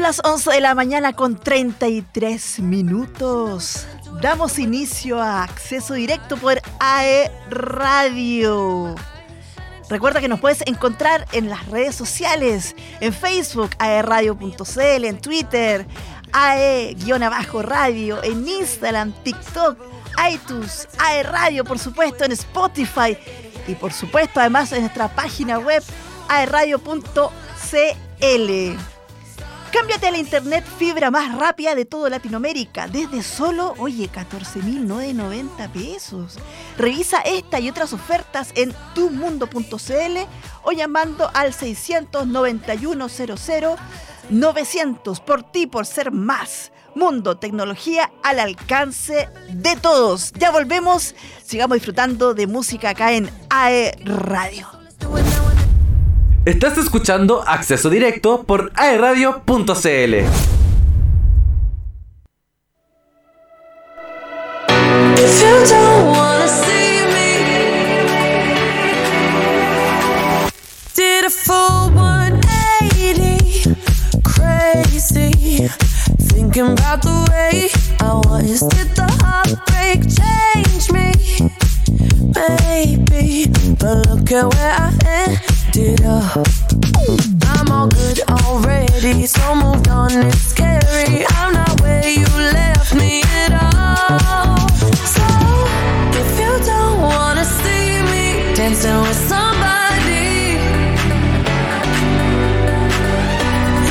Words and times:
Son 0.00 0.06
las 0.06 0.22
11 0.24 0.52
de 0.52 0.60
la 0.62 0.74
mañana 0.74 1.12
con 1.12 1.38
33 1.38 2.60
minutos. 2.60 3.86
Damos 4.22 4.58
inicio 4.58 5.20
a 5.20 5.42
acceso 5.42 5.92
directo 5.92 6.38
por 6.38 6.58
AE 6.78 7.30
Radio. 7.50 8.94
Recuerda 9.90 10.22
que 10.22 10.28
nos 10.28 10.40
puedes 10.40 10.62
encontrar 10.66 11.26
en 11.32 11.50
las 11.50 11.66
redes 11.66 11.96
sociales, 11.96 12.74
en 13.00 13.12
Facebook, 13.12 13.72
aeradio.cl, 13.78 15.04
en 15.04 15.20
Twitter, 15.20 15.86
AE-radio, 16.32 18.24
en 18.24 18.48
Instagram, 18.48 19.12
TikTok, 19.22 19.76
iTunes, 20.32 20.88
AE 20.98 21.24
Radio, 21.24 21.62
por 21.62 21.78
supuesto, 21.78 22.24
en 22.24 22.32
Spotify 22.32 23.18
y 23.68 23.74
por 23.74 23.92
supuesto 23.92 24.40
además 24.40 24.72
en 24.72 24.80
nuestra 24.80 25.14
página 25.14 25.58
web 25.58 25.82
aeradio.cl. 26.30 26.90
Cámbiate 29.72 30.08
a 30.08 30.10
la 30.10 30.18
internet 30.18 30.64
fibra 30.78 31.12
más 31.12 31.38
rápida 31.38 31.76
de 31.76 31.84
toda 31.84 32.10
Latinoamérica, 32.10 32.88
desde 32.88 33.22
solo, 33.22 33.74
oye, 33.78 34.10
14.990 34.10 35.70
pesos. 35.70 36.38
Revisa 36.76 37.20
esta 37.20 37.60
y 37.60 37.68
otras 37.68 37.92
ofertas 37.92 38.50
en 38.56 38.74
tumundo.cl 38.94 40.18
o 40.64 40.72
llamando 40.72 41.30
al 41.34 41.54
691 41.54 43.06
900 44.30 45.20
por 45.20 45.42
ti, 45.52 45.66
por 45.66 45.86
ser 45.86 46.10
más. 46.10 46.72
Mundo, 46.96 47.36
tecnología 47.36 48.10
al 48.24 48.40
alcance 48.40 49.28
de 49.50 49.76
todos. 49.76 50.32
Ya 50.32 50.50
volvemos, 50.50 51.14
sigamos 51.44 51.76
disfrutando 51.76 52.34
de 52.34 52.48
música 52.48 52.90
acá 52.90 53.12
en 53.12 53.30
AE 53.48 53.96
Radio. 54.04 54.68
Estás 56.46 56.78
escuchando 56.78 57.44
Acceso 57.46 57.90
Directo 57.90 58.44
por 58.44 58.72
aeradio.cl. 58.74 59.44
Did 70.94 71.24
a 71.24 71.30
full 71.30 71.90
180, 71.92 73.76
crazy. 74.24 75.68
Thinking 76.32 76.72
about 76.72 77.02
the 77.02 77.28
way 77.30 77.68
I 78.00 78.14
was. 78.14 78.60
Did 78.60 78.96
the 78.96 79.04
heartbreak 79.20 80.08
change 80.08 80.90
me? 80.90 81.12
Maybe, 82.34 83.46
but 83.78 84.06
look 84.08 84.30
at 84.32 84.54
where 84.54 84.74
I 84.78 84.92
ended 85.04 86.04
up. 86.04 86.46
I'm 87.42 87.70
all 87.72 87.88
good 87.88 88.20
already, 88.28 89.26
so 89.26 89.54
moved 89.54 89.88
on. 89.88 90.12
It's 90.12 90.38
scary. 90.38 91.24
I'm 91.28 91.52
not 91.54 91.80
where 91.80 92.08
you 92.08 92.26
left 92.26 92.94
me 92.94 93.22
at 93.22 93.52
all. 93.52 94.68
So 95.14 95.26
if 96.20 96.38
you 96.40 96.52
don't 96.64 97.00
wanna 97.02 97.44
see 97.44 98.02
me 98.12 98.54
dancing 98.54 99.00
with 99.02 99.20
somebody, 99.28 100.58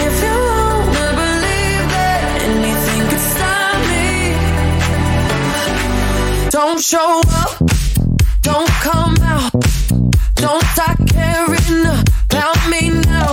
if 0.06 0.16
you 0.24 0.36
wanna 0.50 1.08
believe 1.24 1.84
that 1.96 2.22
anything 2.48 3.02
could 3.10 3.26
stop 3.34 3.76
me, 3.92 4.08
don't 6.50 6.80
show 6.80 7.22
up, 7.42 7.52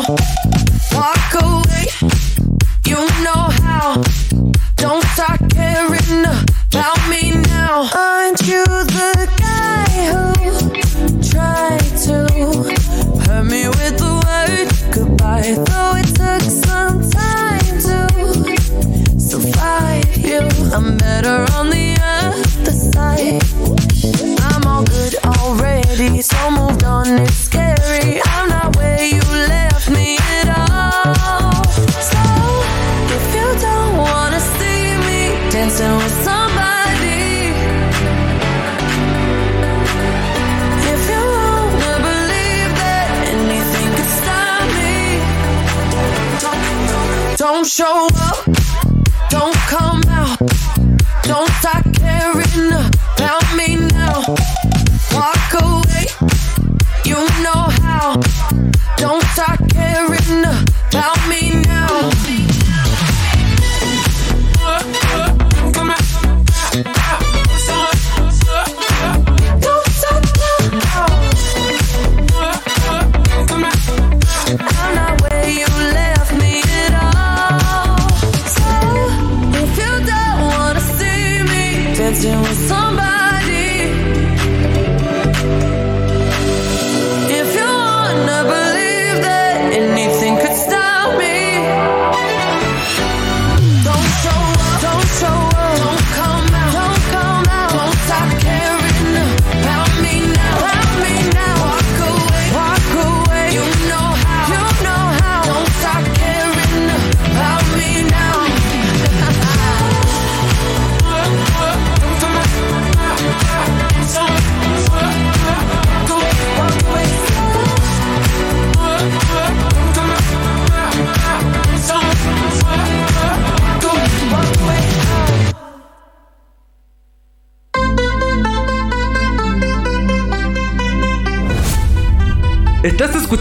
Walk 0.08 1.34
away, 1.34 1.86
you 2.86 2.94
know 3.24 3.50
how. 3.58 4.04
Don't 4.76 5.02
start 5.14 5.40
caring 5.50 6.24
about 6.24 7.08
me 7.10 7.32
now. 7.32 7.90
Aren't 7.92 8.40
you 8.46 8.62
the 8.64 9.28
guy 9.36 9.88
who 10.12 10.95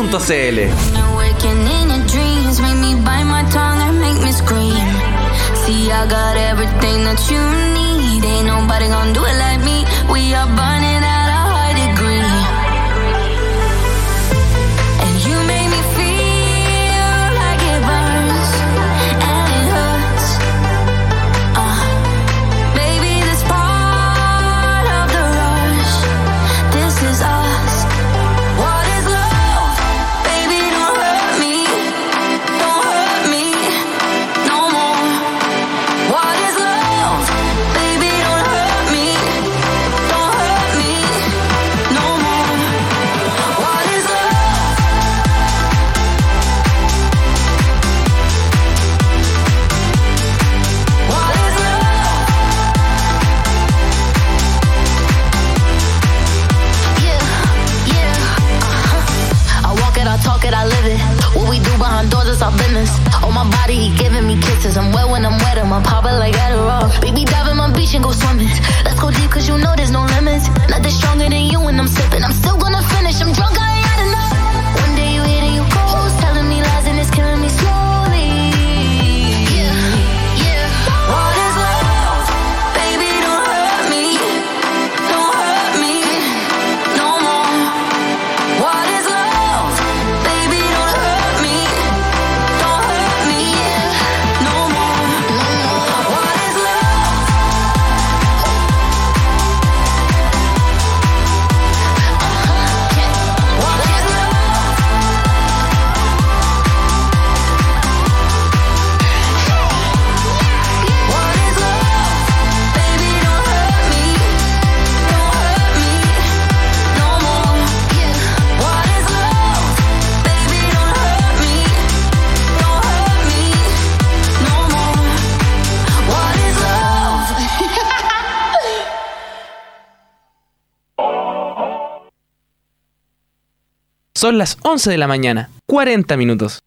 Son 134.24 134.38
las 134.38 134.58
11 134.62 134.90
de 134.90 134.98
la 134.98 135.06
mañana, 135.06 135.50
40 135.68 136.16
minutos. 136.16 136.64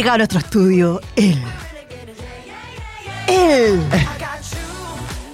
Llegado 0.00 0.14
a 0.14 0.18
nuestro 0.18 0.38
estudio 0.38 0.98
él. 1.14 1.38
Él. 3.26 3.82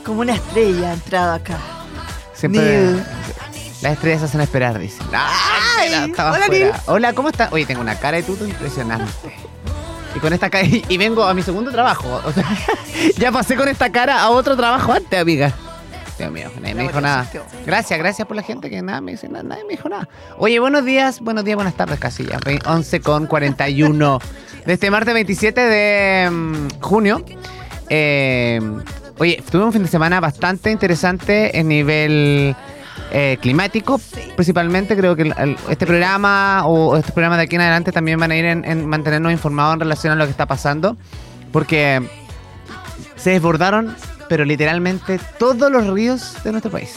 Como 0.04 0.22
una 0.22 0.34
estrella 0.34 0.90
ha 0.90 0.94
entrado 0.94 1.34
acá. 1.34 1.56
Siempre 2.34 2.62
Neil. 2.62 3.04
las 3.80 3.92
estrellas 3.92 4.24
hacen 4.24 4.40
esperar, 4.40 4.76
dice. 4.80 5.00
Ay, 5.12 6.10
estaba 6.10 6.32
hola. 6.32 6.48
Neil. 6.48 6.72
Hola, 6.86 7.12
¿cómo 7.12 7.28
estás? 7.28 7.52
Oye, 7.52 7.64
tengo 7.64 7.80
una 7.80 7.94
cara 7.94 8.16
de 8.16 8.24
tuto 8.24 8.44
impresionante. 8.44 9.12
Y 10.16 10.18
con 10.18 10.32
esta 10.32 10.50
cara, 10.50 10.66
y 10.88 10.96
vengo 10.98 11.22
a 11.22 11.32
mi 11.32 11.42
segundo 11.42 11.70
trabajo. 11.70 12.20
O 12.24 12.32
sea, 12.32 12.44
ya 13.18 13.30
pasé 13.30 13.54
con 13.54 13.68
esta 13.68 13.92
cara 13.92 14.20
a 14.20 14.30
otro 14.30 14.56
trabajo 14.56 14.92
antes, 14.92 15.20
amiga. 15.20 15.54
Dios 16.18 16.32
mío, 16.32 16.50
nadie 16.60 16.74
me 16.74 16.82
dijo 16.84 17.00
nada. 17.00 17.28
Gracias, 17.66 17.98
gracias 17.98 18.26
por 18.26 18.36
la 18.36 18.42
gente 18.42 18.70
que 18.70 18.80
nada 18.80 19.00
me 19.02 19.12
dice, 19.12 19.28
nada, 19.28 19.42
nadie 19.44 19.64
me 19.64 19.70
dijo 19.72 19.88
nada. 19.88 20.08
Oye, 20.38 20.58
buenos 20.60 20.84
días, 20.84 21.20
buenos 21.20 21.44
días, 21.44 21.56
buenas 21.56 21.74
tardes, 21.74 21.98
casi 21.98 22.24
ya. 22.24 22.38
Ve- 22.44 22.58
11 22.64 23.00
con 23.00 23.26
41 23.26 24.18
de 24.64 24.72
este 24.72 24.90
martes 24.90 25.12
27 25.12 25.60
de 25.60 26.30
mm, 26.30 26.68
junio. 26.80 27.22
Eh, 27.90 28.60
oye, 29.18 29.42
tuve 29.50 29.64
un 29.64 29.72
fin 29.72 29.82
de 29.82 29.88
semana 29.88 30.18
bastante 30.20 30.70
interesante 30.70 31.58
en 31.58 31.68
nivel 31.68 32.56
eh, 33.12 33.36
climático, 33.42 34.00
principalmente. 34.36 34.96
Creo 34.96 35.16
que 35.16 35.22
el- 35.22 35.34
el- 35.36 35.56
este 35.68 35.86
programa 35.86 36.66
o 36.66 36.96
estos 36.96 37.12
programas 37.12 37.36
de 37.38 37.44
aquí 37.44 37.56
en 37.56 37.60
adelante 37.60 37.92
también 37.92 38.18
van 38.18 38.30
a 38.30 38.36
ir 38.36 38.46
en, 38.46 38.64
en 38.64 38.86
mantenernos 38.86 39.32
informados 39.32 39.74
en 39.74 39.80
relación 39.80 40.14
a 40.14 40.16
lo 40.16 40.24
que 40.24 40.30
está 40.30 40.46
pasando, 40.46 40.96
porque 41.52 42.02
se 43.16 43.30
desbordaron, 43.30 43.94
pero 44.28 44.44
literalmente 44.44 45.19
todos 45.38 45.70
los 45.70 45.87
ríos 45.88 46.37
de 46.44 46.52
nuestro 46.52 46.70
país. 46.70 46.93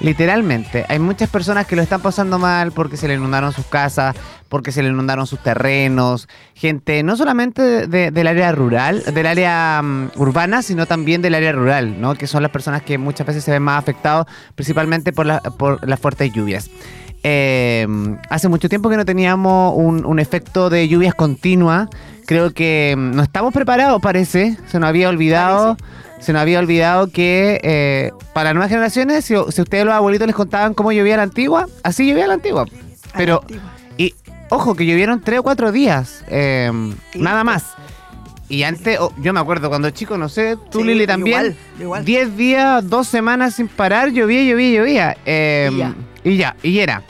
Literalmente, 0.00 0.84
hay 0.88 0.98
muchas 0.98 1.30
personas 1.30 1.66
que 1.66 1.76
lo 1.76 1.82
están 1.82 2.00
pasando 2.02 2.38
mal 2.38 2.72
porque 2.72 2.96
se 2.96 3.08
le 3.08 3.14
inundaron 3.14 3.52
sus 3.52 3.64
casas, 3.66 4.14
porque 4.48 4.70
se 4.72 4.82
le 4.82 4.88
inundaron 4.90 5.26
sus 5.26 5.38
terrenos, 5.42 6.28
gente 6.54 7.02
no 7.02 7.16
solamente 7.16 7.62
de- 7.62 7.86
de- 7.86 8.10
del 8.10 8.26
área 8.26 8.52
rural, 8.52 9.02
del 9.14 9.26
área 9.26 9.80
mm, 9.82 10.10
urbana, 10.16 10.62
sino 10.62 10.86
también 10.86 11.22
del 11.22 11.34
área 11.34 11.52
rural, 11.52 12.00
¿no? 12.00 12.14
Que 12.16 12.26
son 12.26 12.42
las 12.42 12.50
personas 12.50 12.82
que 12.82 12.98
muchas 12.98 13.26
veces 13.26 13.44
se 13.44 13.52
ven 13.52 13.62
más 13.62 13.78
afectados, 13.78 14.26
principalmente 14.56 15.12
por, 15.12 15.26
la- 15.26 15.40
por 15.40 15.88
las 15.88 15.98
fuertes 16.00 16.32
lluvias. 16.32 16.68
Eh, 17.22 17.86
hace 18.28 18.48
mucho 18.48 18.68
tiempo 18.68 18.90
que 18.90 18.96
no 18.98 19.04
teníamos 19.06 19.74
un, 19.76 20.04
un 20.04 20.18
efecto 20.18 20.68
de 20.70 20.86
lluvias 20.88 21.14
continuas. 21.14 21.88
Creo 22.26 22.52
que 22.52 22.94
mm, 22.96 23.10
no 23.16 23.22
estamos 23.22 23.52
preparados, 23.52 24.00
parece. 24.00 24.56
Se 24.66 24.78
nos 24.78 24.88
había 24.88 25.08
olvidado. 25.08 25.76
Se 26.20 26.32
nos 26.32 26.40
había 26.40 26.58
olvidado 26.58 27.08
que 27.10 27.60
eh, 27.62 28.10
para 28.32 28.54
nuevas 28.54 28.70
generaciones, 28.70 29.26
si, 29.26 29.34
si 29.50 29.60
ustedes 29.60 29.84
los 29.84 29.92
abuelitos 29.92 30.26
les 30.26 30.34
contaban 30.34 30.72
cómo 30.72 30.90
llovía 30.90 31.18
la 31.18 31.24
antigua, 31.24 31.68
así 31.82 32.08
llovía 32.08 32.26
la 32.26 32.34
antigua. 32.34 32.64
Pero, 33.14 33.42
y 33.98 34.14
ojo, 34.48 34.74
que 34.74 34.86
llovieron 34.86 35.20
tres 35.20 35.40
o 35.40 35.42
cuatro 35.42 35.70
días, 35.70 36.24
eh, 36.28 36.72
nada 37.14 37.44
más. 37.44 37.74
Y 38.48 38.62
antes, 38.62 38.98
oh, 39.00 39.12
yo 39.18 39.32
me 39.34 39.40
acuerdo 39.40 39.68
cuando 39.68 39.90
chico, 39.90 40.16
no 40.16 40.28
sé, 40.30 40.56
tú 40.70 40.80
Sí, 40.80 40.86
Lili 40.86 41.06
también, 41.06 41.40
igual, 41.40 41.56
igual. 41.80 42.04
10 42.04 42.36
días, 42.36 42.88
dos 42.88 43.06
semanas 43.06 43.54
sin 43.56 43.68
parar, 43.68 44.10
llovía, 44.10 44.44
llovía, 44.44 44.78
llovía. 44.78 45.16
Eh, 45.26 45.70
Y 45.72 45.76
ya. 45.78 45.94
Y 46.24 46.36
ya, 46.36 46.56
y 46.62 46.78
era. 46.78 47.02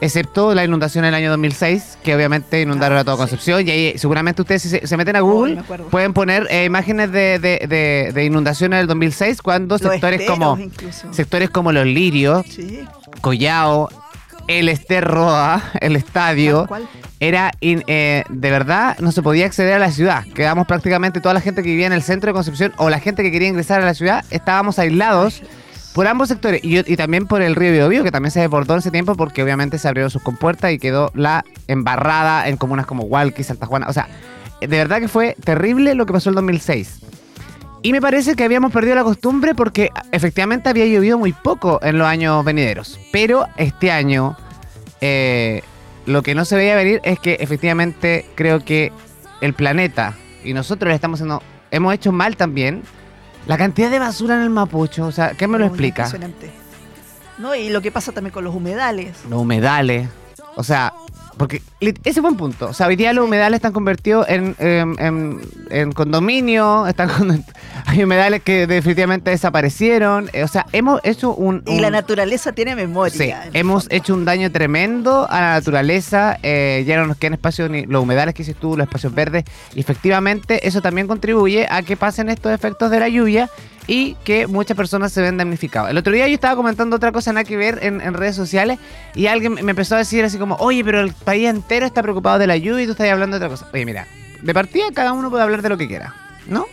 Excepto 0.00 0.54
la 0.54 0.64
inundación 0.64 1.04
del 1.04 1.14
año 1.14 1.30
2006, 1.30 1.98
que 2.02 2.14
obviamente 2.14 2.62
inundaron 2.62 2.96
a 2.98 3.04
toda 3.04 3.16
sí. 3.16 3.20
Concepción. 3.20 3.66
Y 3.66 3.70
ahí 3.70 3.98
seguramente 3.98 4.40
ustedes, 4.42 4.62
si 4.62 4.68
se, 4.70 4.86
se 4.86 4.96
meten 4.96 5.16
a 5.16 5.20
Google, 5.20 5.62
pueden 5.90 6.12
poner 6.14 6.46
eh, 6.50 6.64
imágenes 6.64 7.12
de, 7.12 7.38
de, 7.38 7.66
de, 7.68 8.12
de 8.14 8.24
inundaciones 8.24 8.78
del 8.78 8.86
2006, 8.86 9.42
cuando 9.42 9.76
Los 9.76 9.92
sectores 9.92 10.22
como, 10.28 10.56
incluso. 10.58 11.12
sectores 11.12 11.50
como 11.50 11.72
Los 11.72 11.84
Lirios, 11.86 12.46
Sí, 12.48 12.80
Collao, 13.20 13.88
el 14.48 14.68
Esterroa, 14.70 15.62
el 15.80 15.94
estadio, 15.96 16.66
era 17.20 17.52
in- 17.60 17.84
eh, 17.86 18.24
de 18.30 18.50
verdad 18.50 18.96
no 19.00 19.12
se 19.12 19.22
podía 19.22 19.44
acceder 19.46 19.74
a 19.74 19.78
la 19.78 19.90
ciudad. 19.92 20.24
Quedamos 20.34 20.66
prácticamente 20.66 21.20
toda 21.20 21.34
la 21.34 21.40
gente 21.42 21.62
que 21.62 21.68
vivía 21.68 21.86
en 21.86 21.92
el 21.92 22.02
centro 22.02 22.28
de 22.28 22.32
Concepción 22.34 22.72
o 22.78 22.88
la 22.90 22.98
gente 23.00 23.22
que 23.22 23.30
quería 23.30 23.48
ingresar 23.48 23.82
a 23.82 23.84
la 23.84 23.94
ciudad, 23.94 24.24
estábamos 24.30 24.78
aislados 24.78 25.42
por 25.94 26.06
ambos 26.06 26.28
sectores 26.28 26.62
y, 26.62 26.78
y 26.78 26.96
también 26.96 27.26
por 27.26 27.42
el 27.42 27.56
río 27.56 27.72
Biobío, 27.72 28.04
que 28.04 28.10
también 28.10 28.30
se 28.30 28.40
desbordó 28.40 28.74
en 28.74 28.80
ese 28.80 28.90
tiempo 28.90 29.14
porque 29.14 29.42
obviamente 29.42 29.78
se 29.78 29.88
abrieron 29.88 30.10
sus 30.10 30.22
compuertas 30.22 30.72
y 30.72 30.78
quedó 30.78 31.10
la 31.14 31.44
embarrada 31.66 32.48
en 32.48 32.56
comunas 32.56 32.86
como 32.86 33.04
Hualqui, 33.04 33.42
Santa 33.42 33.66
Juana. 33.66 33.86
O 33.88 33.92
sea, 33.92 34.08
de 34.60 34.66
verdad 34.66 35.00
que 35.00 35.08
fue 35.08 35.36
terrible 35.42 35.94
lo 35.94 36.06
que 36.06 36.12
pasó 36.12 36.28
el 36.30 36.36
2006. 36.36 37.00
Y 37.82 37.92
me 37.92 38.00
parece 38.00 38.36
que 38.36 38.44
habíamos 38.44 38.72
perdido 38.72 38.94
la 38.94 39.04
costumbre 39.04 39.54
porque 39.54 39.90
efectivamente 40.12 40.68
había 40.68 40.84
llovido 40.84 41.18
muy 41.18 41.32
poco 41.32 41.80
en 41.82 41.96
los 41.96 42.06
años 42.06 42.44
venideros. 42.44 43.00
Pero 43.10 43.46
este 43.56 43.90
año, 43.90 44.36
eh, 45.00 45.62
lo 46.04 46.22
que 46.22 46.34
no 46.34 46.44
se 46.44 46.56
veía 46.56 46.76
venir 46.76 47.00
es 47.04 47.18
que 47.18 47.38
efectivamente 47.40 48.26
creo 48.34 48.62
que 48.64 48.92
el 49.40 49.54
planeta 49.54 50.14
y 50.44 50.52
nosotros 50.52 50.92
estamos 50.92 51.18
haciendo, 51.20 51.42
hemos 51.70 51.94
hecho 51.94 52.12
mal 52.12 52.36
también. 52.36 52.82
La 53.46 53.58
cantidad 53.58 53.90
de 53.90 53.98
basura 53.98 54.36
en 54.36 54.42
el 54.42 54.50
Mapocho, 54.50 55.06
o 55.06 55.12
sea, 55.12 55.32
¿qué 55.32 55.46
me 55.48 55.58
lo 55.58 55.64
Muy 55.64 55.68
explica? 55.68 56.04
Impresionante. 56.04 56.50
No, 57.38 57.54
y 57.54 57.70
lo 57.70 57.80
que 57.80 57.90
pasa 57.90 58.12
también 58.12 58.32
con 58.32 58.44
los 58.44 58.54
humedales. 58.54 59.16
Los 59.28 59.40
humedales. 59.40 60.08
O 60.56 60.62
sea, 60.62 60.92
porque 61.40 61.62
ese 62.04 62.20
fue 62.20 62.28
un 62.28 62.36
punto. 62.36 62.68
O 62.68 62.74
sea, 62.74 62.86
hoy 62.86 62.96
día 62.96 63.14
los 63.14 63.24
humedales 63.24 63.56
están 63.56 63.72
convertidos 63.72 64.28
en, 64.28 64.54
en, 64.58 64.94
en- 64.98 65.40
en 65.70 65.92
condominio. 65.92 66.86
Están 66.86 67.08
con- 67.16 67.42
hay 67.86 68.04
humedales 68.04 68.42
que 68.42 68.66
definitivamente 68.66 69.30
desaparecieron. 69.30 70.28
Eh, 70.34 70.44
O 70.44 70.48
sea, 70.48 70.66
hemos 70.72 71.00
hecho 71.02 71.32
un. 71.34 71.62
Y 71.66 71.80
la 71.80 71.88
naturaleza 71.88 72.52
tiene 72.52 72.76
memoria. 72.76 73.16
Sí, 73.16 73.32
hemos 73.54 73.84
fondo. 73.84 73.96
hecho 73.96 74.12
un 74.14 74.26
daño 74.26 74.52
tremendo 74.52 75.26
a 75.30 75.40
la 75.40 75.50
naturaleza. 75.54 76.38
eh, 76.42 76.84
ya 76.86 76.98
no 76.98 77.06
nos 77.06 77.16
quedan 77.16 77.32
espacios 77.34 77.70
ni 77.70 77.86
los 77.86 78.02
humedales 78.02 78.34
que 78.34 78.42
hiciste 78.42 78.60
tú, 78.60 78.76
los 78.76 78.86
espacios 78.86 79.14
verdes. 79.14 79.44
Y 79.74 79.80
efectivamente, 79.80 80.68
eso 80.68 80.82
también 80.82 81.06
contribuye 81.06 81.66
a 81.70 81.80
que 81.82 81.96
pasen 81.96 82.28
estos 82.28 82.52
efectos 82.52 82.90
de 82.90 83.00
la 83.00 83.08
lluvia 83.08 83.48
y 83.90 84.14
que 84.22 84.46
muchas 84.46 84.76
personas 84.76 85.12
se 85.12 85.20
ven 85.20 85.36
damnificadas. 85.36 85.90
El 85.90 85.98
otro 85.98 86.12
día 86.12 86.28
yo 86.28 86.34
estaba 86.34 86.54
comentando 86.54 86.94
otra 86.94 87.10
cosa 87.10 87.32
nada 87.32 87.42
que 87.42 87.56
ver 87.56 87.80
en, 87.82 88.00
en 88.00 88.14
redes 88.14 88.36
sociales 88.36 88.78
y 89.16 89.26
alguien 89.26 89.54
me 89.54 89.62
empezó 89.72 89.96
a 89.96 89.98
decir 89.98 90.24
así 90.24 90.38
como, 90.38 90.54
oye, 90.60 90.84
pero 90.84 91.00
el 91.00 91.12
país 91.12 91.48
entero 91.48 91.86
está 91.86 92.00
preocupado 92.00 92.38
de 92.38 92.46
la 92.46 92.56
lluvia 92.56 92.84
y 92.84 92.86
tú 92.86 92.92
estás 92.92 93.10
hablando 93.10 93.36
de 93.36 93.44
otra 93.44 93.56
cosa. 93.56 93.68
Oye, 93.74 93.84
mira, 93.84 94.06
de 94.42 94.54
partida 94.54 94.84
cada 94.94 95.12
uno 95.12 95.28
puede 95.28 95.42
hablar 95.42 95.60
de 95.62 95.70
lo 95.70 95.76
que 95.76 95.88
quiera, 95.88 96.14
¿no? 96.46 96.66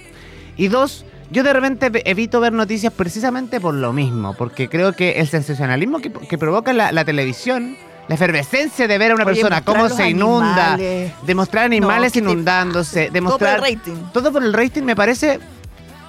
Y 0.57 0.67
dos, 0.67 1.05
yo 1.31 1.41
de 1.41 1.53
repente 1.53 1.89
evito 2.07 2.39
ver 2.39 2.53
noticias 2.53 2.93
precisamente 2.93 3.59
por 3.59 3.73
lo 3.73 3.93
mismo, 3.93 4.35
porque 4.35 4.69
creo 4.69 4.93
que 4.93 5.13
el 5.13 5.27
sensacionalismo 5.27 5.97
que, 5.97 6.11
que 6.11 6.37
provoca 6.37 6.71
la, 6.71 6.91
la 6.91 7.03
televisión, 7.03 7.77
la 8.07 8.13
efervescencia 8.13 8.87
de 8.87 8.95
ver 8.99 9.09
a 9.09 9.15
una 9.15 9.23
Oye, 9.23 9.33
persona 9.33 9.55
mostrar 9.55 9.75
cómo 9.75 9.89
se 9.89 10.07
inunda, 10.07 10.73
animales. 10.73 11.13
demostrar 11.25 11.65
animales 11.65 12.13
qué 12.13 12.21
te 12.21 12.29
inundándose, 12.29 13.01
pasa. 13.05 13.13
demostrar... 13.13 13.55
Todo 13.55 13.59
por 13.59 13.67
el 13.69 13.75
rating. 13.75 14.03
Todo 14.13 14.31
por 14.31 14.43
el 14.43 14.53
rating 14.53 14.83
me 14.83 14.95
parece 14.95 15.39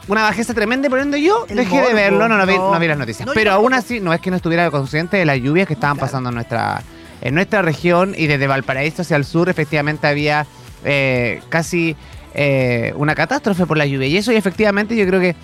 una 0.09 0.23
bajeza 0.23 0.55
tremenda 0.55 0.87
y 0.89 0.91
por 0.91 0.99
ende 0.99 1.23
yo 1.23 1.47
El 1.49 1.57
dejé 1.57 1.77
de 1.77 1.83
morbo, 1.83 1.95
verlo, 1.97 2.29
no, 2.29 2.37
no, 2.39 2.47
vi, 2.47 2.57
no. 2.57 2.73
no 2.73 2.79
vi 2.81 2.89
las 2.89 2.99
noticias. 2.99 3.27
No, 3.27 3.33
yo 3.33 3.35
Pero 3.35 3.53
aún 3.53 3.71
tampoco. 3.71 3.85
así, 3.87 4.01
no 4.01 4.13
es 4.13 4.21
que 4.21 4.31
no 4.31 4.37
estuviera 4.37 4.71
consciente 4.71 5.17
de 5.19 5.25
las 5.25 5.39
lluvias 5.39 5.67
que 5.67 5.75
estaban 5.75 5.97
Claro. 5.97 6.07
pasando 6.07 6.29
en 6.31 6.35
nuestra, 6.35 6.83
en 7.21 7.35
nuestra 7.35 7.63
región 7.63 8.15
y 8.17 8.27
desde 8.27 8.47
Valparaíso 8.47 9.03
hacia 9.03 9.17
el 9.17 9.25
sur 9.25 9.49
efectivamente 9.49 10.07
había 10.07 10.47
eh, 10.85 11.41
casi 11.49 11.97
eh, 12.35 12.93
una 12.97 13.15
catástrofe 13.15 13.67
por 13.67 13.77
la 13.77 13.87
lluvia. 13.87 14.07
Y 14.09 14.17
eso 14.17 14.33
y 14.33 14.37
efectivamente 14.37 14.97
yo 14.97 15.07
creo 15.07 15.21
que 15.21 15.35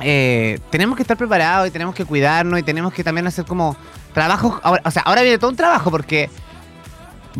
eh, 0.00 0.60
tenemos 0.70 0.96
que 0.96 1.02
estar 1.02 1.16
preparados 1.16 1.66
y 1.66 1.70
tenemos 1.70 1.94
que 1.94 2.04
cuidarnos 2.04 2.60
y 2.60 2.62
tenemos 2.62 2.92
que 2.92 3.02
también 3.02 3.26
hacer 3.26 3.44
como 3.44 3.76
trabajos. 4.14 4.60
ahora- 4.62 4.82
o 4.84 4.90
sea, 4.90 5.02
ahora 5.02 5.22
viene 5.22 5.38
todo 5.38 5.50
un 5.50 5.56
trabajo 5.56 5.90
porque 5.90 6.30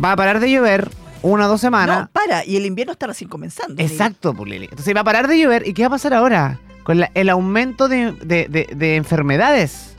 va 0.03 0.11
a 0.11 0.15
parar 0.15 0.39
de 0.39 0.51
llover 0.51 0.89
una 1.21 1.45
o 1.45 1.49
dos 1.49 1.61
semanas. 1.61 2.01
No, 2.01 2.09
para, 2.11 2.45
y 2.45 2.55
el 2.57 2.65
invierno 2.65 2.93
está 2.93 3.07
recién 3.07 3.29
comenzando. 3.29 3.81
Exacto, 3.81 4.33
pues, 4.33 4.49
Lili. 4.49 4.67
Entonces 4.69 4.95
va 4.95 5.01
a 5.01 5.03
parar 5.03 5.27
de 5.27 5.39
llover. 5.39 5.67
¿Y 5.67 5.73
qué 5.73 5.83
va 5.83 5.87
a 5.87 5.91
pasar 5.91 6.13
ahora? 6.13 6.59
Con 6.83 6.99
la- 6.99 7.11
el 7.13 7.29
aumento 7.29 7.87
de, 7.87 8.13
de- 8.13 8.47
de- 8.49 8.69
de 8.75 8.95
enfermedades 8.95 9.95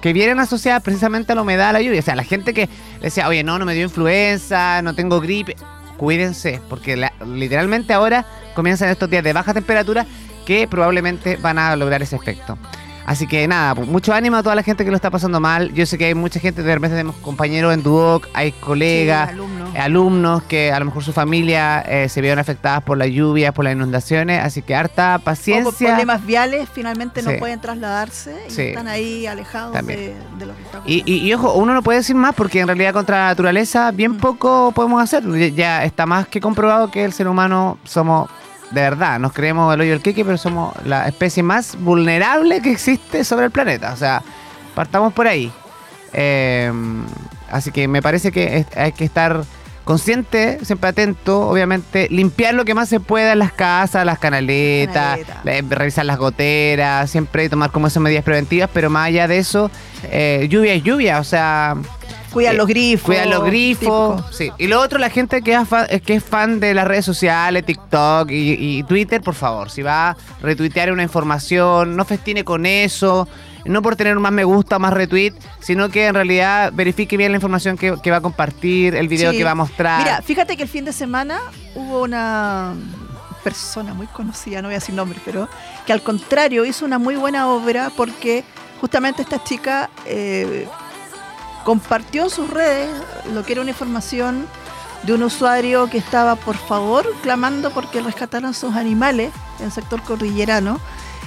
que 0.00 0.12
vienen 0.12 0.40
asociadas 0.40 0.82
precisamente 0.82 1.32
a 1.32 1.34
la 1.36 1.42
humedad, 1.42 1.68
a 1.70 1.72
la 1.74 1.80
lluvia. 1.82 2.00
O 2.00 2.02
sea, 2.02 2.16
la 2.16 2.24
gente 2.24 2.52
que 2.54 2.68
decía, 3.00 3.28
oye, 3.28 3.44
no, 3.44 3.58
no 3.58 3.64
me 3.64 3.74
dio 3.74 3.84
influenza, 3.84 4.82
no 4.82 4.94
tengo 4.94 5.20
gripe. 5.20 5.54
Cuídense, 5.96 6.60
porque 6.68 6.96
la- 6.96 7.12
literalmente 7.24 7.92
ahora 7.92 8.26
comienzan 8.54 8.88
estos 8.88 9.08
días 9.08 9.22
de 9.22 9.32
baja 9.32 9.54
temperatura 9.54 10.04
que 10.46 10.66
probablemente 10.66 11.36
van 11.36 11.58
a 11.58 11.76
lograr 11.76 12.02
ese 12.02 12.16
efecto. 12.16 12.58
Así 13.06 13.26
que 13.28 13.46
nada, 13.46 13.74
pues, 13.76 13.86
mucho 13.88 14.12
ánimo 14.12 14.36
a 14.36 14.42
toda 14.42 14.54
la 14.56 14.62
gente 14.64 14.84
que 14.84 14.90
lo 14.90 14.96
está 14.96 15.10
pasando 15.10 15.38
mal. 15.38 15.72
Yo 15.74 15.86
sé 15.86 15.98
que 15.98 16.06
hay 16.06 16.14
mucha 16.14 16.40
gente, 16.40 16.62
de 16.62 16.74
repente 16.74 16.96
tenemos 16.96 17.16
compañeros 17.16 17.72
en 17.74 17.82
Duoc, 17.84 18.26
hay 18.34 18.50
colegas, 18.52 19.28
Sí, 19.28 19.34
alumnos. 19.34 19.61
Alumnos 19.78 20.42
que 20.44 20.72
a 20.72 20.78
lo 20.78 20.84
mejor 20.86 21.02
su 21.04 21.12
familia 21.12 21.80
eh, 21.82 22.08
se 22.08 22.20
vieron 22.20 22.38
afectadas 22.38 22.82
por 22.82 22.98
las 22.98 23.08
lluvias, 23.08 23.52
por 23.52 23.64
las 23.64 23.74
inundaciones, 23.74 24.42
así 24.42 24.62
que 24.62 24.74
harta 24.74 25.14
O 25.14 25.18
por 25.18 25.24
paciencia. 25.24 25.88
problemas 25.88 26.24
viales 26.26 26.68
finalmente 26.72 27.22
no 27.22 27.32
pueden 27.38 27.60
trasladarse 27.60 28.36
y 28.48 28.50
Sí. 28.50 28.62
están 28.62 28.88
ahí 28.88 29.26
alejados 29.26 29.74
de, 29.86 30.14
de 30.38 30.46
lo 30.46 30.54
que 30.56 30.62
está 30.62 30.80
Y, 30.84 31.02
y- 31.10 31.18
y 31.28 31.34
ojo, 31.34 31.52
uno 31.54 31.74
no 31.74 31.82
puede 31.82 31.98
decir 31.98 32.16
más 32.16 32.34
porque 32.34 32.60
en 32.60 32.66
realidad 32.66 32.92
contra 32.92 33.18
la 33.18 33.26
naturaleza 33.28 33.90
bien 33.92 34.12
Mm. 34.12 34.18
poco 34.18 34.72
podemos 34.74 35.02
hacer. 35.02 35.22
Ya, 35.54 35.84
está 35.84 36.06
más 36.06 36.26
que 36.28 36.40
comprobado 36.40 36.90
que 36.90 37.04
el 37.04 37.12
ser 37.12 37.28
humano 37.28 37.78
somos, 37.84 38.28
de 38.70 38.80
verdad, 38.80 39.18
nos 39.18 39.32
creemos 39.32 39.72
el 39.74 39.80
hoyo 39.80 39.90
del 39.92 40.02
queque, 40.02 40.24
pero 40.24 40.36
somos 40.38 40.74
la 40.84 41.06
especie 41.08 41.42
más 41.42 41.76
vulnerable 41.78 42.60
que 42.62 42.70
existe 42.72 43.24
sobre 43.24 43.46
el 43.46 43.50
planeta. 43.50 43.92
O 43.92 43.96
sea, 43.96 44.22
partamos 44.74 45.12
por 45.12 45.26
ahí. 45.26 45.52
Eh, 46.12 46.70
así 47.50 47.70
que 47.72 47.88
me 47.88 48.02
parece 48.02 48.32
que 48.32 48.66
hay 48.76 48.92
que 48.92 49.04
estar 49.04 49.44
consciente, 49.84 50.58
siempre 50.64 50.90
atento, 50.90 51.48
obviamente, 51.48 52.08
limpiar 52.10 52.54
lo 52.54 52.64
que 52.64 52.74
más 52.74 52.88
se 52.88 53.00
pueda 53.00 53.32
en 53.32 53.38
las 53.38 53.52
casas, 53.52 54.04
las 54.06 54.18
canaletas, 54.18 55.18
Canaleta. 55.18 55.40
la- 55.44 55.76
revisar 55.76 56.04
las 56.06 56.18
goteras, 56.18 57.10
siempre 57.10 57.48
tomar 57.48 57.70
como 57.70 57.86
esas 57.86 58.02
medidas 58.02 58.24
preventivas, 58.24 58.70
pero 58.72 58.90
más 58.90 59.08
allá 59.08 59.28
de 59.28 59.38
eso, 59.38 59.70
Sí. 60.00 60.08
eh, 60.10 60.46
lluvia 60.50 60.74
es 60.74 60.82
lluvia, 60.82 61.18
o 61.20 61.24
sea, 61.24 61.76
Cuidan 62.32 62.54
eh, 62.54 62.56
los 62.56 62.66
grifos. 62.66 63.04
cuidan 63.06 63.28
los 63.30 63.44
grifos. 63.44 64.24
Sí. 64.34 64.50
Y 64.56 64.66
lo 64.66 64.80
otro, 64.80 64.98
la 64.98 65.10
gente 65.10 65.42
que 65.42 65.52
es, 65.54 65.68
fan, 65.68 65.86
que 66.04 66.14
es 66.14 66.24
fan 66.24 66.60
de 66.60 66.72
las 66.74 66.86
redes 66.88 67.04
sociales, 67.04 67.64
TikTok 67.66 68.30
y, 68.30 68.78
y 68.78 68.82
Twitter, 68.84 69.20
por 69.20 69.34
favor, 69.34 69.68
si 69.70 69.82
va 69.82 70.10
a 70.10 70.16
retuitear 70.42 70.90
una 70.92 71.02
información, 71.02 71.94
no 71.96 72.04
festine 72.06 72.42
con 72.44 72.64
eso, 72.66 73.28
no 73.64 73.82
por 73.82 73.96
tener 73.96 74.18
más 74.18 74.32
me 74.32 74.44
gusta 74.44 74.76
o 74.76 74.78
más 74.78 74.92
retweet, 74.92 75.32
sino 75.60 75.88
que 75.88 76.06
en 76.06 76.14
realidad 76.14 76.72
verifique 76.74 77.16
bien 77.16 77.32
la 77.32 77.36
información 77.36 77.76
que, 77.76 77.94
que 78.02 78.10
va 78.10 78.18
a 78.18 78.20
compartir, 78.20 78.94
el 78.96 79.08
video 79.08 79.30
Sí. 79.32 79.38
que 79.38 79.44
va 79.44 79.52
a 79.52 79.54
mostrar. 79.54 80.02
Mira, 80.02 80.22
fíjate 80.22 80.56
que 80.56 80.62
el 80.64 80.68
fin 80.68 80.84
de 80.84 80.92
semana 80.92 81.38
hubo 81.74 82.02
una 82.02 82.74
persona 83.44 83.92
muy 83.94 84.06
conocida, 84.06 84.62
no 84.62 84.68
voy 84.68 84.74
a 84.74 84.78
decir 84.78 84.94
nombre, 84.94 85.18
pero 85.24 85.48
que 85.86 85.92
al 85.92 86.02
contrario 86.02 86.64
hizo 86.64 86.84
una 86.84 86.98
muy 86.98 87.16
buena 87.16 87.48
obra 87.48 87.90
porque 87.96 88.44
justamente 88.80 89.22
esta 89.22 89.42
chica 89.42 89.90
eh, 90.06 90.66
compartió 91.64 92.24
en 92.24 92.30
sus 92.30 92.48
redes 92.50 92.88
lo 93.32 93.44
que 93.44 93.52
era 93.52 93.62
una 93.62 93.70
información 93.70 94.46
de 95.04 95.14
un 95.14 95.22
usuario 95.24 95.90
que 95.90 95.98
estaba 95.98 96.36
por 96.36 96.56
favor 96.56 97.06
clamando 97.22 97.70
porque 97.70 98.00
rescataran 98.00 98.54
sus 98.54 98.74
animales 98.76 99.32
en 99.58 99.66
el 99.66 99.72
sector 99.72 100.00
cordillerano 100.02 100.78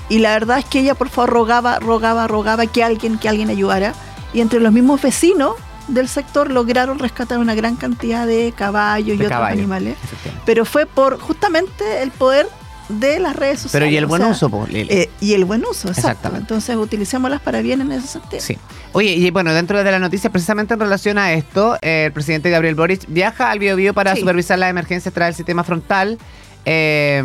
y 0.10 0.20
la 0.20 0.32
verdad 0.34 0.60
es 0.60 0.66
que 0.66 0.80
ella 0.80 0.96
por 0.96 1.10
favor 1.10 1.32
rogaba, 1.32 1.80
rogaba, 1.80 2.28
rogaba 2.28 2.66
que 2.68 2.84
alguien, 2.84 3.18
que 3.18 3.28
alguien 3.30 3.50
ayudara 3.50 3.94
y 4.34 4.42
entre 4.42 4.60
los 4.60 4.72
mismos 4.72 5.02
vecinos 5.02 5.56
del 5.88 6.08
sector 6.08 6.52
lograron 6.52 6.98
rescatar 7.00 7.38
una 7.40 7.54
gran 7.56 7.76
cantidad 7.76 8.26
de 8.26 8.54
caballos 8.58 9.18
y 9.20 9.24
otros 9.24 9.42
animales 9.42 9.96
pero 10.46 10.66
fue 10.66 10.86
por 10.86 11.20
justamente 11.20 12.02
el 12.02 12.12
poder 12.12 12.48
de 12.90 13.20
las 13.20 13.36
redes 13.36 13.62
sociales. 13.62 13.72
Pero 13.88 13.92
y 13.92 13.98
el 13.98 14.06
o 14.06 14.08
buen 14.08 14.22
sea, 14.22 14.32
uso, 14.32 14.48
po, 14.50 14.68
Lili. 14.68 14.88
eh, 14.94 15.10
y 15.20 15.34
el 15.34 15.44
buen 15.46 15.62
uso, 15.62 15.88
exacto. 15.88 16.00
Exactamente. 16.02 16.42
Entonces 16.42 16.76
utilicémoslas 16.76 17.42
para 17.42 17.62
bien 17.62 17.82
en 17.82 17.92
ese 17.92 18.06
sentido. 18.08 18.42
Sí. 18.44 18.60
Oye, 18.92 19.14
y 19.14 19.32
bueno, 19.32 19.54
dentro 19.54 19.84
de 19.84 19.92
la 19.92 19.98
noticia, 19.98 20.30
precisamente 20.30 20.76
en 20.76 20.80
relación 20.80 21.18
a 21.18 21.34
esto, 21.34 21.78
eh, 21.82 22.04
el 22.06 22.12
presidente 22.12 22.52
Gabriel 22.52 22.76
Boric 22.76 23.02
viaja 23.08 23.50
al 23.50 23.58
Biobío 23.58 23.96
para 23.96 24.14
Sí. 24.14 24.20
supervisar 24.20 24.60
las 24.60 24.70
emergencias 24.70 25.12
tras 25.16 25.30
el 25.30 25.36
sistema 25.36 25.64
frontal. 25.64 26.20
Eh, 26.64 27.24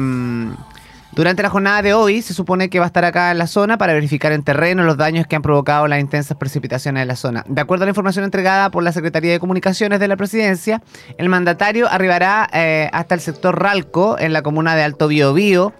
durante 1.12 1.42
la 1.42 1.50
jornada 1.50 1.82
de 1.82 1.92
hoy 1.92 2.22
se 2.22 2.34
supone 2.34 2.70
que 2.70 2.78
va 2.78 2.84
a 2.84 2.88
estar 2.88 3.04
acá 3.04 3.32
en 3.32 3.38
la 3.38 3.46
zona 3.46 3.78
para 3.78 3.92
verificar 3.92 4.32
en 4.32 4.42
terreno 4.42 4.84
los 4.84 4.96
daños 4.96 5.26
que 5.26 5.36
han 5.36 5.42
provocado 5.42 5.88
las 5.88 6.00
intensas 6.00 6.36
precipitaciones 6.36 7.02
en 7.02 7.08
la 7.08 7.16
zona. 7.16 7.44
De 7.48 7.60
acuerdo 7.60 7.84
a 7.84 7.86
la 7.86 7.90
información 7.90 8.24
entregada 8.24 8.70
por 8.70 8.82
la 8.84 8.92
Secretaría 8.92 9.32
de 9.32 9.40
Comunicaciones 9.40 9.98
de 9.98 10.08
la 10.08 10.16
Presidencia, 10.16 10.82
el 11.18 11.28
mandatario 11.28 11.88
arribará 11.90 12.48
eh, 12.52 12.88
hasta 12.92 13.14
el 13.14 13.20
sector 13.20 13.60
Ralco, 13.60 14.18
en 14.18 14.32
la 14.32 14.42
comuna 14.42 14.76
de 14.76 14.84
Alto 14.84 15.08
Biobío, 15.08 15.72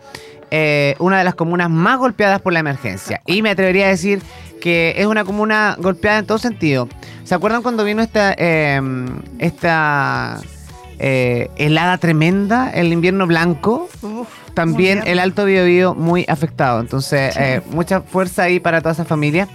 eh, 0.51 0.97
una 0.99 1.19
de 1.19 1.25
las 1.25 1.37
comunas 1.37 1.71
más 1.71 1.99
golpeadas 1.99 2.41
por 2.41 2.53
la 2.53 2.59
emergencia. 2.59 3.23
Y 3.27 3.43
me 3.43 3.51
atrevería 3.51 3.87
a 3.87 3.91
decir 3.91 4.21
que 4.61 4.95
es 4.97 5.07
una 5.07 5.25
comuna 5.25 5.77
golpeada 5.79 6.19
en 6.19 6.27
todo 6.27 6.39
sentido. 6.39 6.89
¿Se 7.23 7.35
acuerdan 7.37 7.63
cuando 7.63 7.85
vino 7.85 8.03
esta, 8.03 8.35
eh, 8.37 8.81
esta 9.39 10.41
eh, 11.01 11.49
helada 11.57 11.99
tremenda, 11.99 12.71
el 12.71 12.93
invierno 12.93 13.27
blanco? 13.27 13.89
Uf, 14.03 14.29
También 14.55 15.03
el 15.07 15.19
Alto 15.19 15.45
Biobío 15.47 15.95
muy 15.95 16.25
afectado. 16.29 16.81
Entonces, 16.81 17.33
Sí. 17.35 17.41
eh, 17.43 17.61
mucha 17.71 18.03
fuerza 18.03 18.43
ahí 18.45 18.61
para 18.61 18.81
toda 18.81 18.93
esa 18.93 19.05
familia. 19.05 19.49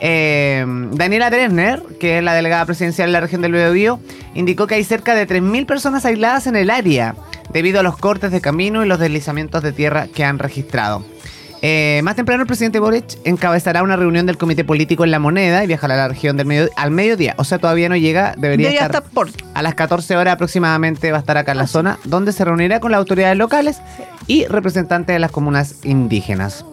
Eh, 0.00 0.64
Daniela 0.92 1.30
Dresner, 1.30 1.82
que 1.98 2.18
es 2.18 2.24
la 2.24 2.34
delegada 2.34 2.64
presidencial 2.66 3.08
de 3.08 3.12
la 3.12 3.20
región 3.20 3.42
del 3.42 3.52
Biobío, 3.52 4.00
indicó 4.34 4.66
que 4.66 4.74
hay 4.76 4.84
cerca 4.84 5.14
de 5.14 5.26
3.000 5.26 5.66
personas 5.66 6.04
aisladas 6.04 6.46
en 6.46 6.56
el 6.56 6.70
área 6.70 7.14
debido 7.52 7.80
a 7.80 7.82
los 7.82 7.96
cortes 7.96 8.30
de 8.32 8.40
camino 8.40 8.84
y 8.84 8.88
los 8.88 8.98
deslizamientos 8.98 9.62
de 9.62 9.72
tierra 9.72 10.06
que 10.14 10.24
han 10.24 10.38
registrado. 10.38 11.04
Eh, 11.62 12.00
más 12.04 12.16
temprano 12.16 12.42
el 12.42 12.46
presidente 12.46 12.78
Boric 12.78 13.18
encabezará 13.24 13.82
una 13.82 13.96
reunión 13.96 14.24
del 14.24 14.38
comité 14.38 14.64
político 14.64 15.04
en 15.04 15.10
La 15.10 15.18
Moneda 15.18 15.62
y 15.62 15.66
viajará 15.66 15.94
a 15.94 15.96
la 15.98 16.08
región 16.08 16.36
del 16.36 16.46
medio, 16.46 16.70
al 16.76 16.90
mediodía. 16.90 17.34
O 17.36 17.44
sea, 17.44 17.58
todavía 17.58 17.88
no 17.88 17.96
llega, 17.96 18.34
debería, 18.38 18.70
estar, 18.70 19.02
por. 19.02 19.28
a 19.54 19.62
las 19.62 19.74
14 19.74 20.16
horas 20.16 20.34
aproximadamente 20.34 21.10
va 21.12 21.18
a 21.18 21.20
estar 21.20 21.36
acá 21.36 21.52
en 21.52 21.58
la 21.58 21.64
Ah, 21.64 21.66
zona, 21.66 21.98
donde 22.04 22.32
se 22.32 22.44
reunirá 22.44 22.80
con 22.80 22.90
las 22.90 22.98
autoridades 22.98 23.36
locales 23.36 23.80
y 24.26 24.46
representantes 24.46 25.14
de 25.14 25.18
las 25.18 25.30
comunas 25.30 25.84
indígenas. 25.84 26.64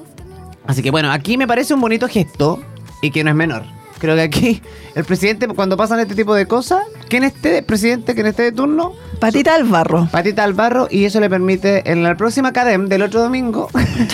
Así 0.65 0.81
que 0.81 0.91
bueno, 0.91 1.11
aquí 1.11 1.37
me 1.37 1.47
parece 1.47 1.73
un 1.73 1.81
bonito 1.81 2.07
gesto 2.07 2.61
y 3.01 3.11
que 3.11 3.23
no 3.23 3.29
es 3.29 3.35
menor. 3.35 3.76
Creo 3.99 4.15
que 4.15 4.21
aquí 4.21 4.61
el 4.95 5.03
presidente, 5.05 5.47
cuando 5.47 5.77
pasan 5.77 5.99
este 5.99 6.15
tipo 6.15 6.35
de 6.35 6.45
cosas, 6.45 6.83
quien 7.09 7.23
esté 7.23 7.63
presidente, 7.63 8.13
quien 8.13 8.27
esté 8.27 8.43
de 8.43 8.51
turno, 8.51 8.93
Patita 9.19 9.55
al 9.55 9.63
barro. 9.63 10.07
patita 10.11 10.43
al 10.43 10.53
barro 10.53 10.87
y 10.91 11.05
eso 11.05 11.19
le 11.19 11.29
permite 11.29 11.89
en 11.91 12.03
la 12.03 12.15
próxima 12.15 12.53
cadem 12.53 12.87
del 12.87 13.01
otro 13.01 13.21
domingo 13.21 13.67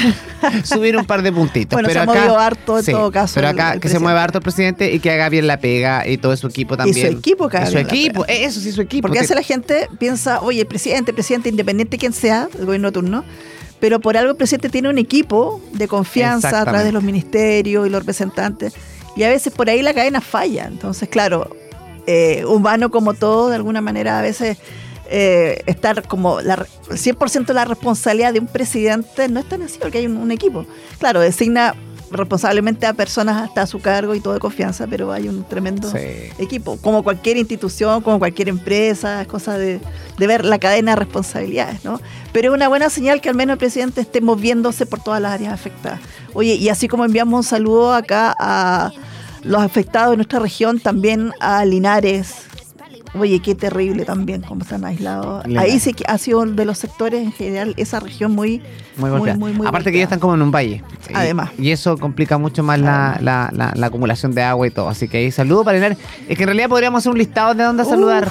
subir 0.64 0.96
un 0.96 1.06
par 1.06 1.22
de 1.22 1.34
puntitos. 1.34 1.76
Bueno, 1.76 1.90
pero 1.90 2.04
se 2.06 2.20
acá, 2.20 2.46
harto 2.46 2.80
en 2.80 2.86
sí, 2.86 2.92
todo 2.92 3.12
caso 3.12 3.34
Pero 3.36 3.50
acá 3.50 3.74
el 3.74 3.80
que 3.82 3.90
se 3.90 4.00
mueva 4.00 4.24
harto 4.24 4.38
el 4.38 4.44
presidente 4.44 4.94
y 4.94 5.00
que 5.00 5.12
haga 5.12 5.28
bien 5.28 5.46
la 5.48 5.60
pega 5.60 6.08
y 6.08 6.18
todo 6.18 6.36
su 6.38 6.48
equipo 6.48 6.78
también. 6.78 7.18
equipo 7.18 7.50
que 7.50 7.58
Y 7.58 7.60
haga 7.60 7.68
su 7.68 7.76
bien 7.76 7.88
la 7.88 7.94
equipo, 7.94 8.26
eso 8.28 8.62
sí, 8.62 8.72
su 8.72 8.82
equipo. 8.82 9.08
Porque 9.08 9.20
a 9.20 9.22
veces 9.22 9.36
la 9.36 9.44
gente 9.44 9.90
piensa, 10.00 10.42
oye, 10.42 10.62
el 10.62 10.68
presidente, 10.68 11.12
el 11.12 11.16
presidente, 11.16 11.50
independiente 11.50 11.98
quien 11.98 12.14
sea, 12.14 12.48
el 12.58 12.66
gobierno 12.66 12.90
de 12.90 12.94
turno, 12.94 13.26
pero 13.82 14.00
por 14.00 14.16
algo 14.16 14.32
el 14.32 14.38
presidente 14.38 14.70
tiene 14.70 14.88
un 14.88 14.98
equipo 14.98 15.62
de 15.74 15.90
confianza 15.90 16.62
a 16.62 16.64
través 16.64 16.86
de 16.86 16.94
los 16.94 17.04
ministerios 17.04 17.86
y 17.86 17.90
los 17.90 18.00
representantes. 18.00 18.74
Y 19.16 19.24
a 19.24 19.30
veces 19.30 19.54
por 19.54 19.70
ahí 19.70 19.82
la 19.82 19.94
cadena 19.94 20.22
falla. 20.22 20.66
Entonces, 20.66 21.08
claro, 21.10 21.56
eh, 22.08 22.44
humano 22.46 22.90
como 22.92 23.14
todo, 23.14 23.50
de 23.50 23.56
alguna 23.56 23.82
manera 23.82 24.20
a 24.20 24.22
veces 24.22 24.58
eh, 25.10 25.62
estar 25.68 26.08
como 26.08 26.42
la, 26.42 26.56
re- 26.58 26.66
100% 26.90 27.46
de 27.46 27.54
la 27.54 27.66
responsabilidad 27.66 28.34
de 28.34 28.40
un 28.40 28.48
presidente 28.48 29.28
no 29.30 29.40
es 29.40 29.48
tan 29.48 29.62
así 29.62 29.78
porque 29.80 30.00
hay 30.00 30.08
un, 30.08 30.18
un 30.18 30.32
equipo. 30.32 30.66
Claro, 31.00 31.20
designa 31.20 31.76
responsablemente 32.14 32.86
a 32.86 32.94
personas 32.94 33.42
hasta 33.44 33.64
a 33.64 33.68
su 33.68 33.80
cargo 33.80 34.16
y 34.16 34.20
todo 34.22 34.34
de 34.34 34.40
confianza, 34.40 34.88
pero 34.88 35.12
hay 35.12 35.28
un 35.28 35.44
tremendo 35.44 35.90
Sí. 35.92 35.98
equipo. 36.38 36.78
Como 36.78 37.04
cualquier 37.04 37.38
institución, 37.38 38.02
como 38.02 38.20
cualquier 38.20 38.50
empresa, 38.50 39.22
es 39.22 39.28
cosa 39.28 39.58
de, 39.58 39.80
de 40.18 40.28
ver 40.28 40.46
la 40.46 40.60
cadena 40.60 40.92
de 40.92 40.98
responsabilidades, 40.98 41.84
¿no? 41.84 42.00
Pero 42.32 42.50
es 42.52 42.56
una 42.56 42.68
buena 42.68 42.90
señal 42.90 43.22
que 43.22 43.30
al 43.30 43.36
menos 43.36 43.54
el 43.54 43.58
presidente 43.60 44.02
esté 44.02 44.22
moviéndose 44.22 44.86
por 44.86 45.02
todas 45.02 45.22
las 45.22 45.34
áreas 45.34 45.54
afectadas. 45.54 46.00
Oye, 46.34 46.56
y 46.56 46.70
así 46.70 46.88
como 46.88 47.06
enviamos 47.06 47.38
un 47.38 47.44
saludo 47.44 47.94
acá 47.94 48.36
a 48.40 48.92
los 49.44 49.62
afectados 49.62 50.12
de 50.12 50.18
nuestra 50.18 50.40
región, 50.40 50.80
también 50.80 51.32
a 51.40 51.66
Linares. 51.66 52.36
Oye, 53.16 53.40
qué 53.42 53.54
terrible 53.54 54.06
también 54.06 54.42
cómo 54.42 54.62
están 54.64 54.84
aislados. 54.86 55.46
Ahí 55.58 55.80
sí 55.80 55.94
que 55.94 56.04
ha 56.08 56.18
sido 56.18 56.44
de 56.46 56.66
los 56.66 56.80
sectores 56.80 57.22
en 57.22 57.32
general, 57.32 57.74
esa 57.78 58.00
región 58.00 58.32
muy, 58.34 58.62
Muy 58.98 59.10
golpeada. 59.12 59.38
muy, 59.38 59.54
muy 59.54 59.68
Aparte 59.68 59.92
que 59.92 59.98
golpeada. 60.00 60.04
están 60.06 60.20
como 60.20 60.34
en 60.34 60.42
un 60.42 60.52
valle. 60.52 60.84
Además. 61.14 61.52
Y, 61.60 61.70
eso 61.72 61.98
complica 61.98 62.38
mucho 62.40 62.64
más 62.64 62.80
la, 62.80 63.18
la- 63.22 63.50
la- 63.54 63.72
la 63.76 63.88
acumulación 63.88 64.34
de 64.34 64.42
agua 64.44 64.66
y 64.68 64.72
todo. 64.72 64.90
Así 64.90 65.08
que 65.08 65.18
ahí 65.18 65.32
saludo 65.32 65.64
para 65.64 65.78
Linares. 65.78 65.98
Es 66.28 66.38
que 66.38 66.44
en 66.44 66.48
realidad 66.48 66.70
podríamos 66.70 67.00
hacer 67.00 67.12
un 67.12 67.18
listado 67.20 67.54
de 67.54 67.64
dónde 67.64 67.86
saludar. 67.86 68.30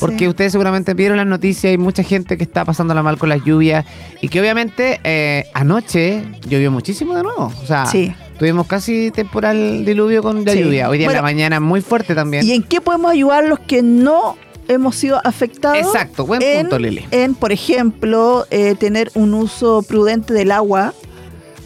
Porque 0.00 0.18
sí. 0.18 0.28
ustedes 0.28 0.50
seguramente 0.50 0.92
vieron 0.94 1.16
las 1.18 1.26
noticias 1.26 1.72
y 1.72 1.78
mucha 1.78 2.02
gente 2.02 2.36
que 2.36 2.42
está 2.42 2.64
pasándola 2.64 3.04
mal 3.04 3.16
con 3.16 3.28
las 3.28 3.44
lluvias. 3.44 3.84
Y 4.20 4.28
que 4.28 4.40
obviamente 4.40 5.00
eh, 5.04 5.46
anoche 5.54 6.24
llovió 6.48 6.72
muchísimo 6.72 7.14
de 7.14 7.22
nuevo. 7.22 7.52
O 7.62 7.66
sea, 7.66 7.86
Sí. 7.86 8.12
Tuvimos 8.38 8.66
casi 8.66 9.10
temporal 9.10 9.84
diluvio 9.84 10.22
con 10.22 10.44
la 10.44 10.52
Sí. 10.52 10.62
lluvia. 10.62 10.88
Hoy 10.88 10.98
día 10.98 11.08
en 11.08 11.14
la 11.14 11.22
mañana 11.22 11.60
muy 11.60 11.80
fuerte 11.80 12.14
también. 12.14 12.44
¿Y 12.46 12.52
en 12.52 12.62
qué 12.62 12.80
podemos 12.80 13.10
ayudar 13.12 13.44
los 13.44 13.58
que 13.60 13.82
no 13.82 14.36
hemos 14.68 14.96
sido 14.96 15.20
afectados? 15.24 15.78
Exacto, 15.78 16.26
buen 16.26 16.42
en, 16.42 16.62
punto, 16.62 16.78
Lili. 16.78 17.06
En, 17.10 17.34
por 17.34 17.52
ejemplo, 17.52 18.46
eh, 18.50 18.74
tener 18.78 19.10
un 19.14 19.34
uso 19.34 19.82
prudente 19.82 20.32
del 20.34 20.50
agua, 20.52 20.94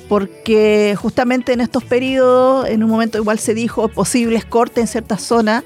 porque 0.09 0.97
justamente 1.01 1.53
en 1.53 1.61
estos 1.61 1.85
periodos, 1.85 2.69
en 2.69 2.83
un 2.83 2.91
momento 2.91 3.19
igual 3.19 3.39
se 3.39 3.55
dijo 3.55 3.89
posibles 3.89 4.45
cortes 4.45 4.79
en 4.83 4.87
ciertas 4.89 5.23
zonas, 5.23 5.65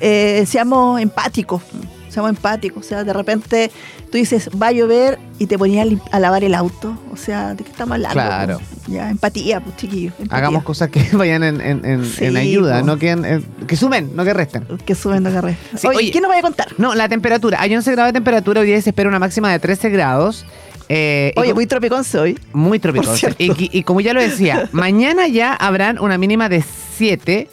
eh, 0.00 0.44
seamos 0.46 1.00
empáticos, 1.00 1.62
seamos 2.08 2.30
empáticos, 2.30 2.84
o 2.84 2.88
sea, 2.88 3.04
de 3.04 3.12
repente 3.12 3.70
tú 4.10 4.18
dices, 4.18 4.48
va 4.60 4.68
a 4.68 4.72
llover 4.72 5.18
y 5.38 5.46
te 5.46 5.58
ponías 5.58 5.86
a, 6.10 6.18
lavar 6.20 6.42
el 6.44 6.54
auto, 6.54 6.96
o 7.12 7.16
sea, 7.16 7.54
¿de 7.54 7.64
qué 7.64 7.70
estamos 7.70 7.94
hablando? 7.94 8.14
Claro. 8.14 8.60
Ya, 8.86 9.10
empatía, 9.10 9.60
pues 9.60 9.76
chiquillos. 9.76 10.14
Hagamos 10.30 10.62
cosas 10.64 10.90
que 10.90 11.02
vayan 11.12 11.42
en, 11.44 11.60
en- 11.60 11.84
en- 11.84 12.04
Sí, 12.04 12.24
en 12.24 12.36
ayuda, 12.36 12.80
po. 12.80 12.86
no 12.86 12.98
que, 12.98 13.10
en- 13.10 13.44
que 13.66 13.76
sumen, 13.76 14.10
no 14.14 14.24
que 14.24 14.32
resten. 14.34 14.64
Que 14.84 14.94
suben 14.94 15.22
de 15.24 15.32
carrera. 15.32 15.56
Sí, 15.76 15.86
oye, 15.86 15.96
oye. 15.98 16.10
¿qué 16.10 16.20
nos 16.20 16.28
vaya 16.28 16.40
a 16.40 16.42
contar? 16.42 16.68
No, 16.78 16.94
la 16.94 17.08
temperatura. 17.08 17.60
Hay 17.60 17.74
11 17.74 17.92
grados 17.92 18.08
de 18.10 18.12
temperatura. 18.14 18.60
Hoy 18.60 18.66
día 18.68 18.80
se 18.80 18.90
espera 18.90 19.08
una 19.08 19.18
máxima 19.18 19.50
de 19.52 19.58
13 19.58 19.90
grados. 19.90 20.44
Eh, 20.90 21.34
Oye, 21.36 21.52
muy 21.52 21.66
tropiconce 21.66 22.18
hoy. 22.18 22.38
muy 22.54 22.80
cierto. 23.14 23.36
Y, 23.42 23.52
y 23.78 23.82
como 23.82 24.00
ya 24.00 24.14
lo 24.14 24.22
decía, 24.22 24.68
mañana 24.72 25.28
ya 25.28 25.52
habrán 25.52 25.98
una 25.98 26.16
mínima 26.16 26.48
de 26.48 26.64
7 26.96 27.48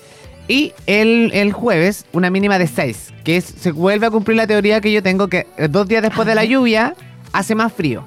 y 0.47 0.73
el, 0.85 1.31
el 1.33 1.51
jueves 1.53 2.05
una 2.13 2.29
mínima 2.29 2.57
de 2.59 2.67
6. 2.67 3.13
Que 3.23 3.37
es, 3.37 3.45
se 3.45 3.71
vuelve 3.71 4.05
a 4.07 4.11
cumplir 4.11 4.37
la 4.37 4.47
teoría 4.47 4.81
que 4.81 4.91
yo 4.91 5.01
tengo 5.03 5.27
que 5.27 5.47
eh, 5.57 5.67
dos 5.69 5.87
días 5.87 6.01
después 6.03 6.27
de 6.27 6.35
la 6.35 6.43
lluvia 6.45 6.95
hace 7.33 7.55
más 7.55 7.73
frío. 7.73 8.03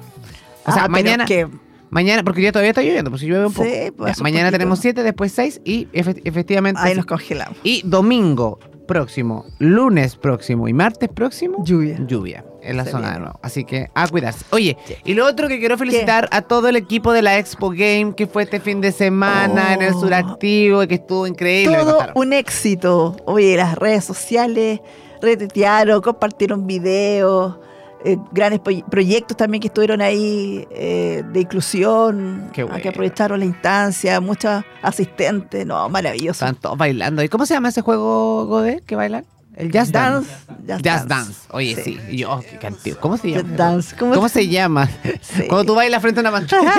O 0.65 0.71
sea, 0.71 0.83
Ah, 0.85 0.87
mañana, 0.87 1.25
que- 1.25 1.47
mañana, 1.89 2.23
porque 2.23 2.41
ya 2.41 2.51
todavía 2.51 2.69
está 2.71 2.81
lloviendo, 2.81 3.09
pues 3.09 3.21
si 3.21 3.27
llueve 3.27 3.47
un 3.47 3.53
poco. 3.53 3.67
Sí, 3.67 3.91
pues, 3.95 4.07
Ya, 4.07 4.11
hace 4.11 4.21
un 4.21 4.23
mañana 4.23 4.51
tenemos 4.51 4.79
7, 4.79 5.03
después 5.03 5.31
6 5.31 5.61
y 5.65 5.87
efe- 5.87 6.21
efectivamente. 6.23 6.79
Ahí 6.83 6.95
nos 6.95 7.05
congelamos. 7.05 7.57
Y 7.63 7.81
domingo 7.85 8.59
próximo, 8.87 9.45
lunes 9.59 10.15
próximo 10.15 10.67
y 10.67 10.73
martes 10.73 11.09
próximo, 11.09 11.63
Lluvia. 11.65 11.97
lluvia 12.07 12.43
en 12.61 12.77
la 12.77 12.83
Se 12.85 12.91
zona 12.91 13.13
de 13.13 13.19
nuevo. 13.19 13.39
Así 13.41 13.63
que 13.65 13.89
a 13.93 14.07
cuidarse. 14.07 14.45
Oye, 14.51 14.77
y 15.05 15.13
lo 15.13 15.25
otro 15.25 15.47
que 15.47 15.59
quiero 15.59 15.77
felicitar 15.77 16.27
a 16.31 16.41
todo 16.41 16.67
el 16.69 16.75
equipo 16.75 17.13
de 17.13 17.21
la 17.21 17.37
Expo 17.37 17.69
Game 17.69 18.13
que 18.15 18.27
fue 18.27 18.43
este 18.43 18.59
fin 18.59 18.81
de 18.81 18.91
semana 18.91 19.73
en 19.73 19.81
el 19.81 19.93
Oh. 19.93 19.99
Suractivo 19.99 20.83
y 20.83 20.87
que 20.87 20.95
estuvo 20.95 21.25
increíble. 21.27 21.77
Todo 21.77 21.99
un 22.15 22.33
éxito. 22.33 23.15
Oye, 23.25 23.55
las 23.57 23.75
redes 23.75 24.03
sociales 24.05 24.79
retuitearon, 25.21 26.01
compartieron 26.01 26.65
videos, 26.67 27.57
eh, 28.05 28.15
grandes 28.31 28.61
proy- 28.61 28.83
proyectos 28.89 29.35
también 29.35 29.59
que 29.61 29.67
estuvieron 29.67 30.01
ahí 30.01 30.65
eh, 30.71 31.23
de 31.33 31.39
inclusión, 31.41 32.49
Qué 32.53 32.61
a 32.61 32.65
bueno. 32.65 32.81
que 32.81 32.87
aprovecharon 32.89 33.39
la 33.39 33.45
instancia, 33.45 34.21
muchos 34.21 34.63
asistentes, 34.81 35.65
no, 35.65 35.89
maravilloso. 35.89 36.45
Están 36.45 36.55
todos 36.55 36.77
bailando. 36.77 37.21
¿Y 37.23 37.27
cómo 37.29 37.45
se 37.45 37.53
llama 37.53 37.69
ese 37.69 37.81
juego, 37.81 38.45
Godé, 38.45 38.81
que 38.85 38.95
bailan? 38.95 39.25
El 39.59 39.71
Jazz 39.71 39.91
Dance. 39.91 40.29
Jazz 40.65 40.81
Jazz 40.81 41.07
Dance. 41.07 41.33
Oye, 41.51 41.75
sí. 41.83 41.99
Y 42.09 42.17
yo, 42.19 42.39
qué 42.49 42.57
cantidad. 42.57 42.97
¿Cómo 42.97 43.17
se 43.17 43.29
llama? 43.29 43.43
Jazz 43.49 43.57
Dance. 43.57 43.95
¿Cómo 43.97 44.13
¿Cómo, 44.15 44.29
se- 44.29 44.35
se 44.35 44.47
llama? 44.47 44.89
Sí. 45.21 45.47
Cuando 45.47 45.65
tú 45.65 45.75
bailas 45.75 46.01
frente 46.01 46.21
a 46.21 46.21
una 46.21 46.31
pantalla. 46.39 46.73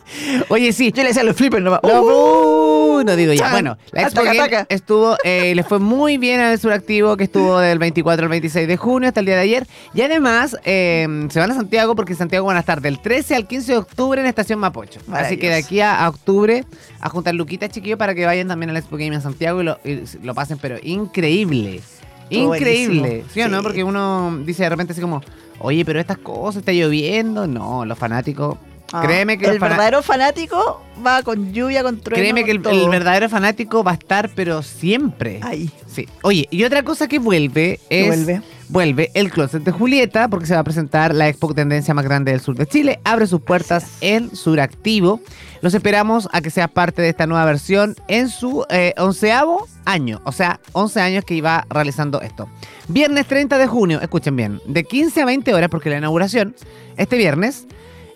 Oye, 0.48 0.72
sí. 0.72 0.92
Yo 0.92 1.02
le 1.02 1.08
decía 1.08 1.22
los 1.24 1.36
flippers 1.36 1.62
nomás. 1.62 1.80
No, 1.82 3.02
no 3.02 3.16
digo 3.16 3.32
ya. 3.32 3.50
Bueno, 3.50 3.76
la 3.92 4.02
Expo 4.02 4.20
Ataca, 4.20 4.34
Game 4.34 4.40
ataca. 4.40 4.66
estuvo, 4.74 5.16
eh, 5.24 5.54
le 5.54 5.62
fue 5.62 5.78
muy 5.78 6.18
bien 6.18 6.40
al 6.40 6.58
Suractivo, 6.58 7.16
que 7.16 7.24
estuvo 7.24 7.58
del 7.58 7.78
24 7.78 8.24
al 8.24 8.30
26 8.30 8.68
de 8.68 8.76
junio 8.76 9.08
hasta 9.08 9.20
el 9.20 9.26
día 9.26 9.36
de 9.36 9.42
ayer. 9.42 9.66
Y 9.94 10.02
además, 10.02 10.56
eh, 10.64 11.26
se 11.30 11.38
van 11.38 11.50
a 11.50 11.54
Santiago 11.54 11.94
porque 11.94 12.12
en 12.12 12.18
Santiago 12.18 12.46
van 12.46 12.56
a 12.56 12.60
estar 12.60 12.80
del 12.80 13.00
13 13.00 13.34
al 13.34 13.46
15 13.46 13.72
de 13.72 13.78
octubre 13.78 14.20
en 14.20 14.26
Estación 14.26 14.58
Mapocho. 14.58 15.00
Así 15.12 15.36
que 15.36 15.48
de 15.48 15.56
aquí 15.56 15.80
a, 15.80 16.04
a 16.04 16.08
octubre, 16.08 16.64
a 17.00 17.08
juntar 17.08 17.34
Luquita, 17.34 17.68
chiquillos, 17.68 17.98
para 17.98 18.14
que 18.14 18.24
vayan 18.26 18.48
también 18.48 18.70
a 18.70 18.72
la 18.72 18.78
Expo 18.78 18.96
Game 18.96 19.14
en 19.14 19.22
Santiago 19.22 19.60
y 19.60 19.64
lo, 19.64 19.78
y 19.84 20.02
lo 20.22 20.34
pasen, 20.34 20.58
pero 20.58 20.76
increíble. 20.82 21.82
Increíble. 22.30 23.24
¿Sí 23.32 23.40
o 23.42 23.48
no? 23.48 23.58
Sí. 23.58 23.62
Porque 23.62 23.84
uno 23.84 24.38
dice 24.44 24.64
de 24.64 24.68
repente 24.68 24.92
así 24.92 25.00
como, 25.00 25.22
oye, 25.58 25.84
pero 25.84 26.00
estas 26.00 26.18
cosas, 26.18 26.60
está 26.60 26.72
lloviendo. 26.72 27.46
No, 27.46 27.84
los 27.84 27.98
fanáticos. 27.98 28.56
Ah, 28.92 29.02
Créeme 29.04 29.36
que 29.36 29.46
el 29.46 29.58
fana- 29.58 29.70
verdadero 29.70 30.02
fanático 30.02 30.80
va 31.04 31.22
con 31.22 31.52
lluvia, 31.52 31.82
con 31.82 31.98
trueno. 32.00 32.20
Créeme 32.22 32.44
que 32.44 32.52
el, 32.52 32.62
el 32.66 32.88
verdadero 32.88 33.28
fanático 33.28 33.82
va 33.82 33.90
a 33.90 33.94
estar, 33.94 34.30
pero 34.34 34.62
siempre. 34.62 35.40
Ahí. 35.42 35.70
Sí. 35.86 36.08
Oye, 36.22 36.46
y 36.50 36.62
otra 36.64 36.82
cosa 36.84 37.08
que 37.08 37.18
vuelve 37.18 37.80
¿Qué 37.88 38.00
es. 38.02 38.06
vuelve? 38.08 38.42
vuelve 38.68 39.10
el 39.14 39.30
Closet 39.30 39.62
de 39.62 39.70
Julieta, 39.72 40.28
porque 40.28 40.46
se 40.46 40.54
va 40.54 40.60
a 40.60 40.64
presentar 40.64 41.14
la 41.14 41.28
expo 41.28 41.52
tendencia 41.54 41.94
más 41.94 42.04
grande 42.04 42.30
del 42.32 42.40
sur 42.40 42.56
de 42.56 42.66
Chile. 42.66 43.00
Abre 43.04 43.26
sus 43.26 43.40
puertas 43.40 43.86
en 44.00 44.34
Suractivo. 44.36 45.20
Los 45.62 45.74
esperamos 45.74 46.28
a 46.32 46.40
que 46.40 46.50
sea 46.50 46.68
parte 46.68 47.00
de 47.02 47.08
esta 47.08 47.26
nueva 47.26 47.44
versión 47.44 47.96
en 48.08 48.28
su 48.28 48.64
eh, 48.70 48.92
onceavo 48.98 49.66
año. 49.84 50.20
O 50.24 50.32
sea, 50.32 50.60
11 50.72 51.00
años 51.00 51.24
que 51.24 51.34
iba 51.34 51.64
realizando 51.70 52.20
esto. 52.20 52.48
Viernes 52.88 53.26
30 53.26 53.56
de 53.58 53.66
junio, 53.66 54.00
escuchen 54.00 54.36
bien, 54.36 54.60
de 54.66 54.84
15 54.84 55.22
a 55.22 55.24
20 55.26 55.54
horas, 55.54 55.68
porque 55.70 55.90
la 55.90 55.98
inauguración, 55.98 56.54
este 56.96 57.16
viernes, 57.16 57.66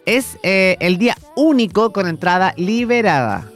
es 0.07 0.39
eh, 0.43 0.77
el 0.81 0.99
día 0.99 1.17
único 1.37 1.93
con 1.93 2.07
entrada 2.07 2.55
liberada. 2.57 3.49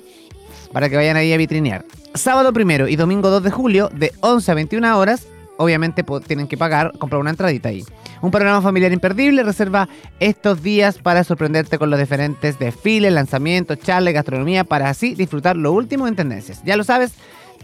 Para 0.72 0.88
que 0.88 0.96
vayan 0.96 1.16
ahí 1.16 1.32
a 1.32 1.36
vitrinear. 1.36 1.84
Sábado 2.14 2.52
primero 2.52 2.88
y 2.88 2.96
domingo 2.96 3.30
2 3.30 3.42
de 3.42 3.50
julio, 3.50 3.90
de 3.92 4.12
11 4.20 4.50
a 4.50 4.54
21 4.54 4.98
horas, 4.98 5.26
obviamente 5.56 6.04
tienen 6.26 6.48
que 6.48 6.56
pagar, 6.56 6.92
comprar 6.98 7.20
una 7.20 7.30
entradita 7.30 7.68
ahí. 7.68 7.84
Un 8.22 8.30
programa 8.30 8.62
familiar 8.62 8.92
imperdible 8.92 9.42
reserva 9.42 9.88
estos 10.20 10.62
días 10.62 10.98
para 10.98 11.24
sorprenderte 11.24 11.78
con 11.78 11.90
los 11.90 11.98
diferentes 11.98 12.58
desfiles, 12.58 13.12
lanzamientos, 13.12 13.78
charlas, 13.80 14.14
gastronomía, 14.14 14.64
para 14.64 14.88
así 14.88 15.14
disfrutar 15.14 15.56
lo 15.56 15.72
último 15.72 16.08
en 16.08 16.16
tendencias. 16.16 16.62
Ya 16.64 16.76
lo 16.76 16.84
sabes, 16.84 17.12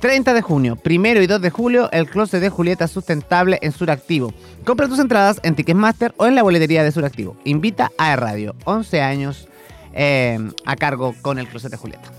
30 0.00 0.32
de 0.32 0.40
junio, 0.42 0.76
primero 0.76 1.22
y 1.22 1.26
2 1.26 1.40
de 1.42 1.50
julio, 1.50 1.90
el 1.92 2.08
Closet 2.08 2.40
de 2.40 2.48
Julieta 2.48 2.88
Sustentable 2.88 3.58
en 3.60 3.72
Suractivo. 3.72 4.32
Compra 4.64 4.88
tus 4.88 4.98
entradas 4.98 5.40
en 5.42 5.54
Ticketmaster 5.54 6.14
o 6.16 6.26
en 6.26 6.34
la 6.34 6.42
boletería 6.42 6.82
de 6.82 6.90
Suractivo. 6.90 7.36
Invita 7.44 7.92
a 7.98 8.16
Radio, 8.16 8.54
11 8.64 9.02
años 9.02 9.46
eh, 9.92 10.38
a 10.64 10.76
cargo 10.76 11.14
con 11.20 11.38
el 11.38 11.46
Closet 11.48 11.70
de 11.70 11.76
Julieta. 11.76 12.10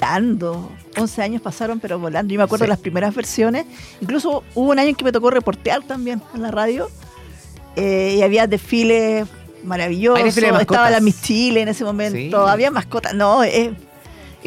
volando. 0.00 0.70
11 0.98 1.22
años 1.22 1.42
pasaron, 1.42 1.78
pero 1.80 1.98
volando. 1.98 2.32
Yo 2.32 2.38
me 2.38 2.44
acuerdo 2.44 2.64
Sí. 2.64 2.66
de 2.66 2.70
las 2.70 2.80
primeras 2.80 3.14
versiones. 3.14 3.66
Incluso 4.00 4.42
hubo 4.54 4.70
un 4.72 4.78
año 4.78 4.88
en 4.90 4.94
que 4.94 5.04
me 5.04 5.12
tocó 5.12 5.30
reportear 5.30 5.82
también 5.84 6.20
en 6.34 6.42
la 6.42 6.50
radio. 6.50 6.88
Eh, 7.76 8.16
y 8.18 8.22
había 8.22 8.46
desfiles 8.46 9.26
maravillosos. 9.64 10.22
Desfile 10.24 10.52
de. 10.52 10.58
Estaba 10.62 10.90
la 10.90 11.00
Miss 11.00 11.22
Chile 11.22 11.62
en 11.62 11.68
ese 11.68 11.84
momento. 11.84 12.44
Sí. 12.44 12.50
Había 12.50 12.70
mascotas. 12.70 13.14
No, 13.14 13.42
es. 13.42 13.70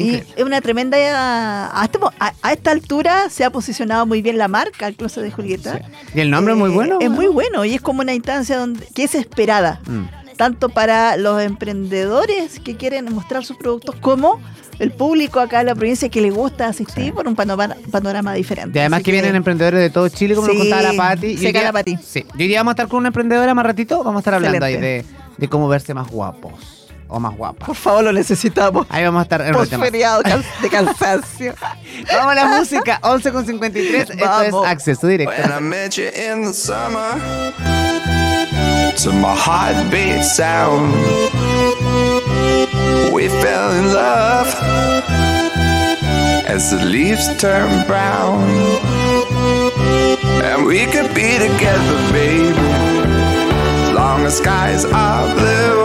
Y 0.00 0.14
es 0.36 0.44
una 0.44 0.60
tremenda. 0.60 0.96
A, 0.98 1.84
este 1.84 1.98
a- 2.18 2.32
a 2.42 2.52
esta 2.52 2.70
altura 2.70 3.28
se 3.30 3.44
ha 3.44 3.50
posicionado 3.50 4.06
muy 4.06 4.22
bien 4.22 4.38
la 4.38 4.48
marca, 4.48 4.86
el 4.86 4.96
Closet 4.96 5.22
de 5.22 5.30
Julieta. 5.30 5.78
Sí. 5.78 5.84
Y 6.14 6.20
el 6.20 6.30
nombre 6.30 6.54
es 6.54 6.58
muy 6.58 6.70
Eh, 6.70 6.74
bueno. 6.74 6.98
Es 7.00 7.10
muy 7.10 7.26
bueno 7.26 7.64
y 7.64 7.74
es 7.74 7.80
como 7.80 8.00
una 8.00 8.14
instancia 8.14 8.56
donde, 8.56 8.86
que 8.94 9.04
es 9.04 9.14
esperada 9.14 9.80
Mm. 9.86 10.36
tanto 10.36 10.68
para 10.70 11.16
los 11.16 11.40
emprendedores 11.42 12.60
que 12.60 12.76
quieren 12.76 13.12
mostrar 13.14 13.44
sus 13.44 13.56
productos 13.56 13.94
como 13.96 14.40
el 14.78 14.90
público 14.92 15.40
acá 15.40 15.60
en 15.60 15.66
la 15.66 15.74
provincia 15.74 16.08
que 16.08 16.22
le 16.22 16.30
gusta 16.30 16.66
asistir 16.68 17.04
Sí. 17.04 17.12
por 17.12 17.28
un 17.28 17.34
panorama, 17.36 17.76
panorama 17.90 18.32
diferente. 18.32 18.78
Y 18.78 18.80
además 18.80 18.98
Así 18.98 19.04
que 19.04 19.12
vienen 19.12 19.34
emprendedores 19.36 19.78
de 19.80 19.90
todo 19.90 20.08
Chile, 20.08 20.34
como 20.34 20.46
Sí, 20.48 20.54
nos 20.54 20.62
contaba 20.62 20.82
la 20.82 20.92
Pati. 20.94 21.36
seca 21.36 21.58
día- 21.58 21.62
la 21.64 21.72
Pati. 21.72 21.98
Sí. 22.02 22.24
Y 22.38 22.42
hoy 22.42 22.48
día 22.48 22.60
vamos 22.60 22.70
a 22.70 22.74
estar 22.74 22.88
con 22.88 22.98
una 23.00 23.08
emprendedora 23.08 23.52
más 23.54 23.66
ratito. 23.66 23.98
Vamos 24.02 24.16
a 24.16 24.20
estar 24.20 24.34
hablando 24.34 24.64
ahí 24.64 24.76
de, 24.78 25.04
de 25.36 25.48
cómo 25.48 25.68
verse 25.68 25.92
más 25.92 26.08
guapos 26.08 26.79
o 27.10 27.20
más 27.20 27.36
guapas. 27.36 27.66
Por 27.66 27.76
favor, 27.76 28.04
lo 28.04 28.12
necesitamos. 28.12 28.86
Ahí 28.88 29.04
vamos 29.04 29.20
a 29.20 29.22
estar 29.24 29.40
en 29.42 29.54
un 29.54 29.66
feriado 29.66 30.22
can- 30.22 30.44
de 30.62 30.68
cansancio. 30.70 31.54
Vamos 32.12 32.32
a 32.32 32.34
la 32.34 32.44
música, 32.46 32.98
11 33.02 33.32
con 33.32 33.44
53. 33.46 34.10
Esto 34.10 34.12
es 34.14 34.20
Vamos. 34.52 34.66
Acceso 34.66 35.06
Directo. 35.06 35.34
When 35.42 35.52
I 35.52 35.60
met 35.60 35.96
you 35.98 36.04
in 36.08 36.44
the 36.44 36.52
summer, 36.54 37.20
to 38.96 39.12
my 39.12 39.34
heartbeat 39.36 40.24
sound. 40.24 40.94
We 43.12 43.28
fell 43.28 43.72
in 43.72 43.92
love 43.92 44.46
as 46.46 46.70
the 46.70 46.82
leaves 46.84 47.28
turn 47.38 47.84
brown. 47.86 48.42
And 50.42 50.64
we 50.66 50.86
could 50.86 51.12
be 51.14 51.38
together, 51.38 52.12
baby, 52.12 52.54
as 52.56 53.92
long 53.92 54.24
as 54.24 54.38
skies 54.38 54.84
are 54.86 55.26
blue. 55.34 55.84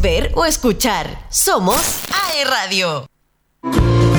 ver 0.00 0.32
o 0.34 0.44
escuchar. 0.44 1.26
Somos 1.30 2.00
AE 2.12 2.44
Radio. 2.44 3.06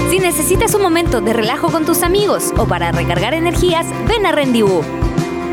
Si 0.09 0.19
necesitas 0.19 0.73
un 0.73 0.81
momento 0.81 1.21
de 1.21 1.33
relajo 1.33 1.69
con 1.69 1.85
tus 1.85 2.03
amigos 2.03 2.53
o 2.57 2.65
para 2.65 2.91
recargar 2.91 3.33
energías, 3.33 3.85
ven 4.07 4.25
a 4.25 4.31
Rendibú. 4.31 4.81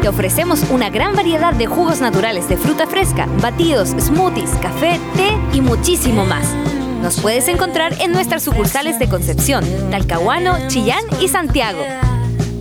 Te 0.00 0.08
ofrecemos 0.08 0.64
una 0.70 0.90
gran 0.90 1.14
variedad 1.16 1.54
de 1.54 1.66
jugos 1.66 2.00
naturales 2.00 2.48
de 2.48 2.56
fruta 2.56 2.86
fresca, 2.86 3.26
batidos, 3.40 3.90
smoothies, 3.98 4.50
café, 4.60 5.00
té 5.16 5.36
y 5.52 5.60
muchísimo 5.60 6.24
más. 6.24 6.54
Nos 7.02 7.20
puedes 7.20 7.48
encontrar 7.48 8.00
en 8.00 8.12
nuestras 8.12 8.42
sucursales 8.42 8.98
de 8.98 9.08
Concepción, 9.08 9.64
Talcahuano, 9.90 10.68
Chillán 10.68 11.04
y 11.20 11.28
Santiago. 11.28 11.80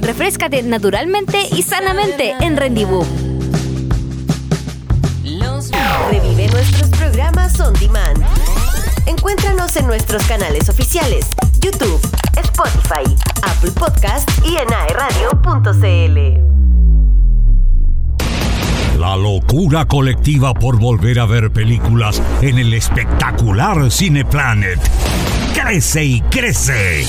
Refrescate 0.01 0.63
naturalmente 0.63 1.47
y 1.51 1.63
sanamente 1.63 2.33
en 2.41 2.57
Rendibú. 2.57 3.05
Revive 6.09 6.47
nuestros 6.51 6.89
programas 6.89 7.59
on 7.59 7.73
demand. 7.73 8.23
Encuéntranos 9.05 9.75
en 9.75 9.87
nuestros 9.87 10.23
canales 10.25 10.69
oficiales, 10.69 11.27
YouTube, 11.59 11.99
Spotify, 12.35 13.15
Apple 13.43 13.71
Podcast 13.71 14.29
y 14.45 14.57
en 14.57 14.71
aeradio.cl. 14.71 16.43
La 18.99 19.17
locura 19.17 19.85
colectiva 19.85 20.53
por 20.53 20.79
volver 20.79 21.19
a 21.19 21.25
ver 21.25 21.51
películas 21.51 22.21
en 22.41 22.59
el 22.59 22.73
espectacular 22.73 23.91
Cineplanet. 23.91 24.79
Crece 25.53 26.05
y 26.05 26.21
crece. 26.21 27.05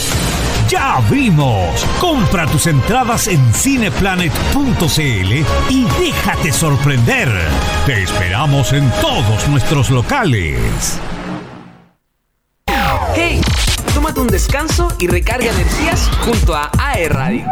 Ya 0.74 1.00
vimos. 1.08 1.87
Compra 2.00 2.48
tus 2.48 2.66
entradas 2.66 3.28
en 3.28 3.54
cineplanet.cl 3.54 5.32
y 5.70 5.87
déjate 6.00 6.50
sorprender. 6.50 7.28
Te 7.87 8.02
esperamos 8.02 8.72
en 8.72 8.90
todos 9.00 9.48
nuestros 9.48 9.90
locales. 9.90 10.98
Hey, 13.14 13.40
tómate 13.94 14.18
un 14.18 14.26
descanso 14.26 14.88
y 14.98 15.06
recarga 15.06 15.52
energías 15.52 16.10
junto 16.24 16.56
a 16.56 16.72
AE 16.76 17.08
Radio. 17.08 17.46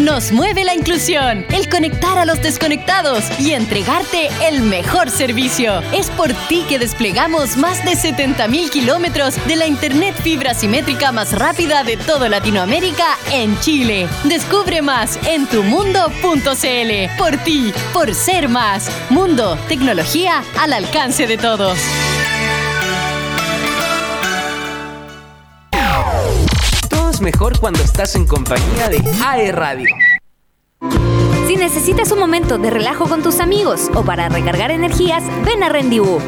Nos 0.00 0.32
mueve 0.32 0.64
la 0.64 0.74
inclusión, 0.74 1.44
el 1.52 1.68
conectar 1.68 2.16
a 2.16 2.24
los 2.24 2.40
desconectados 2.40 3.22
y 3.38 3.52
entregarte 3.52 4.30
el 4.48 4.62
mejor 4.62 5.10
servicio. 5.10 5.82
Es 5.92 6.08
por 6.08 6.32
ti 6.48 6.64
que 6.66 6.78
desplegamos 6.78 7.58
más 7.58 7.84
de 7.84 7.92
70.000 7.92 8.70
kilómetros 8.70 9.34
de 9.46 9.56
la 9.56 9.66
Internet 9.66 10.14
fibra 10.22 10.54
simétrica 10.54 11.12
más 11.12 11.38
rápida 11.38 11.84
de 11.84 11.98
toda 11.98 12.30
Latinoamérica 12.30 13.18
en 13.30 13.60
Chile. 13.60 14.08
Descubre 14.24 14.80
más 14.80 15.18
en 15.26 15.46
tumundo.cl. 15.46 17.18
Por 17.18 17.36
ti, 17.44 17.70
por 17.92 18.14
ser 18.14 18.48
más. 18.48 18.90
Mundo, 19.10 19.58
tecnología 19.68 20.42
al 20.58 20.72
alcance 20.72 21.26
de 21.26 21.36
todos. 21.36 21.78
Mejor 27.20 27.58
cuando 27.58 27.80
estás 27.80 28.14
en 28.14 28.26
compañía 28.26 28.88
de 28.88 29.02
AE 29.24 29.52
Radio. 29.52 29.88
Si 31.46 31.56
necesitas 31.56 32.12
un 32.12 32.18
momento 32.18 32.58
de 32.58 32.70
relajo 32.70 33.08
con 33.08 33.22
tus 33.22 33.40
amigos 33.40 33.90
o 33.94 34.04
para 34.04 34.28
recargar 34.28 34.70
energías, 34.70 35.24
ven 35.44 35.62
a 35.62 35.68
Rendibú. 35.68 36.18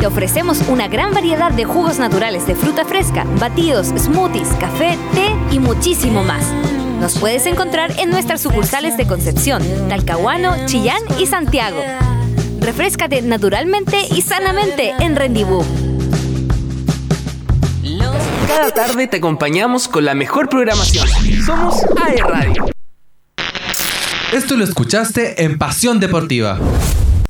Te 0.00 0.06
ofrecemos 0.06 0.62
una 0.68 0.88
gran 0.88 1.12
variedad 1.12 1.50
de 1.52 1.64
jugos 1.64 1.98
naturales 1.98 2.46
de 2.46 2.54
fruta 2.54 2.84
fresca, 2.84 3.24
batidos, 3.38 3.88
smoothies, 3.88 4.48
café, 4.60 4.98
té 5.14 5.34
y 5.50 5.58
muchísimo 5.58 6.22
más. 6.22 6.44
Nos 7.00 7.18
puedes 7.18 7.46
encontrar 7.46 7.98
en 7.98 8.10
nuestras 8.10 8.40
sucursales 8.40 8.96
de 8.96 9.06
Concepción, 9.06 9.62
Talcahuano, 9.88 10.66
Chillán 10.66 11.02
y 11.18 11.26
Santiago. 11.26 11.78
Refrescate 12.60 13.22
naturalmente 13.22 13.98
y 14.10 14.22
sanamente 14.22 14.94
en 14.98 15.16
Rendibú. 15.16 15.64
Cada 18.48 18.70
tarde 18.70 19.06
te 19.06 19.18
acompañamos 19.18 19.88
con 19.88 20.06
la 20.06 20.14
mejor 20.14 20.48
programación. 20.48 21.06
Somos 21.44 21.82
AE 22.02 22.16
Radio. 22.16 22.64
Esto 24.32 24.56
lo 24.56 24.64
escuchaste 24.64 25.44
en 25.44 25.58
Pasión 25.58 26.00
Deportiva. 26.00 26.58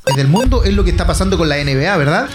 En 0.05 0.17
el 0.17 0.29
mundo 0.29 0.63
es 0.63 0.73
lo 0.73 0.85
que 0.85 0.91
está 0.91 1.05
pasando 1.05 1.37
con 1.37 1.49
la 1.49 1.57
NBA, 1.57 1.97
¿verdad? 1.97 2.29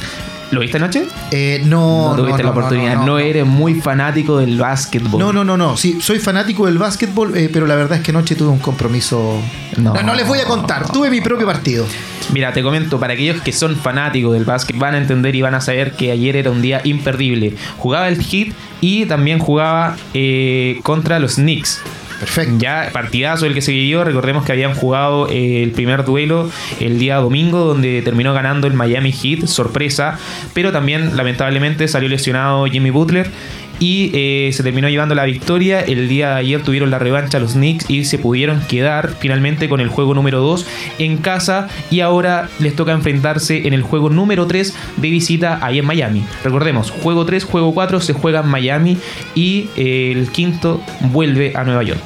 ¿Lo 0.51 0.61
viste 0.61 0.77
anoche? 0.77 1.07
Eh, 1.31 1.63
no, 1.65 2.11
No 2.11 2.17
tuviste 2.17 2.43
no, 2.43 2.45
la 2.45 2.51
oportunidad. 2.51 2.95
no, 2.95 3.01
No, 3.01 3.07
no, 3.07 3.13
no. 3.15 3.19
eres 3.19 3.47
muy 3.47 3.75
fanático 3.81 4.39
del 4.39 4.59
básquetbol. 4.59 5.19
No, 5.21 5.33
no, 5.33 5.45
no, 5.45 5.57
no. 5.57 5.77
Sí, 5.77 5.99
soy 6.01 6.19
fanático 6.19 6.67
del 6.67 6.79
básquetbol, 6.79 7.37
eh, 7.37 7.51
pero 7.53 7.67
la 7.67 7.75
verdad 7.75 7.99
es 7.99 8.05
que 8.05 8.11
anoche 8.11 8.35
tuve 8.37 8.49
un 8.51 8.59
compromiso. 8.59 9.41
No. 9.77 9.95
No, 10.03 10.15
les 10.15 10.27
voy 10.29 10.39
a 10.39 10.45
contar. 10.45 10.91
Tuve 10.93 11.11
mi 11.11 11.21
propio 11.21 11.47
partido. 11.47 11.87
Mira, 12.33 12.53
te 12.53 12.63
comento, 12.63 12.99
para 13.01 13.15
aquellos 13.15 13.41
que 13.43 13.53
son 13.53 13.77
fanáticos 13.77 14.33
del 14.33 14.45
básquet, 14.45 14.79
van 14.79 14.95
a 14.95 14.99
entender 14.99 15.35
y 15.35 15.43
van 15.43 15.55
a 15.55 15.61
saber 15.61 15.93
que 15.93 16.11
ayer 16.11 16.37
era 16.37 16.51
un 16.51 16.63
día 16.63 16.81
imperdible. 16.85 17.55
Jugaba 17.79 18.09
el 18.09 18.23
Heat 18.23 18.49
y 18.81 19.07
también 19.07 19.39
jugaba 19.39 19.97
eh, 20.15 20.81
contra 20.83 21.19
los 21.19 21.35
Knicks. 21.37 21.81
Perfecto. 22.21 22.55
Ya 22.59 22.91
partidazo 22.93 23.47
el 23.47 23.55
que 23.55 23.63
se 23.63 23.73
vivió. 23.73 24.05
Recordemos 24.05 24.45
que 24.45 24.53
habían 24.53 24.75
jugado 24.75 25.29
eh, 25.29 25.63
el 25.63 25.73
primer 25.73 26.05
duelo 26.05 26.51
el 26.81 26.99
día 26.99 27.17
domingo, 27.17 27.65
donde 27.65 28.03
terminó 28.03 28.33
ganando 28.35 28.67
el 28.67 28.75
Miami 28.75 29.13
Heat, 29.13 29.47
sorpresa. 29.47 30.19
Pero 30.53 30.73
también, 30.73 31.17
lamentablemente, 31.17 31.89
salió 31.89 32.09
lesionado 32.09 32.67
Jimmy 32.67 32.91
Butler. 32.91 33.31
Y 33.79 34.11
eh, 34.15 34.51
se 34.53 34.63
terminó 34.63 34.89
llevando 34.89 35.15
la 35.15 35.25
victoria. 35.25 35.81
El 35.81 36.09
día 36.09 36.31
de 36.31 36.35
ayer 36.37 36.63
tuvieron 36.63 36.91
la 36.91 36.99
revancha 36.99 37.39
los 37.39 37.53
Knicks 37.53 37.89
y 37.89 38.05
se 38.05 38.19
pudieron 38.19 38.61
quedar 38.67 39.15
finalmente 39.19 39.69
con 39.69 39.81
el 39.81 39.89
juego 39.89 40.15
número 40.15 40.41
2 40.41 40.67
en 40.99 41.19
casa. 41.19 41.69
Y 41.91 42.01
ahora 42.01 42.49
les 42.59 42.77
toca 42.77 42.93
enfrentarse 42.93 43.67
en 43.67 43.73
el 43.75 43.83
juego 43.83 44.11
número 44.11 44.47
3 44.47 44.75
de 44.97 45.11
visita 45.11 45.59
ahí 45.63 45.79
en 45.79 45.87
Miami. 45.87 46.25
Recordemos, 46.43 46.91
juego 46.91 47.25
3, 47.25 47.45
juego 47.45 47.75
4 47.75 48.01
se 48.01 48.13
juega 48.13 48.41
en 48.41 48.49
Miami 48.49 48.99
y 49.35 49.69
eh, 49.77 50.13
el 50.13 50.31
quinto 50.31 50.81
vuelve 51.13 51.53
a 51.55 51.65
Nueva 51.65 51.83
York. 51.83 52.01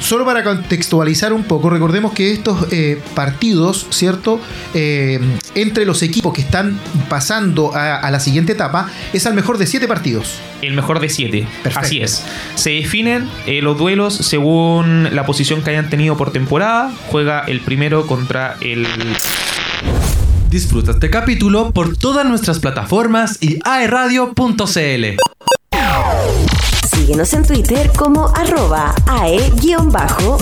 Solo 0.00 0.24
para 0.24 0.44
contextualizar 0.44 1.32
un 1.32 1.44
poco, 1.44 1.70
recordemos 1.70 2.12
que 2.12 2.32
estos 2.32 2.66
eh, 2.72 3.00
partidos, 3.14 3.86
¿cierto? 3.90 4.40
Eh, 4.74 5.20
entre 5.54 5.84
los 5.84 6.02
equipos 6.02 6.32
que 6.32 6.40
están 6.40 6.78
pasando 7.08 7.74
a, 7.74 7.96
a 7.96 8.10
la 8.10 8.20
siguiente 8.20 8.52
etapa, 8.52 8.88
es 9.12 9.26
al 9.26 9.34
mejor 9.34 9.58
de 9.58 9.66
siete 9.66 9.88
partidos. 9.88 10.38
El 10.62 10.74
mejor 10.74 11.00
de 11.00 11.08
7. 11.08 11.46
Perfecto. 11.62 11.86
Así 11.86 12.00
es. 12.00 12.24
Se 12.56 12.70
definen 12.70 13.28
eh, 13.46 13.62
los 13.62 13.78
duelos 13.78 14.14
según 14.14 15.14
la 15.14 15.24
posición 15.24 15.62
que 15.62 15.70
hayan 15.70 15.88
tenido 15.88 16.16
por 16.16 16.32
temporada. 16.32 16.92
Juega 17.08 17.40
el 17.46 17.60
primero 17.60 18.06
contra 18.06 18.56
el. 18.60 18.86
Disfruta 20.50 20.92
este 20.92 21.10
capítulo 21.10 21.72
por 21.72 21.96
todas 21.96 22.26
nuestras 22.26 22.58
plataformas 22.58 23.38
y 23.42 23.58
aeradio.cl. 23.64 25.37
Síguenos 27.08 27.32
en 27.32 27.42
Twitter 27.42 27.90
como 27.96 28.28
arroba 28.36 28.94
ae-radio. 29.06 30.36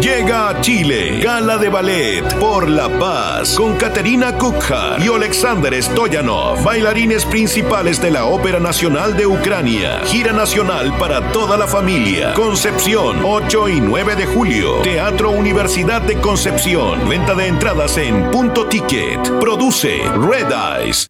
Llega 0.00 0.48
a 0.48 0.60
Chile, 0.60 1.20
Gala 1.22 1.56
de 1.56 1.68
Ballet 1.68 2.34
por 2.40 2.68
la 2.68 2.88
Paz, 2.98 3.54
con 3.54 3.76
Katerina 3.76 4.36
Kukha 4.36 4.96
y 4.98 5.06
Alexander 5.06 5.80
Stoyanov, 5.80 6.64
bailarines 6.64 7.24
principales 7.26 8.02
de 8.02 8.10
la 8.10 8.24
Ópera 8.24 8.58
Nacional 8.58 9.16
de 9.16 9.28
Ucrania. 9.28 10.00
Gira 10.06 10.32
nacional 10.32 10.92
para 10.98 11.30
toda 11.30 11.56
la 11.56 11.68
familia. 11.68 12.34
Concepción, 12.34 13.20
8 13.24 13.68
y 13.68 13.80
9 13.80 14.16
de 14.16 14.26
julio. 14.26 14.78
Teatro 14.82 15.30
Universidad 15.30 16.02
de 16.02 16.20
Concepción. 16.20 17.08
Venta 17.08 17.36
de 17.36 17.46
entradas 17.46 17.96
en 17.98 18.32
Punto 18.32 18.66
Ticket. 18.66 19.38
Produce 19.38 20.00
Red 20.16 20.50
Eyes. 20.50 21.08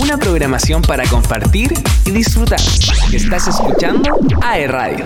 Una 0.00 0.18
programación 0.18 0.82
para 0.82 1.04
compartir 1.06 1.72
y 2.04 2.10
disfrutar. 2.10 2.58
Estás 3.12 3.46
escuchando 3.46 4.18
AE 4.42 4.66
Radio. 4.66 5.04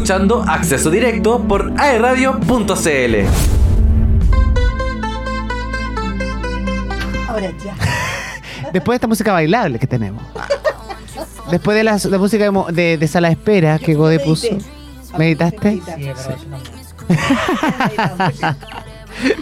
Escuchando 0.00 0.42
Acceso 0.48 0.88
Directo 0.90 1.42
por 1.46 1.74
aerradio.cl. 1.78 3.26
Ahora 7.28 7.50
ya. 7.62 7.74
Después 8.72 8.94
de 8.94 8.96
esta 8.96 9.06
música 9.06 9.32
bailable 9.34 9.78
que 9.78 9.86
tenemos. 9.86 10.22
Después 11.50 11.76
de 11.76 11.84
la, 11.84 11.98
la 12.02 12.18
música 12.18 12.44
de, 12.44 12.50
mo- 12.50 12.72
de- 12.72 12.96
de 12.96 13.08
sala 13.08 13.28
de 13.28 13.34
espera 13.34 13.78
que 13.78 13.92
Gode 13.94 14.20
puso. 14.20 14.46
¿Meditaste? 15.18 15.82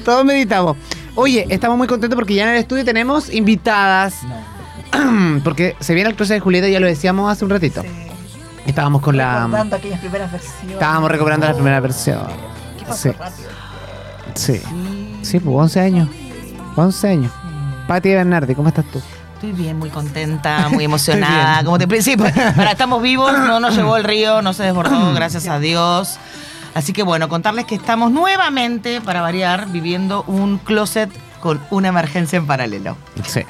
Todos 0.04 0.24
meditamos. 0.24 0.76
Oye, 1.14 1.46
estamos 1.50 1.78
muy 1.78 1.86
contentos 1.86 2.16
porque 2.16 2.34
ya 2.34 2.42
en 2.44 2.48
el 2.50 2.56
estudio 2.56 2.84
tenemos 2.84 3.32
invitadas. 3.32 4.14
porque 5.44 5.76
se 5.78 5.94
viene 5.94 6.10
el 6.10 6.16
cruce 6.16 6.34
de 6.34 6.40
Julieta, 6.40 6.66
ya 6.68 6.80
lo 6.80 6.88
decíamos 6.88 7.30
hace 7.30 7.44
un 7.44 7.50
ratito. 7.52 7.82
Estábamos 8.68 9.02
con 9.02 9.16
la. 9.16 9.34
Recordando 9.44 9.76
aquellas 9.76 9.98
primeras 10.00 10.30
versiones. 10.30 10.72
Estábamos 10.72 11.10
recuperando 11.10 11.46
la 11.46 11.54
primera 11.54 11.80
versión. 11.80 12.20
¿Qué 12.78 12.84
pasó 12.84 13.02
Sí. 13.10 13.10
rápido? 13.18 13.48
Sí. 14.34 14.62
Sí, 15.22 15.40
pues 15.40 15.56
11 15.56 15.80
años. 15.80 16.08
11 16.76 17.08
años. 17.08 17.32
Pati 17.88 18.10
Bernardi, 18.10 18.54
¿cómo 18.54 18.68
estás 18.68 18.84
tú? 18.92 19.00
Estoy 19.34 19.52
bien, 19.52 19.78
muy 19.78 19.88
contenta, 19.88 20.68
muy 20.68 20.84
emocionada. 20.84 21.64
Como 21.64 21.78
te 21.78 21.88
principio, 21.88 22.26
ahora 22.56 22.72
estamos 22.72 23.00
vivos, 23.02 23.32
no 23.32 23.58
nos 23.60 23.74
llevó 23.74 23.96
el 23.96 24.04
río, 24.04 24.42
no 24.42 24.52
se 24.52 24.64
desbordó, 24.64 25.12
gracias 25.14 25.46
a 25.48 25.58
Dios. 25.58 26.18
Así 26.74 26.92
que 26.92 27.02
bueno, 27.02 27.28
contarles 27.28 27.64
que 27.64 27.76
estamos 27.76 28.10
nuevamente, 28.12 29.00
para 29.00 29.22
variar, 29.22 29.68
viviendo 29.68 30.24
un 30.26 30.58
closet 30.58 31.10
con 31.40 31.60
una 31.70 31.88
emergencia 31.88 32.36
en 32.36 32.46
paralelo. 32.46 32.96
Sí. 33.24 33.40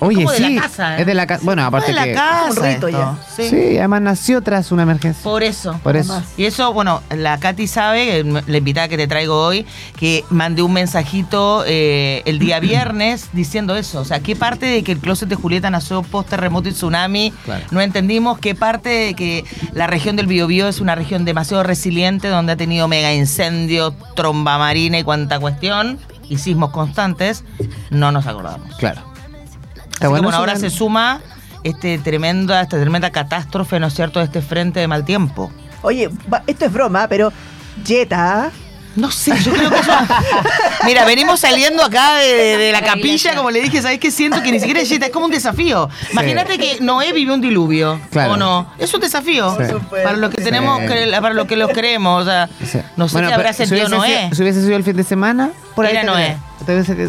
Oye, 0.00 0.16
Como 0.24 0.32
de 0.32 0.40
la 0.40 0.48
sí. 0.48 0.56
casa, 0.56 0.96
¿eh? 0.96 1.00
Es 1.00 1.06
de 1.06 1.14
la 1.14 1.26
casa. 1.26 1.42
Bueno, 1.44 1.64
aparte 1.64 1.88
de 1.88 1.94
la 1.94 2.04
que. 2.04 2.12
casa. 2.12 2.60
Un 2.60 2.66
rito 2.66 2.88
ya. 2.88 3.16
Sí. 3.34 3.48
Sí, 3.48 3.78
además 3.78 4.02
nació 4.02 4.42
tras 4.42 4.72
una 4.72 4.82
emergencia. 4.82 5.22
Por 5.22 5.42
eso. 5.42 5.78
Por 5.82 5.96
eso. 5.96 6.22
Y 6.36 6.44
eso, 6.44 6.72
bueno, 6.72 7.02
la 7.10 7.38
Katy 7.38 7.66
sabe, 7.66 8.20
eh, 8.20 8.24
la 8.46 8.56
invitada 8.56 8.88
que 8.88 8.96
te 8.96 9.06
traigo 9.06 9.40
hoy, 9.46 9.66
que 9.98 10.24
mandé 10.30 10.62
un 10.62 10.72
mensajito 10.72 11.64
eh, 11.66 12.22
el 12.26 12.38
día 12.38 12.60
viernes 12.60 13.28
diciendo 13.32 13.76
eso. 13.76 14.00
O 14.00 14.04
sea, 14.04 14.20
¿qué 14.20 14.36
parte 14.36 14.66
de 14.66 14.82
que 14.82 14.92
el 14.92 14.98
closet 14.98 15.28
de 15.28 15.34
Julieta 15.36 15.70
nació 15.70 16.02
post 16.02 16.28
terremoto 16.30 16.68
y 16.68 16.72
tsunami? 16.72 17.32
Claro. 17.44 17.64
No 17.70 17.80
entendimos. 17.80 18.38
¿Qué 18.38 18.54
parte 18.54 18.88
de 18.88 19.14
que 19.14 19.44
la 19.72 19.86
región 19.86 20.16
del 20.16 20.26
Biobío 20.26 20.68
es 20.68 20.80
una 20.80 20.94
región 20.94 21.24
demasiado 21.24 21.62
resiliente, 21.62 22.28
donde 22.28 22.52
ha 22.52 22.56
tenido 22.56 22.88
mega 22.88 23.12
incendios, 23.14 23.94
tromba 24.14 24.58
marina 24.58 24.98
y 24.98 25.02
cuanta 25.04 25.38
cuestión, 25.38 25.98
y 26.28 26.38
sismos 26.38 26.70
constantes? 26.70 27.44
No 27.90 28.12
nos 28.12 28.26
acordamos. 28.26 28.76
Claro. 28.76 29.02
Así 29.96 30.00
que, 30.00 30.06
bueno 30.08 30.30
ahora 30.30 30.56
se 30.56 30.70
suma 30.70 31.20
este 31.64 31.98
tremenda, 31.98 32.60
esta 32.60 32.78
tremenda 32.80 33.10
catástrofe, 33.10 33.80
¿no 33.80 33.86
es 33.88 33.94
cierto?, 33.94 34.18
de 34.20 34.26
este 34.26 34.40
frente 34.42 34.80
de 34.80 34.88
mal 34.88 35.04
tiempo. 35.04 35.50
Oye, 35.82 36.10
esto 36.46 36.64
es 36.66 36.72
broma, 36.72 37.06
pero 37.08 37.32
Jetta. 37.84 38.50
No 38.94 39.10
sé, 39.10 39.38
yo 39.42 39.52
creo 39.52 39.68
que 39.68 39.76
eso. 39.80 39.92
Mira, 40.86 41.04
venimos 41.04 41.40
saliendo 41.40 41.84
acá 41.84 42.14
de, 42.16 42.32
de- 42.34 42.56
de 42.56 42.72
la 42.72 42.80
capilla, 42.80 43.34
como 43.36 43.50
le 43.50 43.60
dije, 43.60 43.82
¿sabes 43.82 43.98
qué? 43.98 44.10
Siento 44.10 44.42
que 44.42 44.50
ni 44.50 44.58
siquiera 44.58 44.80
es 44.80 44.88
Jetta, 44.88 45.04
es 45.06 45.12
como 45.12 45.26
un 45.26 45.30
desafío. 45.32 45.90
Imagínate 46.12 46.56
que 46.56 46.78
Noé 46.80 47.12
vivió 47.12 47.34
un 47.34 47.42
diluvio, 47.42 48.00
Claro. 48.10 48.32
¿o 48.32 48.36
no? 48.38 48.72
Es 48.78 48.94
un 48.94 49.00
desafío. 49.02 49.54
Sí. 49.58 49.74
Para 49.90 50.16
los 50.16 50.30
que 50.30 50.38
Sí. 50.38 50.44
tenemos, 50.44 50.80
cre- 50.80 51.20
para 51.20 51.34
los 51.34 51.46
que 51.46 51.56
los 51.56 51.70
creemos, 51.72 52.22
o 52.22 52.24
sea, 52.24 52.48
Sí. 52.64 52.78
no 52.96 53.06
sé 53.08 53.14
Bueno, 53.16 53.28
qué 53.28 53.34
habrá 53.34 53.52
si 53.52 53.66
sentido 53.66 53.88
Noé. 53.90 54.08
sido- 54.28 54.34
Si 54.34 54.42
hubiese 54.42 54.62
sido 54.62 54.76
el 54.76 54.84
fin 54.84 54.96
de 54.96 55.04
semana, 55.04 55.50
por 55.74 55.84
ahí. 55.84 55.92
Era 55.92 56.04
Noé. 56.04 56.36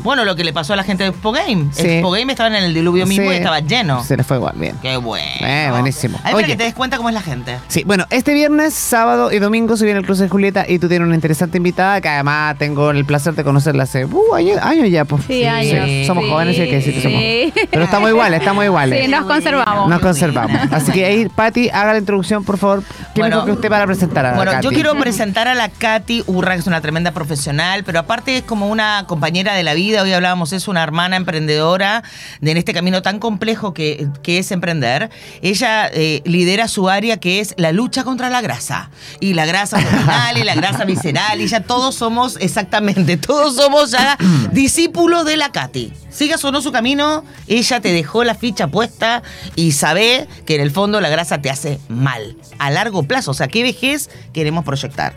Bueno, 0.04 0.26
lo 0.26 0.36
que 0.36 0.44
le 0.44 0.54
pasó 0.54 0.74
a 0.74 0.76
la 0.76 0.84
gente 0.84 1.04
de 1.04 1.10
Expo 1.10 1.32
Game. 1.32 1.68
Sí. 1.72 1.88
Expo 1.88 2.12
Game 2.12 2.32
estaba 2.32 2.50
en 2.56 2.64
el 2.64 2.74
diluvio 2.74 3.06
mismo 3.06 3.26
Sí. 3.30 3.34
y 3.34 3.38
estaba 3.38 3.60
lleno. 3.60 4.04
Se 4.04 4.18
le 4.18 4.24
fue 4.24 4.38
igual, 4.38 4.56
bien. 4.58 4.76
Qué 4.82 4.98
bueno. 4.98 5.26
Eh, 5.42 5.68
buenísimo. 5.72 6.20
Ahí 6.24 6.34
para 6.34 6.48
que 6.48 6.56
te 6.56 6.64
des 6.64 6.74
cuenta 6.74 6.98
cómo 6.98 7.10
es 7.10 7.16
la 7.16 7.22
gente. 7.22 7.58
Sí, 7.68 7.84
bueno, 7.86 8.06
este 8.10 8.34
viernes, 8.34 8.74
sábado 8.74 9.32
y 9.32 9.40
domingo 9.40 9.78
se 9.78 9.86
viene 9.86 10.00
el 10.02 10.06
cruce 10.06 10.24
de 10.24 10.30
Julieta 10.30 10.66
y 10.68 10.80
tú 10.80 10.88
tienes 10.88 11.06
una 11.06 11.16
interesante 11.16 11.58
invitada 11.58 12.02
que 12.02 12.10
además 12.10 12.58
tengo 12.58 12.92
el 12.92 13.06
placer 13.06 13.34
de 13.36 13.44
conocerla 13.44 13.84
hace 13.84 14.06
uh, 14.06 14.34
años, 14.36 14.58
años 14.62 14.90
ya. 14.90 15.06
Pues. 15.06 15.24
Sí, 15.26 15.46
años. 15.46 16.06
Somos 16.08 16.26
Sí. 16.26 16.30
jóvenes 16.30 16.58
y 16.58 16.62
hay 16.62 16.70
que 16.70 16.76
decir 16.76 16.94
que 16.94 17.02
somos. 17.02 17.68
Pero 17.72 17.84
estamos 17.84 18.10
iguales, 18.10 18.40
estamos 18.40 18.66
iguales. 18.66 19.02
Sí, 19.04 19.08
nos 19.10 19.26
conservamos. 19.26 19.90
Nos 19.90 20.00
conservamos. 20.02 20.62
Así 20.72 20.92
que 20.92 21.06
ahí, 21.06 21.30
Pati, 21.30 21.70
haga 21.70 21.94
la 21.94 22.00
introducción, 22.00 22.44
por 22.44 22.58
favor. 22.58 22.84
¿Qué 23.14 23.22
Bueno, 23.22 23.38
mejor 23.38 23.46
que 23.46 23.52
usted 23.54 23.70
para 23.70 23.86
presentar 23.86 24.26
a 24.26 24.32
la 24.32 24.36
Bueno, 24.36 24.62
yo 24.62 24.70
quiero 24.70 24.94
presentar 24.96 25.48
a 25.48 25.56
la 25.56 25.70
Katy 25.70 26.24
Urra, 26.28 26.54
que 26.54 26.60
es 26.60 26.68
una 26.68 26.82
tremenda 26.82 27.12
profesional, 27.12 27.84
pero 27.84 28.00
aparte 28.00 28.38
es 28.38 28.44
como 28.44 28.68
una 28.68 29.06
compañera 29.08 29.37
de 29.38 29.64
la 29.64 29.76
vida, 29.76 30.02
hoy 30.02 30.12
hablábamos, 30.14 30.52
es 30.52 30.68
una 30.68 30.82
hermana 30.82 31.16
emprendedora 31.16 32.04
de, 32.42 32.52
en 32.52 32.58
este 32.58 32.74
camino 32.74 33.04
tan 33.04 33.20
complejo 33.20 33.74
que, 33.74 34.08
que 34.24 34.40
es 34.40 34.52
emprender. 34.52 35.12
Ella 35.44 35.88
eh, 35.94 36.22
lidera 36.26 36.68
su 36.68 36.90
área 36.90 37.18
que 37.18 37.40
es 37.40 37.54
la 37.58 37.72
lucha 37.72 38.04
contra 38.04 38.30
la 38.30 38.42
grasa. 38.42 38.90
Y 39.20 39.34
la 39.34 39.46
grasa 39.46 39.78
abdominal 39.78 40.38
y 40.40 40.44
la 40.44 40.56
grasa 40.56 40.86
visceral, 40.86 41.40
y 41.40 41.48
ya 41.48 41.62
todos 41.62 41.96
somos, 41.96 42.38
exactamente, 42.40 43.18
todos 43.18 43.56
somos 43.56 43.92
ya 43.92 44.18
discípulos 44.52 45.26
de 45.26 45.38
la 45.38 45.52
Katy. 45.52 45.94
Sigas 46.10 46.44
o 46.46 46.52
no 46.52 46.62
su 46.62 46.72
camino, 46.72 47.24
ella 47.48 47.80
te 47.80 47.92
dejó 47.92 48.24
la 48.24 48.34
ficha 48.34 48.70
puesta 48.70 49.22
y 49.56 49.74
sabe 49.74 50.28
que 50.48 50.56
en 50.56 50.62
el 50.62 50.72
fondo 50.72 51.00
la 51.00 51.10
grasa 51.10 51.44
te 51.44 51.52
hace 51.52 51.80
mal 51.90 52.36
a 52.58 52.72
largo 52.72 53.04
plazo. 53.04 53.32
O 53.32 53.34
sea, 53.36 53.48
¿qué 53.48 53.62
vejez 53.62 54.10
queremos 54.34 54.66
proyectar? 54.66 55.14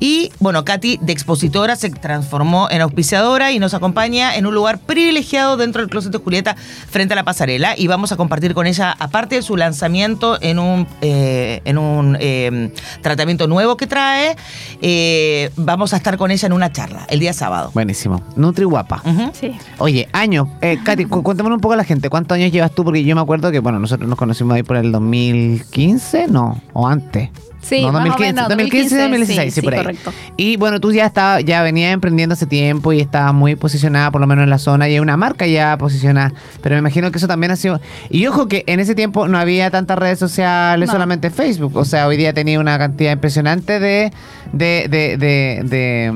Y 0.00 0.32
bueno, 0.38 0.64
Katy 0.64 1.00
de 1.02 1.12
expositora 1.12 1.76
se 1.76 1.90
transformó 1.90 2.68
en 2.70 2.80
auspiciadora 2.80 3.52
y 3.52 3.57
nos 3.58 3.74
acompaña 3.74 4.34
en 4.36 4.46
un 4.46 4.54
lugar 4.54 4.78
privilegiado 4.78 5.56
dentro 5.56 5.82
del 5.82 5.90
Closet 5.90 6.12
de 6.12 6.18
Julieta 6.18 6.56
frente 6.56 7.12
a 7.14 7.16
la 7.16 7.24
pasarela. 7.24 7.74
Y 7.76 7.86
vamos 7.86 8.12
a 8.12 8.16
compartir 8.16 8.54
con 8.54 8.66
ella, 8.66 8.94
aparte 8.98 9.36
de 9.36 9.42
su 9.42 9.56
lanzamiento 9.56 10.38
en 10.40 10.58
un, 10.58 10.86
eh, 11.00 11.60
en 11.64 11.78
un 11.78 12.16
eh, 12.20 12.72
tratamiento 13.02 13.46
nuevo 13.46 13.76
que 13.76 13.86
trae, 13.86 14.36
eh, 14.82 15.50
vamos 15.56 15.92
a 15.92 15.96
estar 15.96 16.16
con 16.16 16.30
ella 16.30 16.46
en 16.46 16.52
una 16.52 16.72
charla 16.72 17.06
el 17.08 17.20
día 17.20 17.32
sábado. 17.32 17.70
Buenísimo. 17.74 18.22
Nutri 18.36 18.64
guapa. 18.64 19.02
Sí. 19.32 19.52
Oye, 19.78 20.08
años. 20.12 20.48
Eh, 20.60 20.78
Katy, 20.84 21.04
cu- 21.06 21.22
cuéntame 21.22 21.52
un 21.52 21.60
poco 21.60 21.74
a 21.74 21.76
la 21.76 21.84
gente. 21.84 22.08
¿Cuántos 22.10 22.36
años 22.36 22.52
llevas 22.52 22.72
tú? 22.72 22.84
Porque 22.84 23.02
yo 23.04 23.14
me 23.14 23.20
acuerdo 23.20 23.50
que, 23.50 23.60
bueno, 23.60 23.78
nosotros 23.78 24.08
nos 24.08 24.18
conocimos 24.18 24.54
ahí 24.54 24.62
por 24.62 24.76
el 24.76 24.92
2015, 24.92 26.28
¿no? 26.28 26.60
O 26.72 26.86
antes. 26.86 27.30
Sí, 27.60 27.82
no, 27.82 27.92
más 27.92 28.02
o 28.02 28.04
2015, 28.06 28.32
menos, 28.32 28.48
2015, 28.48 28.98
2016, 28.98 29.54
sí, 29.54 29.60
sí, 29.60 29.64
por 29.64 29.74
ahí. 29.74 29.80
correcto. 29.80 30.12
Y 30.36 30.56
bueno, 30.56 30.80
tú 30.80 30.92
ya 30.92 31.06
estabas, 31.06 31.44
ya 31.44 31.62
venías 31.62 31.92
emprendiendo 31.92 32.34
hace 32.34 32.46
tiempo 32.46 32.92
y 32.92 33.00
estabas 33.00 33.34
muy 33.34 33.56
posicionada, 33.56 34.10
por 34.10 34.20
lo 34.20 34.26
menos 34.26 34.44
en 34.44 34.50
la 34.50 34.58
zona, 34.58 34.88
y 34.88 34.92
hay 34.94 35.00
una 35.00 35.16
marca 35.16 35.46
ya 35.46 35.76
posicionada. 35.76 36.32
Pero 36.62 36.76
me 36.76 36.78
imagino 36.78 37.10
que 37.10 37.18
eso 37.18 37.26
también 37.26 37.50
ha 37.50 37.56
sido. 37.56 37.80
Y 38.10 38.26
ojo 38.26 38.46
que 38.48 38.62
en 38.66 38.80
ese 38.80 38.94
tiempo 38.94 39.28
no 39.28 39.38
había 39.38 39.70
tantas 39.70 39.98
redes 39.98 40.18
sociales, 40.18 40.86
No. 40.86 40.92
solamente 40.92 41.30
Facebook. 41.30 41.76
O 41.76 41.84
sea, 41.84 42.06
hoy 42.06 42.16
día 42.16 42.32
tenía 42.32 42.60
una 42.60 42.78
cantidad 42.78 43.12
impresionante 43.12 43.80
de, 43.80 44.12
de, 44.52 44.86
de, 44.88 45.16
de, 45.18 45.60
de, 45.64 46.12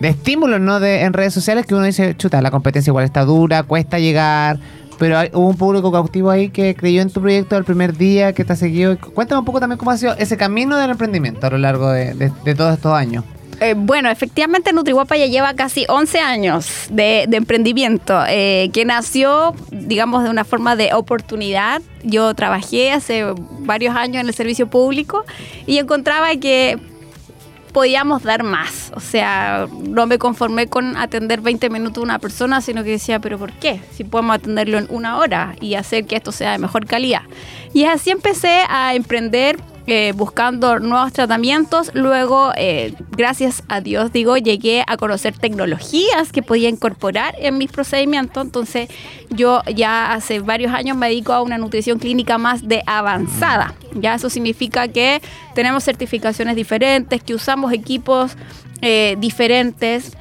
de 0.00 0.08
estímulos, 0.08 0.60
¿no? 0.60 0.80
De, 0.80 1.02
en 1.02 1.12
redes 1.12 1.34
sociales 1.34 1.66
que 1.66 1.74
uno 1.74 1.84
dice, 1.84 2.16
chuta, 2.16 2.40
la 2.40 2.50
competencia 2.50 2.90
igual 2.90 3.04
está 3.04 3.24
dura, 3.24 3.62
cuesta 3.62 3.98
llegar. 3.98 4.58
Pero 4.98 5.18
hay, 5.18 5.30
hubo 5.32 5.48
un 5.48 5.56
público 5.56 5.92
cautivo 5.92 6.30
ahí 6.30 6.50
que 6.50 6.74
creyó 6.74 7.02
en 7.02 7.10
tu 7.10 7.20
proyecto 7.20 7.56
el 7.56 7.64
primer 7.64 7.96
día, 7.96 8.32
que 8.32 8.44
te 8.44 8.52
ha 8.52 8.56
seguido. 8.56 8.98
Cuéntame 8.98 9.40
un 9.40 9.44
poco 9.44 9.60
también 9.60 9.78
cómo 9.78 9.90
ha 9.90 9.96
sido 9.96 10.14
ese 10.16 10.36
camino 10.36 10.76
del 10.76 10.90
emprendimiento 10.90 11.46
a 11.46 11.50
lo 11.50 11.58
largo 11.58 11.90
de, 11.90 12.32
todos 12.56 12.74
estos 12.74 12.92
años. 12.92 13.24
Eh, 13.60 13.74
bueno, 13.76 14.08
efectivamente 14.08 14.72
Nutriguapa 14.72 15.16
ya 15.16 15.26
lleva 15.26 15.54
casi 15.54 15.84
11 15.88 16.20
años 16.20 16.86
de, 16.90 17.24
de 17.28 17.36
emprendimiento, 17.36 18.22
eh, 18.28 18.70
que 18.72 18.84
nació, 18.84 19.54
digamos, 19.72 20.22
de 20.22 20.30
una 20.30 20.44
forma 20.44 20.76
de 20.76 20.94
oportunidad. 20.94 21.82
Yo 22.04 22.32
trabajé 22.34 22.92
hace 22.92 23.24
varios 23.60 23.96
años 23.96 24.22
en 24.22 24.28
el 24.28 24.34
servicio 24.34 24.68
público 24.68 25.24
y 25.66 25.78
encontraba 25.78 26.36
que 26.36 26.78
podíamos 27.78 28.24
dar 28.24 28.42
más. 28.42 28.90
O 28.96 28.98
sea, 28.98 29.68
no 29.70 30.08
me 30.08 30.18
conformé 30.18 30.66
con 30.66 30.96
atender 30.96 31.40
20 31.40 31.70
minutos 31.70 31.98
a 31.98 32.04
una 32.04 32.18
persona, 32.18 32.60
sino 32.60 32.82
que 32.82 32.90
decía, 32.90 33.20
pero 33.20 33.38
¿por 33.38 33.52
qué? 33.52 33.80
Si 33.92 34.02
podemos 34.02 34.34
atenderlo 34.34 34.78
en 34.78 34.88
una 34.90 35.16
hora 35.16 35.54
y 35.60 35.74
hacer 35.74 36.04
que 36.04 36.16
esto 36.16 36.32
sea 36.32 36.50
de 36.50 36.58
mejor 36.58 36.86
calidad. 36.86 37.22
Y 37.72 37.84
así 37.84 38.10
empecé 38.10 38.62
a 38.68 38.96
emprender. 38.96 39.60
Eh, 39.90 40.12
buscando 40.14 40.78
nuevos 40.80 41.14
tratamientos, 41.14 41.90
luego, 41.94 42.52
eh, 42.56 42.94
gracias 43.16 43.62
a 43.68 43.80
Dios, 43.80 44.12
digo, 44.12 44.36
llegué 44.36 44.84
a 44.86 44.98
conocer 44.98 45.32
tecnologías 45.38 46.30
que 46.30 46.42
podía 46.42 46.68
incorporar 46.68 47.34
en 47.38 47.56
mis 47.56 47.72
procedimientos. 47.72 48.44
Entonces, 48.44 48.90
yo 49.30 49.62
ya 49.74 50.12
hace 50.12 50.40
varios 50.40 50.74
años 50.74 50.94
me 50.94 51.08
dedico 51.08 51.32
a 51.32 51.40
una 51.40 51.56
nutrición 51.56 51.98
clínica 51.98 52.36
más 52.36 52.68
de 52.68 52.82
avanzada. 52.84 53.74
Ya 53.94 54.14
eso 54.14 54.28
significa 54.28 54.88
que 54.88 55.22
tenemos 55.54 55.84
certificaciones 55.84 56.54
diferentes, 56.54 57.22
que 57.22 57.32
usamos 57.34 57.72
equipos 57.72 58.36
eh, 58.82 59.16
diferentes 59.18 60.12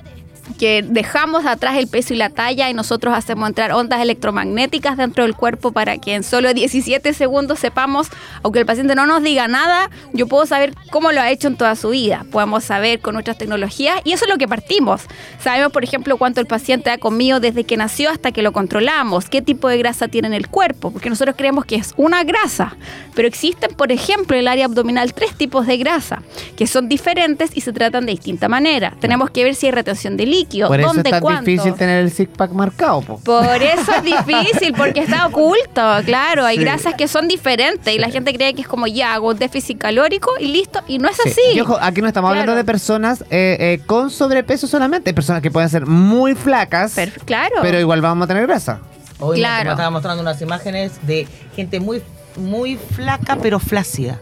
que 0.59 0.83
dejamos 0.83 1.45
atrás 1.45 1.77
el 1.77 1.87
peso 1.87 2.13
y 2.13 2.17
la 2.17 2.29
talla 2.29 2.69
y 2.69 2.73
nosotros 2.73 3.13
hacemos 3.13 3.47
entrar 3.47 3.71
ondas 3.71 4.01
electromagnéticas 4.01 4.97
dentro 4.97 5.23
del 5.23 5.35
cuerpo 5.35 5.71
para 5.71 5.97
que 5.97 6.15
en 6.15 6.23
solo 6.23 6.53
17 6.53 7.13
segundos 7.13 7.59
sepamos, 7.59 8.07
aunque 8.43 8.59
el 8.59 8.65
paciente 8.65 8.95
no 8.95 9.05
nos 9.05 9.23
diga 9.23 9.47
nada, 9.47 9.89
yo 10.13 10.27
puedo 10.27 10.45
saber 10.45 10.73
cómo 10.91 11.11
lo 11.11 11.21
ha 11.21 11.29
hecho 11.31 11.47
en 11.47 11.57
toda 11.57 11.75
su 11.75 11.89
vida. 11.89 12.25
Podemos 12.31 12.63
saber 12.63 12.99
con 12.99 13.13
nuestras 13.13 13.37
tecnologías 13.37 13.99
y 14.03 14.13
eso 14.13 14.25
es 14.25 14.31
lo 14.31 14.37
que 14.37 14.47
partimos. 14.47 15.01
Sabemos, 15.39 15.71
por 15.71 15.83
ejemplo, 15.83 16.17
cuánto 16.17 16.41
el 16.41 16.47
paciente 16.47 16.89
ha 16.89 16.97
comido 16.97 17.39
desde 17.39 17.63
que 17.63 17.77
nació 17.77 18.09
hasta 18.09 18.31
que 18.31 18.41
lo 18.41 18.51
controlamos, 18.51 19.29
qué 19.29 19.41
tipo 19.41 19.67
de 19.69 19.77
grasa 19.77 20.07
tiene 20.07 20.27
en 20.27 20.33
el 20.33 20.47
cuerpo, 20.47 20.91
porque 20.91 21.09
nosotros 21.09 21.35
creemos 21.37 21.65
que 21.65 21.75
es 21.75 21.93
una 21.97 22.23
grasa, 22.23 22.75
pero 23.15 23.27
existen, 23.27 23.75
por 23.75 23.91
ejemplo, 23.91 24.35
en 24.35 24.41
el 24.41 24.47
área 24.47 24.65
abdominal 24.65 25.13
tres 25.13 25.35
tipos 25.35 25.67
de 25.67 25.77
grasa 25.77 26.21
que 26.55 26.67
son 26.67 26.89
diferentes 26.89 27.51
y 27.55 27.61
se 27.61 27.73
tratan 27.73 28.05
de 28.05 28.11
distinta 28.13 28.49
manera. 28.49 28.93
Tenemos 28.99 29.29
que 29.29 29.43
ver 29.43 29.55
si 29.55 29.67
hay 29.67 29.71
retención 29.71 30.17
de 30.17 30.25
líquido, 30.37 30.67
Por 30.67 30.79
eso 30.79 30.91
es 30.97 31.03
tan 31.03 31.21
cuánto. 31.21 31.43
difícil 31.45 31.73
tener 31.75 32.03
el 32.03 32.11
six 32.11 32.29
pack 32.35 32.51
marcado, 32.51 33.01
po. 33.01 33.19
Por 33.19 33.61
eso 33.61 33.91
es 33.91 34.03
difícil, 34.03 34.73
porque 34.77 35.01
está 35.01 35.25
oculto, 35.27 35.81
claro. 36.05 36.45
Hay 36.45 36.57
Sí. 36.57 36.63
grasas 36.63 36.93
que 36.95 37.07
son 37.07 37.27
diferentes 37.27 37.93
y 37.93 37.97
la 37.99 38.09
gente 38.09 38.33
cree 38.33 38.53
que 38.53 38.61
es 38.61 38.67
como 38.67 38.87
ya 38.87 39.13
hago 39.13 39.29
un 39.29 39.37
déficit 39.37 39.77
calórico 39.77 40.31
y 40.39 40.47
listo, 40.47 40.81
y 40.87 40.99
no 40.99 41.09
es 41.09 41.17
Sí. 41.17 41.29
así. 41.29 41.41
Y 41.55 41.61
ojo, 41.61 41.77
aquí 41.81 42.01
no 42.01 42.07
estamos 42.07 42.29
hablando 42.29 42.55
de 42.55 42.63
personas 42.63 43.21
eh, 43.29 43.57
eh, 43.59 43.79
con 43.85 44.09
sobrepeso 44.09 44.67
solamente. 44.67 45.09
Hay 45.09 45.13
personas 45.13 45.41
que 45.41 45.51
pueden 45.51 45.69
ser 45.69 45.85
muy 45.85 46.35
flacas, 46.35 46.95
claro. 47.25 47.55
pero 47.61 47.79
igual 47.79 48.01
vamos 48.01 48.25
a 48.25 48.27
tener 48.27 48.45
grasa. 48.47 48.79
Hoy 49.19 49.37
Claro. 49.39 49.71
estaba 49.71 49.89
mostrando 49.89 50.21
unas 50.21 50.41
imágenes 50.41 50.93
de 51.07 51.27
gente 51.55 51.79
muy, 51.79 52.01
muy 52.35 52.77
flaca 52.77 53.37
pero 53.41 53.59
flácida. 53.59 54.19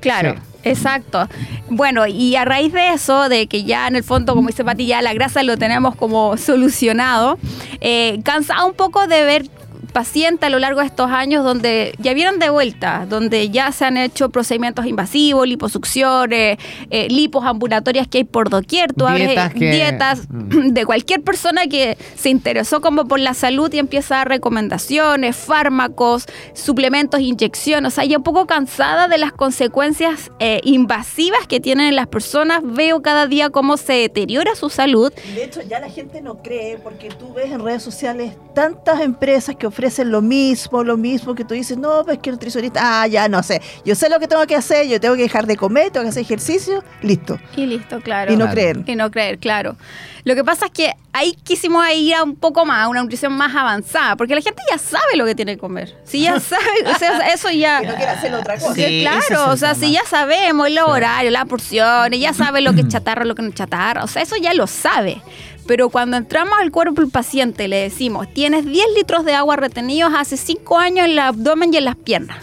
Claro, 0.00 0.34
exacto. 0.70 1.28
Bueno, 1.70 2.06
y 2.06 2.36
a 2.36 2.44
raíz 2.44 2.72
de 2.72 2.92
eso, 2.92 3.28
de 3.28 3.46
que 3.46 3.64
ya 3.64 3.86
en 3.88 3.96
el 3.96 4.04
fondo, 4.04 4.34
como 4.34 4.48
dice 4.48 4.64
Pati, 4.64 4.86
ya 4.86 5.02
la 5.02 5.14
grasa 5.14 5.42
lo 5.42 5.56
tenemos 5.56 5.94
como 5.96 6.36
solucionado, 6.36 7.38
eh, 7.80 8.20
cansado 8.24 8.66
un 8.66 8.74
poco 8.74 9.06
de 9.06 9.24
ver 9.24 9.50
pacientes 9.92 10.46
a 10.46 10.50
lo 10.50 10.58
largo 10.58 10.80
de 10.80 10.86
estos 10.86 11.10
años 11.10 11.44
donde 11.44 11.94
ya 11.98 12.14
vieron 12.14 12.38
de 12.38 12.50
vuelta, 12.50 13.06
donde 13.08 13.50
ya 13.50 13.72
se 13.72 13.84
han 13.84 13.96
hecho 13.96 14.28
procedimientos 14.30 14.86
invasivos, 14.86 15.46
liposucciones, 15.48 16.58
eh, 16.90 17.08
lipos 17.08 17.44
ambulatorias 17.44 18.06
que 18.08 18.18
hay 18.18 18.24
por 18.24 18.50
doquier, 18.50 18.92
tú 18.92 19.06
Dietas 19.08 19.50
eh, 19.54 19.58
que- 19.58 19.70
dietas 19.70 20.26
de 20.30 20.84
cualquier 20.84 21.22
persona 21.22 21.66
que 21.66 21.96
se 22.14 22.28
interesó 22.28 22.80
como 22.80 23.06
por 23.06 23.18
la 23.20 23.34
salud 23.34 23.72
y 23.72 23.78
empieza 23.78 24.14
a 24.14 24.18
dar 24.18 24.28
recomendaciones, 24.28 25.36
fármacos, 25.36 26.26
suplementos, 26.54 27.20
inyecciones. 27.20 27.92
O 27.92 27.94
sea, 27.94 28.04
ya 28.04 28.18
un 28.18 28.22
poco 28.22 28.46
cansada 28.46 29.08
de 29.08 29.18
las 29.18 29.32
consecuencias 29.32 30.30
eh, 30.38 30.60
invasivas 30.64 31.46
que 31.48 31.60
tienen 31.60 31.86
en 31.86 31.96
las 31.96 32.06
personas. 32.06 32.60
Veo 32.62 33.00
cada 33.02 33.26
día 33.26 33.50
cómo 33.50 33.76
se 33.76 33.94
deteriora 33.94 34.54
su 34.54 34.68
salud. 34.68 35.12
De 35.34 35.44
hecho, 35.44 35.60
ya 35.62 35.80
la 35.80 35.88
gente 35.88 36.20
no 36.20 36.42
cree 36.42 36.76
porque 36.78 37.08
tú 37.08 37.32
ves 37.32 37.50
en 37.50 37.64
redes 37.64 37.82
sociales 37.82 38.34
tantas 38.54 39.00
empresas 39.00 39.56
que 39.56 39.66
ofrecen 39.66 39.77
lo 40.04 40.20
mismo, 40.22 40.82
lo 40.82 40.96
mismo 40.96 41.34
que 41.34 41.44
tú 41.44 41.54
dices, 41.54 41.78
no, 41.78 42.04
pues 42.04 42.18
que 42.18 42.30
nutricionista, 42.30 43.02
ah, 43.02 43.06
ya 43.06 43.28
no 43.28 43.42
sé, 43.42 43.62
yo 43.84 43.94
sé 43.94 44.08
lo 44.08 44.18
que 44.18 44.26
tengo 44.26 44.46
que 44.46 44.56
hacer, 44.56 44.88
yo 44.88 45.00
tengo 45.00 45.14
que 45.16 45.22
dejar 45.22 45.46
de 45.46 45.56
comer, 45.56 45.90
tengo 45.90 46.04
que 46.04 46.10
hacer 46.10 46.22
ejercicio, 46.22 46.82
listo. 47.02 47.38
Y 47.56 47.66
listo, 47.66 48.00
claro. 48.00 48.32
Y 48.32 48.36
no 48.36 48.44
Claro. 48.46 48.52
creer. 48.54 48.82
Y 48.86 48.96
no 48.96 49.10
creer, 49.10 49.38
claro. 49.38 49.76
Lo 50.24 50.34
que 50.34 50.44
pasa 50.44 50.66
es 50.66 50.72
que 50.72 50.92
ahí 51.12 51.32
quisimos 51.44 51.84
ir 51.94 52.14
a 52.14 52.22
un 52.22 52.34
poco 52.36 52.64
más, 52.66 52.84
a 52.84 52.88
una 52.88 53.00
nutrición 53.02 53.32
más 53.32 53.54
avanzada, 53.54 54.16
porque 54.16 54.34
la 54.34 54.40
gente 54.42 54.60
ya 54.70 54.76
sabe 54.78 55.16
lo 55.16 55.24
que 55.24 55.34
tiene 55.34 55.54
que 55.54 55.58
comer. 55.58 55.96
Si 56.04 56.22
ya 56.22 56.38
sabe, 56.40 56.64
o 56.86 56.98
sea, 56.98 57.18
eso 57.32 57.50
ya... 57.50 57.80
no 57.80 57.94
quiere 57.94 58.10
hacer 58.10 58.34
otra 58.34 58.58
cosa. 58.58 58.74
Sí, 58.74 59.00
claro, 59.02 59.44
el 59.46 59.50
o 59.52 59.56
sea, 59.56 59.74
tema. 59.74 59.86
si 59.86 59.92
ya 59.92 60.02
sabemos 60.04 60.70
los 60.70 60.88
horarios, 60.88 61.32
las 61.32 61.44
porciones, 61.46 62.20
ya 62.20 62.34
sabe 62.34 62.60
lo 62.60 62.72
que 62.74 62.80
es 62.82 62.88
chatarra, 62.88 63.24
lo 63.24 63.34
que 63.34 63.42
no 63.42 63.48
es 63.48 63.54
chatarra, 63.54 64.04
o 64.04 64.08
sea, 64.08 64.22
eso 64.22 64.36
ya 64.36 64.52
lo 64.54 64.66
sabe. 64.66 65.22
Pero 65.68 65.90
cuando 65.90 66.16
entramos 66.16 66.54
al 66.58 66.70
cuerpo 66.70 67.02
del 67.02 67.10
paciente, 67.10 67.68
le 67.68 67.76
decimos, 67.76 68.26
tienes 68.32 68.64
10 68.64 68.86
litros 68.96 69.26
de 69.26 69.34
agua 69.34 69.54
retenidos 69.56 70.14
hace 70.16 70.38
5 70.38 70.78
años 70.78 71.04
en 71.04 71.12
el 71.12 71.18
abdomen 71.18 71.74
y 71.74 71.76
en 71.76 71.84
las 71.84 71.96
piernas. 71.96 72.38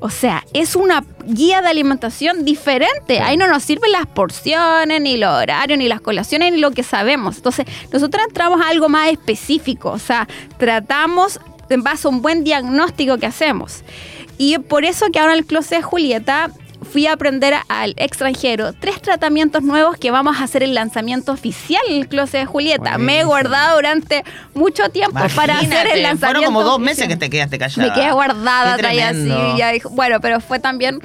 O 0.00 0.10
sea, 0.10 0.44
es 0.52 0.74
una 0.74 1.04
guía 1.24 1.62
de 1.62 1.68
alimentación 1.68 2.44
diferente. 2.44 3.20
Ahí 3.20 3.36
no 3.36 3.46
nos 3.46 3.62
sirven 3.62 3.92
las 3.92 4.06
porciones, 4.06 5.00
ni 5.00 5.16
los 5.16 5.30
horarios, 5.30 5.78
ni 5.78 5.86
las 5.86 6.00
colaciones, 6.00 6.52
ni 6.52 6.58
lo 6.58 6.72
que 6.72 6.82
sabemos. 6.82 7.36
Entonces, 7.36 7.64
nosotros 7.92 8.24
entramos 8.26 8.60
a 8.60 8.70
algo 8.70 8.88
más 8.88 9.12
específico. 9.12 9.92
O 9.92 10.00
sea, 10.00 10.26
tratamos 10.58 11.38
en 11.70 11.84
base 11.84 12.08
a 12.08 12.10
un 12.10 12.22
buen 12.22 12.42
diagnóstico 12.42 13.18
que 13.18 13.26
hacemos. 13.26 13.84
Y 14.36 14.58
por 14.58 14.84
eso 14.84 15.06
que 15.12 15.20
ahora 15.20 15.34
el 15.34 15.46
closet 15.46 15.78
de 15.78 15.82
Julieta 15.82 16.50
fui 16.84 17.06
a 17.06 17.12
aprender 17.14 17.54
al 17.68 17.94
extranjero 17.96 18.72
tres 18.72 19.00
tratamientos 19.00 19.62
nuevos 19.62 19.96
que 19.96 20.10
vamos 20.10 20.36
a 20.40 20.44
hacer 20.44 20.62
el 20.62 20.74
lanzamiento 20.74 21.32
oficial 21.32 21.82
en 21.88 21.96
el 21.96 22.08
closet 22.08 22.40
de 22.40 22.46
Julieta. 22.46 22.98
Me 22.98 23.20
he 23.20 23.24
guardado 23.24 23.76
durante 23.76 24.24
mucho 24.54 24.88
tiempo 24.90 25.18
para 25.34 25.58
hacer 25.58 25.86
el 25.88 26.02
lanzamiento. 26.02 26.26
Fueron 26.26 26.44
como 26.44 26.62
dos 26.62 26.76
oficial. 26.76 26.84
meses 26.84 27.08
que 27.08 27.16
te 27.16 27.30
quedaste 27.30 27.58
callada. 27.58 27.88
Me 27.88 27.94
quedé 27.94 28.12
guardada, 28.12 28.76
traía 28.76 29.08
así. 29.10 29.28
ya 29.56 29.70
dijo- 29.72 29.90
bueno, 29.90 30.20
pero 30.20 30.40
fue 30.40 30.58
también 30.58 31.00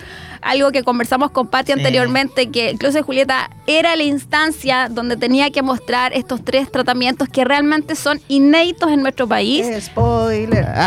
algo 0.49 0.71
que 0.71 0.83
conversamos 0.83 1.31
con 1.31 1.47
Patti 1.47 1.71
anteriormente, 1.73 2.49
que 2.49 2.69
el 2.69 2.77
Closet 2.79 3.03
Julieta 3.03 3.49
era 3.67 3.95
la 3.95 4.03
instancia 4.03 4.87
donde 4.89 5.17
tenía 5.17 5.49
que 5.51 5.61
mostrar 5.61 6.13
estos 6.13 6.43
tres 6.43 6.71
tratamientos 6.71 7.27
que 7.29 7.43
realmente 7.43 7.95
son 7.95 8.21
inéditos 8.27 8.91
en 8.91 9.01
nuestro 9.01 9.27
país. 9.27 9.65
Spoiler. 9.83 10.67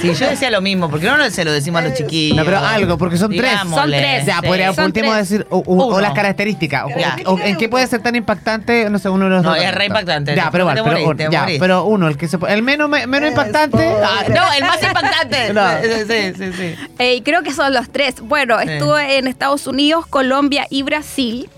Sí, 0.00 0.12
yo 0.14 0.28
decía 0.28 0.50
lo 0.50 0.60
mismo, 0.60 0.90
porque 0.90 1.06
no 1.06 1.30
se 1.30 1.44
lo 1.44 1.52
decimos 1.52 1.80
a 1.82 1.84
los 1.88 1.94
chiquillos. 1.94 2.36
No, 2.36 2.44
pero 2.44 2.58
algo, 2.58 2.98
porque 2.98 3.16
son 3.16 3.30
tres. 3.30 3.42
Digámosle, 3.52 4.22
Ya, 4.26 4.36
sí. 4.40 4.46
podría 4.46 4.66
por 4.68 4.74
Son 4.76 4.84
último 4.86 5.12
tres. 5.12 5.28
decir, 5.30 5.46
o, 5.50 5.58
o- 5.58 5.62
o 5.66 5.86
Uno. 5.86 6.00
las 6.00 6.12
características. 6.12 6.84
O, 7.26 7.38
¿En 7.38 7.56
qué 7.56 7.68
puede 7.68 7.86
ser 7.86 8.02
tan 8.02 8.14
impactante? 8.14 8.90
No 8.90 8.98
sé, 8.98 9.08
uno 9.08 9.24
de 9.24 9.30
los 9.30 9.42
No, 9.42 9.50
dos. 9.54 9.58
es 9.62 9.74
re 9.74 9.86
impactante. 9.86 10.34
Ya, 10.36 10.50
pero 10.50 10.66
Te 10.68 10.82
pero, 10.82 10.84
morís, 11.00 11.16
te 11.16 11.28
ya, 11.32 11.40
morís. 11.42 11.58
pero 11.58 11.84
uno, 11.84 12.08
el 12.08 12.16
que 12.18 12.28
se 12.28 12.38
puede- 12.38 12.52
El 12.54 12.62
menos, 12.62 12.88
me- 12.90 13.06
menos 13.06 13.30
impactante. 13.30 13.88
Ah, 14.02 14.24
No, 14.28 14.52
el 14.52 14.64
más 14.64 14.82
impactante. 14.82 15.52
No. 15.54 15.62
Sí, 15.82 16.32
sí, 16.36 16.52
sí. 16.52 16.74
Eh, 16.98 17.22
creo 17.24 17.42
que 17.42 17.52
son 17.52 17.63
los 17.72 17.90
tres. 17.90 18.20
Bueno, 18.20 18.60
estuve 18.60 19.18
en 19.18 19.26
Estados 19.26 19.66
Unidos, 19.66 20.06
Colombia 20.06 20.66
y 20.70 20.82
Brasil. 20.82 21.48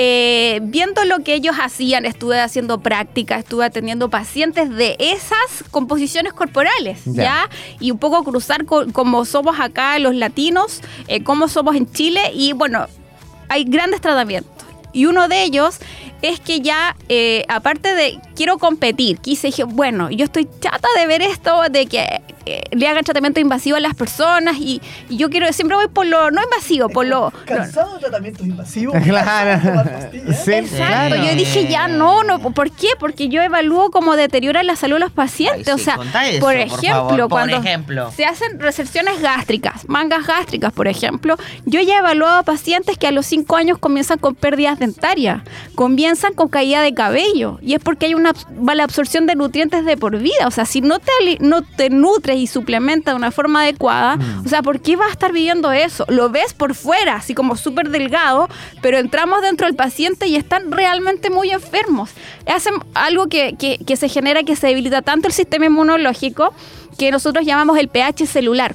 Eh, 0.00 0.60
viendo 0.62 1.04
lo 1.04 1.24
que 1.24 1.34
ellos 1.34 1.56
hacían, 1.60 2.06
estuve 2.06 2.40
haciendo 2.40 2.78
práctica, 2.78 3.36
estuve 3.36 3.64
atendiendo 3.64 4.08
pacientes 4.08 4.70
de 4.70 4.94
esas 5.00 5.64
composiciones 5.72 6.32
corporales, 6.32 7.00
¿ya? 7.04 7.22
Ya. 7.22 7.50
Y 7.80 7.90
un 7.90 7.98
poco 7.98 8.22
cruzar 8.22 8.64
con, 8.64 8.92
como 8.92 9.24
somos 9.24 9.58
acá 9.58 9.98
los 9.98 10.14
latinos, 10.14 10.82
eh, 11.08 11.24
cómo 11.24 11.48
somos 11.48 11.74
en 11.74 11.90
Chile, 11.90 12.30
y 12.32 12.52
bueno, 12.52 12.86
hay 13.48 13.64
grandes 13.64 14.00
tratamientos. 14.00 14.52
Y 14.92 15.06
uno 15.06 15.26
de 15.26 15.42
ellos 15.42 15.78
es 16.22 16.38
que 16.38 16.60
ya, 16.60 16.96
eh, 17.08 17.44
aparte 17.48 17.94
de 17.94 18.20
quiero 18.36 18.58
competir, 18.58 19.18
quise, 19.18 19.48
dije, 19.48 19.64
bueno, 19.64 20.10
yo 20.10 20.24
estoy 20.26 20.48
chata 20.60 20.88
de 20.96 21.06
ver 21.08 21.22
esto, 21.22 21.62
de 21.70 21.86
que 21.86 22.22
eh, 22.56 22.62
le 22.72 22.88
hagan 22.88 23.04
tratamiento 23.04 23.40
invasivo 23.40 23.76
a 23.76 23.80
las 23.80 23.94
personas 23.94 24.56
y, 24.58 24.80
y 25.08 25.16
yo 25.16 25.30
quiero, 25.30 25.52
siempre 25.52 25.76
voy 25.76 25.88
por 25.88 26.06
lo 26.06 26.30
no 26.30 26.42
invasivo, 26.42 26.88
por 26.88 27.06
lo... 27.06 27.32
Cansado 27.44 27.94
de 27.94 28.00
tratamientos 28.00 28.46
invasivos. 28.46 28.94
Claro. 29.04 29.60
Sí, 30.44 30.52
Exacto, 30.52 30.76
claro. 30.76 31.16
yo 31.16 31.34
dije 31.34 31.66
ya 31.68 31.88
no, 31.88 32.22
no, 32.24 32.38
¿por 32.40 32.70
qué? 32.70 32.88
Porque 32.98 33.28
yo 33.28 33.42
evalúo 33.42 33.90
cómo 33.90 34.16
deteriora 34.16 34.62
la 34.62 34.76
salud 34.76 34.96
de 34.96 35.00
los 35.00 35.12
pacientes. 35.12 35.72
o 35.74 35.78
sea, 35.78 35.94
eso, 36.28 36.40
por 36.40 36.48
por 36.48 36.56
ejemplo, 36.56 37.18
por 37.18 37.28
cuando 37.28 37.56
ejemplo. 37.58 38.10
se 38.12 38.24
hacen 38.24 38.58
recepciones 38.60 39.20
gástricas, 39.20 39.88
mangas 39.88 40.26
gástricas, 40.26 40.72
por 40.72 40.88
ejemplo, 40.88 41.36
yo 41.66 41.80
ya 41.80 41.96
he 41.96 41.98
evaluado 41.98 42.38
a 42.38 42.42
pacientes 42.42 42.96
que 42.98 43.06
a 43.06 43.12
los 43.12 43.26
5 43.26 43.56
años 43.56 43.78
comienzan 43.78 44.18
con 44.18 44.34
pérdidas 44.34 44.78
dentarias, 44.78 45.42
comienzan 45.74 46.34
con 46.34 46.48
caída 46.48 46.82
de 46.82 46.94
cabello, 46.94 47.58
y 47.62 47.74
es 47.74 47.80
porque 47.80 48.06
hay 48.06 48.14
una 48.14 48.32
mala 48.60 48.84
absorción 48.84 49.26
de 49.26 49.34
nutrientes 49.36 49.84
de 49.84 49.96
por 49.96 50.16
vida. 50.18 50.46
O 50.46 50.50
sea, 50.50 50.64
si 50.64 50.80
no 50.80 50.98
te, 50.98 51.10
ali- 51.20 51.38
no 51.40 51.62
te 51.62 51.90
nutres 51.90 52.37
y 52.38 52.46
suplementa 52.46 53.10
de 53.10 53.16
una 53.16 53.30
forma 53.30 53.62
adecuada, 53.62 54.16
Mm. 54.16 54.46
o 54.46 54.48
sea, 54.48 54.62
¿por 54.62 54.80
qué 54.80 54.96
va 54.96 55.06
a 55.06 55.10
estar 55.10 55.32
viviendo 55.32 55.72
eso? 55.72 56.04
Lo 56.08 56.30
ves 56.30 56.54
por 56.54 56.74
fuera, 56.74 57.16
así 57.16 57.34
como 57.34 57.56
súper 57.56 57.90
delgado, 57.90 58.48
pero 58.80 58.98
entramos 58.98 59.42
dentro 59.42 59.66
del 59.66 59.76
paciente 59.76 60.26
y 60.26 60.36
están 60.36 60.70
realmente 60.72 61.30
muy 61.30 61.50
enfermos. 61.50 62.10
Hacen 62.46 62.74
algo 62.94 63.28
que, 63.28 63.54
que- 63.58 63.78
que 63.84 63.96
se 63.96 64.08
genera 64.08 64.42
que 64.44 64.56
se 64.56 64.68
debilita 64.68 65.02
tanto 65.02 65.28
el 65.28 65.34
sistema 65.34 65.66
inmunológico 65.66 66.52
que 66.98 67.10
nosotros 67.10 67.44
llamamos 67.46 67.78
el 67.78 67.88
pH 67.88 68.26
celular 68.26 68.74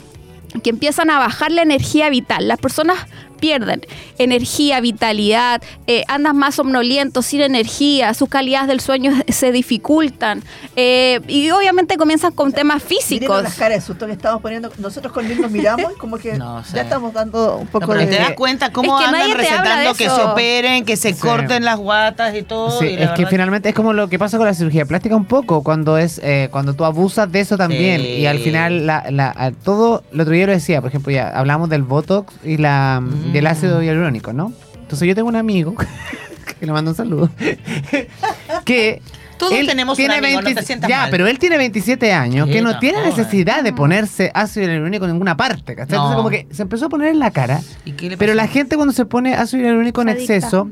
que 0.64 0.70
empiezan 0.70 1.09
a 1.09 1.18
bajar 1.18 1.51
la 1.51 1.64
energía 1.64 2.09
vital. 2.09 2.47
Las 2.47 2.59
personas 2.59 2.97
pierden 3.44 3.82
energía, 4.18 4.80
vitalidad, 4.80 5.62
eh, 5.88 6.04
andan 6.08 6.38
más 6.38 6.56
somnolientos, 6.56 7.26
sin 7.26 7.41
energía, 7.41 8.14
sus 8.14 8.30
calidades 8.30 8.70
del 8.70 8.80
sueño 8.80 9.12
se 9.28 9.52
dificultan 9.52 10.41
eh, 10.78 11.20
y 11.28 11.50
obviamente 11.52 11.98
comienzan 11.98 12.32
con 12.32 12.54
temas 12.54 12.82
físicos. 12.82 13.44
las 13.44 13.56
caras 13.56 13.80
de 13.80 13.86
susto 13.86 14.06
que 14.06 14.14
estamos 14.14 14.41
poniendo. 14.41 14.72
Nosotros 14.78 15.12
con 15.12 15.28
Lil 15.28 15.41
nos 15.41 15.52
miramos 15.52 15.91
y 15.94 15.98
como 16.00 16.18
que 16.18 16.34
No 16.38 16.64
sé. 16.64 16.78
ya 16.78 16.84
estamos 16.84 17.12
dando 17.14 17.58
un 17.58 17.68
poco 17.68 17.88
No, 17.88 17.91
pero 17.94 18.00
de... 18.00 18.16
te 18.16 18.22
das 18.22 18.32
cuenta 18.32 18.72
cómo 18.72 18.98
Es 18.98 19.04
que 19.10 19.16
andan 19.16 19.38
recetando 19.38 19.94
que 19.96 20.06
se 20.06 20.22
operen, 20.22 20.86
que 20.86 20.96
se 20.96 21.14
Sí. 21.14 21.20
corten 21.20 21.66
las 21.66 21.78
guatas 21.78 22.34
y 22.36 22.44
todo. 22.44 22.80
Sí, 22.80 22.88
y 22.88 23.02
es 23.04 23.10
que 23.12 23.26
finalmente 23.28 23.68
es 23.70 23.76
como 23.76 23.91
lo 23.91 24.08
que 24.08 24.18
pasa 24.18 24.38
con 24.38 24.46
la 24.48 24.54
cirugía 24.54 24.86
plástica 24.86 25.16
un 25.18 25.26
poco, 25.26 25.64
cuando 25.64 25.98
es 25.98 26.22
eh, 26.24 26.48
cuando 26.50 26.74
tú 26.76 26.86
abusas 26.86 27.30
de 27.32 27.41
eso 27.41 27.58
también 27.58 28.00
Sí. 28.00 28.08
y 28.22 28.26
al 28.26 28.39
final 28.39 28.86
la, 28.88 29.04
la- 29.12 29.52
todo, 29.66 30.04
el 30.14 30.22
otro 30.22 30.34
día 30.34 30.46
lo 30.48 30.54
decía, 30.54 30.80
por 30.82 30.89
ejemplo, 30.89 31.12
ya 31.12 31.28
hablamos 31.30 31.70
del 31.70 31.84
Botox 31.84 32.34
y 32.46 32.56
la 32.58 33.02
Mm. 33.02 33.32
Del 33.34 33.47
ácido 33.47 33.81
hialurónico, 33.84 34.31
¿no? 34.34 34.53
Entonces 34.81 35.07
yo 35.07 35.15
tengo 35.15 35.27
un 35.29 35.36
amigo, 35.36 35.75
que 36.59 36.65
le 36.65 36.71
mando 36.71 36.91
un 36.91 36.97
saludo, 36.97 37.29
que 38.65 39.01
Todos 39.38 39.51
tenemos 39.65 39.97
un 39.99 40.11
amigo, 40.11 40.41
no 40.41 40.53
te 40.53 40.63
sientas 40.63 40.89
Ya, 40.89 41.01
mal. 41.01 41.09
pero 41.09 41.27
él 41.27 41.39
tiene 41.39 41.57
27 41.57 42.13
años, 42.13 42.47
Sí, 42.47 42.53
que 42.53 42.61
no 42.61 42.73
no, 42.73 42.79
tiene 42.79 43.01
necesidad 43.03 43.63
de 43.63 43.73
ponerse 43.73 44.31
ácido 44.34 44.67
hialurónico 44.67 45.05
en 45.05 45.11
ninguna 45.11 45.36
parte, 45.38 45.75
¿cachai? 45.75 45.95
Entonces 45.95 46.15
como 46.17 46.29
que 46.29 46.47
se 46.51 46.61
empezó 46.61 46.86
a 46.86 46.89
poner 46.89 47.09
en 47.09 47.19
la 47.19 47.31
cara, 47.31 47.61
¿Y 47.86 47.93
qué 47.93 48.09
le 48.09 48.17
pero 48.17 48.31
pasó? 48.34 48.38
la 48.38 48.47
gente 48.47 48.75
cuando 48.75 48.93
se 48.93 49.05
pone 49.05 49.34
ácido 49.36 49.63
hialurónico 49.63 50.01
en 50.01 50.07
Se 50.09 50.13
adicta. 50.15 50.34
exceso, 50.36 50.69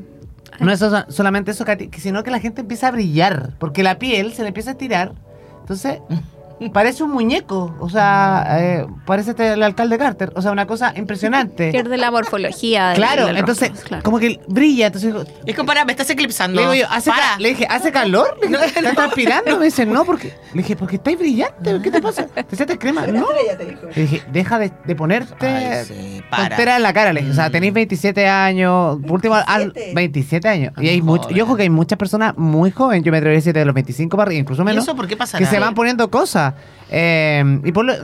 no 0.59 0.71
es 0.71 0.79
so- 0.79 1.05
solamente 1.09 1.51
eso, 1.51 1.65
Katy, 1.65 1.87
que 1.87 1.99
sino 1.99 2.23
que 2.23 2.31
la 2.31 2.39
gente 2.39 2.61
empieza 2.61 2.87
a 2.89 2.91
brillar, 2.91 3.51
porque 3.59 3.81
la 3.83 3.97
piel 3.97 4.33
se 4.33 4.41
le 4.43 4.49
empieza 4.49 4.69
a 4.71 4.73
estirar. 4.73 5.13
Entonces, 5.61 5.97
parece 6.69 7.03
un 7.03 7.11
muñeco, 7.11 7.75
o 7.79 7.89
sea, 7.89 8.45
eh, 8.59 8.85
parece 9.05 9.31
este- 9.31 9.53
el 9.53 9.63
alcalde 9.63 9.97
Carter, 9.97 10.31
o 10.35 10.41
sea, 10.41 10.51
una 10.51 10.65
cosa 10.67 10.93
impresionante. 10.95 11.71
Pierde 11.71 11.97
la 11.97 12.11
morfología. 12.11 12.93
Claro, 12.95 13.25
del 13.27 13.37
entonces, 13.37 13.69
rostro, 13.69 13.87
claro. 13.87 14.03
como 14.03 14.19
que 14.19 14.39
brilla, 14.47 14.87
entonces 14.87 15.13
Es 15.45 15.55
como, 15.55 15.67
para, 15.67 15.85
me 15.85 15.91
estás 15.93 16.09
eclipsando. 16.09 16.55
le, 16.55 16.61
digo 16.61 16.73
yo, 16.85 16.87
¿hace 16.91 17.09
Para. 17.09 17.37
le 17.39 17.49
dije, 17.49 17.67
¿hace 17.69 17.91
calor? 17.91 18.37
Le 18.41 18.47
dije, 18.57 18.79
¿Estás 18.79 18.95
transpirando? 18.95 19.57
Me 19.59 19.65
dice, 19.65 19.85
no, 19.85 20.05
porque. 20.05 20.33
Le 20.53 20.61
dije, 20.61 20.75
porque 20.75 20.97
estáis 20.97 21.17
brillante, 21.17 21.79
¿qué 21.81 21.91
te 21.91 22.01
pasa? 22.01 22.25
¿Te 22.27 22.41
echaste 22.55 22.77
crema? 22.77 23.07
No. 23.07 23.25
Estrella 23.31 23.57
te 23.57 23.65
dijo. 23.65 23.81
Le 23.95 24.01
dije, 24.03 24.21
deja 24.31 24.59
de, 24.59 24.71
de 24.85 24.95
ponerte 24.95 25.47
Ay, 25.47 25.85
sí, 25.85 26.21
para. 26.29 26.49
tontera 26.49 26.75
en 26.77 26.83
la 26.83 26.93
cara. 26.93 27.13
Le 27.13 27.21
dije, 27.21 27.31
o 27.31 27.35
sea, 27.35 27.49
tenéis 27.49 27.73
27 27.73 28.27
años, 28.27 28.97
último, 29.09 29.35
al- 29.35 29.71
27. 29.71 29.93
27 29.95 30.47
años. 30.49 30.73
Y 30.77 30.89
hay 30.89 31.01
mucho, 31.01 31.29
yo 31.29 31.43
ojo 31.45 31.55
que 31.55 31.63
hay 31.63 31.69
muchas 31.69 31.97
personas 31.97 32.37
muy 32.37 32.71
jóvenes, 32.71 33.03
yo 33.03 33.11
me 33.11 33.17
atrevería 33.17 33.37
a 33.37 33.41
decir 33.41 33.53
de 33.53 33.65
los 33.65 33.73
25 33.73 34.15
para 34.17 34.27
arriba, 34.27 34.41
incluso 34.41 34.61
¿Y 34.61 34.65
menos, 34.65 34.83
eso 34.83 34.95
por 34.95 35.07
qué 35.07 35.15
pasa? 35.17 35.37
que 35.37 35.45
se 35.45 35.59
van 35.59 35.73
poniendo 35.73 36.09
cosas. 36.11 36.50
Eh, 36.89 37.59
y 37.63 37.71
por 37.71 37.85
lo- 37.85 37.95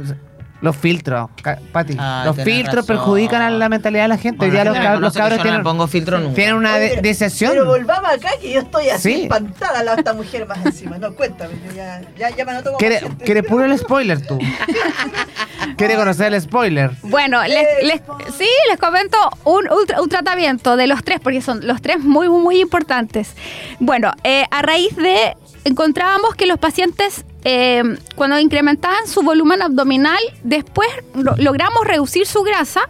los 0.60 0.76
filtros, 0.76 1.30
Pati, 1.72 1.96
los 2.26 2.36
filtros 2.38 2.78
razón. 2.78 2.88
perjudican 2.88 3.44
a 3.44 3.52
la 3.52 3.70
mentalidad 3.70 4.06
de 4.06 4.08
la 4.08 4.18
gente. 4.18 4.44
Hoy 4.44 4.50
Bueno, 4.50 4.72
día 4.74 4.84
la 4.84 4.96
los, 4.96 5.14
cab- 5.14 5.20
cabros 5.20 5.38
no 5.38 5.44
tienen, 5.44 5.62
pongo 5.62 5.86
filtro 5.88 6.18
nunca. 6.18 6.34
tienen 6.34 6.56
una 6.56 6.74
Oye, 6.78 6.96
de- 6.96 7.02
decepción. 7.04 7.52
Pero 7.52 7.66
volvamos 7.68 8.10
acá 8.12 8.30
que 8.42 8.54
yo 8.54 8.62
estoy 8.62 8.90
así 8.90 9.14
Sí. 9.14 9.22
espantada 9.24 9.84
la 9.84 9.94
esta 9.94 10.14
mujer 10.14 10.48
más 10.48 10.66
encima. 10.66 10.98
No, 10.98 11.14
cuéntame, 11.14 11.54
yo 11.64 11.76
ya, 11.76 12.02
ya, 12.18 12.32
ya 12.36 12.44
me 12.44 12.52
anoto 12.54 12.72
como 12.72 12.78
¿Quiere, 12.80 13.44
puro 13.44 13.66
el 13.66 13.78
spoiler 13.78 14.26
tú? 14.26 14.40
¿Quiere 15.78 15.96
conocer 15.96 16.34
el 16.34 16.42
spoiler? 16.42 16.92
Bueno, 17.04 17.44
les, 17.44 17.84
les- 17.84 18.02
sí, 18.36 18.48
les 18.70 18.80
comento 18.80 19.18
un, 19.44 19.70
un 19.70 19.86
tra- 19.88 20.02
un 20.02 20.10
tratamiento 20.10 20.76
de 20.76 20.88
los 20.88 21.04
tres, 21.04 21.20
porque 21.22 21.42
son 21.42 21.66
los 21.68 21.82
tres 21.84 22.00
muy, 22.00 22.30
muy, 22.30 22.42
muy 22.42 22.62
importantes. 22.62 23.36
Bueno, 23.80 24.12
eh, 24.24 24.46
a 24.50 24.62
raíz 24.64 24.96
de, 24.96 25.36
encontrábamos 25.66 26.36
que 26.36 26.46
los 26.46 26.60
pacientes, 26.60 27.24
eh, 27.44 27.84
cuando 28.16 28.40
incrementaban 28.40 29.08
su 29.08 29.22
volumen 29.22 29.62
abdominal, 29.62 30.20
después 30.44 30.88
lo- 31.14 31.36
logramos 31.38 31.86
reducir 31.86 32.26
su 32.26 32.44
grasa, 32.44 32.82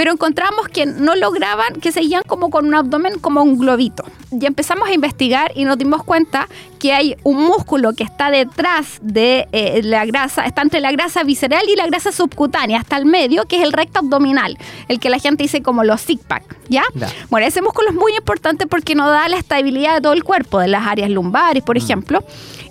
pero 0.00 0.12
encontramos 0.12 0.66
que 0.68 0.86
no 0.86 1.14
lograban, 1.14 1.74
que 1.74 1.92
seguían 1.92 2.22
como 2.26 2.48
con 2.48 2.64
un 2.64 2.74
abdomen 2.74 3.18
como 3.18 3.42
un 3.42 3.58
globito. 3.58 4.02
Y 4.32 4.46
empezamos 4.46 4.88
a 4.88 4.94
investigar 4.94 5.52
y 5.54 5.66
nos 5.66 5.76
dimos 5.76 6.04
cuenta 6.04 6.48
que 6.78 6.94
hay 6.94 7.16
un 7.22 7.36
músculo 7.44 7.92
que 7.92 8.04
está 8.04 8.30
detrás 8.30 8.98
de 9.02 9.46
eh, 9.52 9.82
la 9.84 10.06
grasa, 10.06 10.46
está 10.46 10.62
entre 10.62 10.80
la 10.80 10.90
grasa 10.90 11.22
visceral 11.22 11.68
y 11.68 11.76
la 11.76 11.86
grasa 11.86 12.12
subcutánea, 12.12 12.78
hasta 12.78 12.96
el 12.96 13.04
medio, 13.04 13.44
que 13.44 13.58
es 13.58 13.62
el 13.62 13.74
recto 13.74 13.98
abdominal, 13.98 14.56
el 14.88 14.98
que 15.00 15.10
la 15.10 15.18
gente 15.18 15.42
dice 15.42 15.60
como 15.60 15.84
los 15.84 16.00
six 16.00 16.24
pack, 16.24 16.44
¿ya? 16.70 16.84
Bueno, 17.28 17.46
ese 17.46 17.60
músculo 17.60 17.90
es 17.90 17.94
muy 17.94 18.16
importante 18.16 18.66
porque 18.66 18.94
nos 18.94 19.08
da 19.08 19.28
la 19.28 19.36
estabilidad 19.36 19.96
de 19.96 20.00
todo 20.00 20.14
el 20.14 20.24
cuerpo, 20.24 20.60
de 20.60 20.68
las 20.68 20.86
áreas 20.86 21.10
lumbares, 21.10 21.62
por 21.62 21.76
ejemplo. 21.76 22.24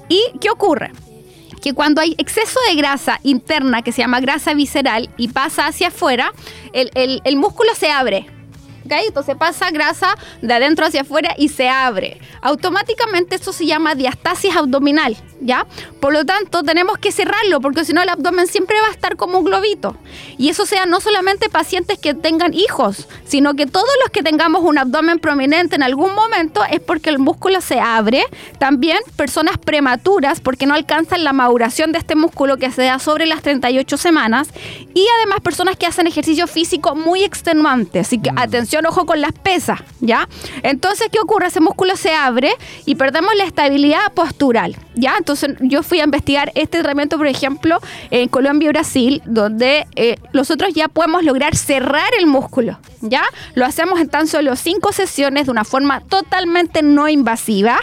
¿Y 0.07 0.19
qué 0.41 0.49
ocurre? 0.49 0.93
Que 1.61 1.73
cuando 1.73 2.01
hay 2.01 2.15
exceso 2.17 2.59
de 2.69 2.75
grasa 2.75 3.19
interna, 3.23 3.81
que 3.81 3.91
se 3.91 4.01
llama 4.01 4.19
grasa 4.19 4.53
visceral, 4.53 5.09
y 5.17 5.29
pasa 5.29 5.67
hacia 5.67 5.87
afuera, 5.89 6.31
el, 6.73 6.91
el- 6.95 7.37
músculo 7.37 7.73
se 7.75 7.91
abre. 7.91 8.25
¿ok? 8.85 8.91
Entonces 9.07 9.35
pasa 9.35 9.69
grasa 9.71 10.15
de 10.41 10.53
adentro 10.53 10.85
hacia 10.85 11.01
afuera 11.01 11.35
y 11.37 11.49
se 11.49 11.69
abre. 11.69 12.19
Automáticamente 12.41 13.35
eso 13.35 13.53
se 13.53 13.65
llama 13.65 13.95
diastasis 13.95 14.55
abdominal, 14.55 15.15
¿ya? 15.41 15.65
Por 15.99 16.13
lo 16.13 16.25
tanto, 16.25 16.63
tenemos 16.63 16.97
que 16.97 17.11
cerrarlo 17.11 17.61
porque 17.61 17.85
si 17.85 17.93
no 17.93 18.01
el 18.01 18.09
abdomen 18.09 18.47
siempre 18.47 18.79
va 18.81 18.87
a 18.87 18.91
estar 18.91 19.15
como 19.15 19.39
un 19.39 19.45
globito. 19.45 19.95
Y 20.37 20.49
eso 20.49 20.65
sea 20.65 20.85
no 20.85 20.99
solamente 21.01 21.49
pacientes 21.49 21.99
que 21.99 22.13
tengan 22.13 22.53
hijos, 22.53 23.07
sino 23.25 23.53
que 23.53 23.65
todos 23.65 23.89
los 24.03 24.11
que 24.11 24.23
tengamos 24.23 24.63
un 24.63 24.77
abdomen 24.77 25.19
prominente 25.19 25.75
en 25.75 25.83
algún 25.83 26.15
momento 26.15 26.61
es 26.69 26.79
porque 26.79 27.09
el 27.09 27.19
músculo 27.19 27.61
se 27.61 27.79
abre. 27.79 28.23
También 28.57 28.99
personas 29.15 29.57
prematuras 29.57 30.39
porque 30.39 30.65
no 30.65 30.73
alcanzan 30.73 31.23
la 31.23 31.33
maduración 31.33 31.91
de 31.91 31.99
este 31.99 32.15
músculo 32.15 32.57
que 32.57 32.71
se 32.71 32.83
da 32.83 32.99
sobre 32.99 33.25
las 33.25 33.41
38 33.41 33.97
semanas. 33.97 34.49
Y 34.93 35.05
además 35.17 35.39
personas 35.41 35.77
que 35.77 35.85
hacen 35.85 36.07
ejercicio 36.07 36.47
físico 36.47 36.95
muy 36.95 37.23
extenuante. 37.23 37.99
Así 37.99 38.19
que 38.19 38.31
atención, 38.35 38.85
ojo 38.85 39.05
con 39.05 39.21
las 39.21 39.31
pesas, 39.31 39.79
¿ya? 39.99 40.27
Entonces, 40.63 41.07
¿qué 41.11 41.19
ocurre? 41.19 41.47
Ese 41.47 41.61
músculo 41.61 41.95
se 41.95 42.13
abre 42.13 42.51
y 42.85 42.95
perdemos 42.95 43.33
la 43.35 43.43
estabilidad 43.43 44.11
postural, 44.13 44.75
¿ya? 44.99 45.15
Entonces, 45.17 45.55
yo 45.61 45.83
fui 45.83 45.99
a 45.99 46.03
investigar 46.03 46.51
este 46.55 46.79
tratamiento, 46.79 47.17
por 47.17 47.27
ejemplo, 47.27 47.79
en 48.11 48.27
Colombia 48.29 48.67
y 48.67 48.69
Brasil, 48.69 49.21
donde 49.25 49.87
eh, 49.95 50.17
nosotros 50.33 50.73
ya 50.73 50.87
podemos 50.87 51.23
lograr 51.23 51.55
cerrar 51.55 52.09
el 52.19 52.27
músculo, 52.27 52.79
¿ya? 53.01 53.23
Lo 53.55 53.65
hacemos 53.65 53.99
en 53.99 54.09
tan 54.09 54.27
solo 54.27 54.55
cinco 54.55 54.91
sesiones 54.91 55.45
de 55.45 55.51
una 55.51 55.63
forma 55.63 56.01
totalmente 56.01 56.83
no 56.83 57.07
invasiva, 57.07 57.79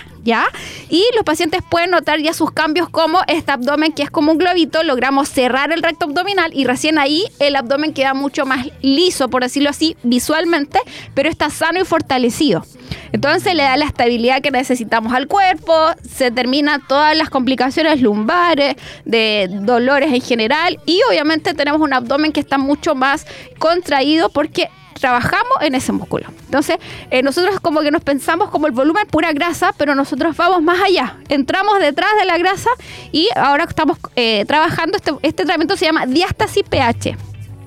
Y 0.88 1.04
los 1.14 1.24
pacientes 1.24 1.62
pueden 1.68 1.90
notar 1.90 2.20
ya 2.20 2.32
sus 2.32 2.50
cambios 2.50 2.88
como 2.88 3.20
este 3.28 3.52
abdomen 3.52 3.92
que 3.92 4.02
es 4.02 4.10
como 4.10 4.32
un 4.32 4.38
globito, 4.38 4.82
logramos 4.82 5.28
cerrar 5.28 5.72
el 5.72 5.82
recto 5.82 6.06
abdominal 6.06 6.50
y 6.54 6.64
recién 6.64 6.98
ahí 6.98 7.24
el 7.38 7.56
abdomen 7.56 7.92
queda 7.92 8.14
mucho 8.14 8.46
más 8.46 8.66
liso, 8.82 9.28
por 9.28 9.42
decirlo 9.42 9.70
así, 9.70 9.96
visualmente, 10.02 10.80
pero 11.14 11.28
está 11.28 11.50
sano 11.50 11.80
y 11.80 11.84
fortalecido. 11.84 12.64
Entonces 13.12 13.54
le 13.54 13.62
da 13.62 13.76
la 13.76 13.84
estabilidad 13.84 14.42
que 14.42 14.50
necesitamos 14.50 15.12
al 15.12 15.28
cuerpo, 15.28 15.74
se 16.08 16.30
terminan 16.30 16.82
todas 16.86 17.16
las 17.16 17.30
complicaciones 17.30 18.00
lumbares, 18.00 18.76
de 19.04 19.48
dolores 19.50 20.12
en 20.12 20.20
general 20.20 20.78
y 20.86 21.00
obviamente 21.08 21.54
tenemos 21.54 21.80
un 21.80 21.92
abdomen 21.92 22.32
que 22.32 22.40
está 22.40 22.58
mucho 22.58 22.94
más 22.94 23.26
contraído 23.58 24.28
porque 24.28 24.68
trabajamos 24.98 25.58
en 25.60 25.74
ese 25.74 25.92
músculo. 25.92 26.26
Entonces, 26.44 26.76
eh, 27.10 27.22
nosotros 27.22 27.60
como 27.60 27.80
que 27.80 27.90
nos 27.90 28.02
pensamos 28.02 28.50
como 28.50 28.66
el 28.66 28.72
volumen 28.72 29.06
pura 29.06 29.32
grasa, 29.32 29.72
pero 29.76 29.94
nosotros 29.94 30.36
vamos 30.36 30.62
más 30.62 30.82
allá. 30.82 31.16
Entramos 31.28 31.78
detrás 31.80 32.10
de 32.18 32.26
la 32.26 32.38
grasa 32.38 32.70
y 33.12 33.28
ahora 33.34 33.64
estamos 33.64 33.98
eh, 34.16 34.44
trabajando, 34.46 34.96
este, 34.96 35.12
este 35.22 35.44
tratamiento 35.44 35.76
se 35.76 35.86
llama 35.86 36.06
diástasis 36.06 36.64
pH. 36.68 37.16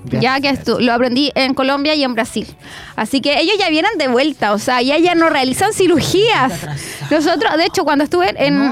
Ya 0.05 0.39
que 0.39 0.49
esto, 0.49 0.79
lo 0.79 0.93
aprendí 0.93 1.31
en 1.35 1.53
Colombia 1.53 1.93
y 1.93 2.03
en 2.03 2.13
Brasil. 2.13 2.47
Así 2.95 3.21
que 3.21 3.39
ellos 3.39 3.55
ya 3.59 3.69
vienen 3.69 3.91
de 3.97 4.07
vuelta, 4.07 4.53
o 4.53 4.57
sea, 4.57 4.81
ya, 4.81 4.97
ya 4.97 5.13
no 5.13 5.29
realizan 5.29 5.73
cirugías. 5.73 6.53
Nosotros, 7.11 7.57
de 7.57 7.65
hecho, 7.65 7.83
cuando 7.83 8.05
estuve 8.05 8.33
en... 8.43 8.71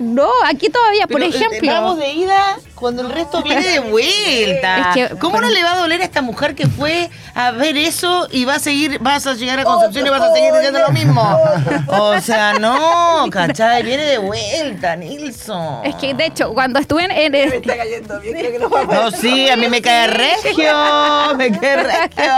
No, 0.00 0.30
aquí 0.46 0.70
todavía, 0.70 1.06
por 1.06 1.20
Pero, 1.20 1.32
eh, 1.32 1.36
ejemplo... 1.36 1.72
Vamos 1.72 1.98
de 1.98 2.12
ida 2.14 2.56
cuando 2.80 3.02
el 3.02 3.10
resto 3.10 3.42
viene 3.42 3.62
de 3.68 3.78
vuelta. 3.80 4.92
Es 4.94 5.08
que- 5.10 5.16
¿Cómo 5.18 5.40
no 5.40 5.48
le 5.50 5.62
va 5.62 5.74
a 5.74 5.76
doler 5.76 6.00
a 6.00 6.04
esta 6.04 6.22
mujer 6.22 6.54
que 6.54 6.66
fue 6.66 7.10
a 7.34 7.50
ver 7.52 7.76
eso 7.76 8.26
y 8.32 8.44
va 8.44 8.54
a 8.54 8.58
seguir, 8.58 8.98
vas 9.00 9.26
a 9.26 9.34
llegar 9.34 9.60
a 9.60 9.64
Concepción 9.64 10.06
y 10.06 10.10
vas 10.10 10.22
a 10.22 10.32
seguir 10.34 10.52
diciendo 10.54 10.80
lo 10.80 10.88
mismo? 10.92 11.38
O 11.88 12.20
sea, 12.20 12.54
no, 12.54 13.26
¿cachai? 13.30 13.82
Viene 13.82 14.04
de 14.04 14.18
vuelta, 14.18 14.96
Nilsson. 14.96 15.84
Es 15.84 15.94
que, 15.96 16.14
de 16.14 16.26
hecho, 16.26 16.52
cuando 16.54 16.78
estuve 16.78 17.04
en... 17.04 17.10
en- 17.12 17.32
Me 17.32 17.56
está 17.56 17.76
cayendo 17.76 18.18
bien, 18.20 18.36
creo 18.38 18.52
que 18.52 18.58
no 18.58 18.70
va 18.70 18.80
a 18.80 18.84
No, 18.84 19.10
sí, 19.10 19.48
a 19.50 19.56
mí 19.56 19.68
me 19.68 19.82
cae 19.82 20.06
regio, 20.06 20.72
me 21.36 21.50
cae 21.58 21.76
regio. 21.76 22.32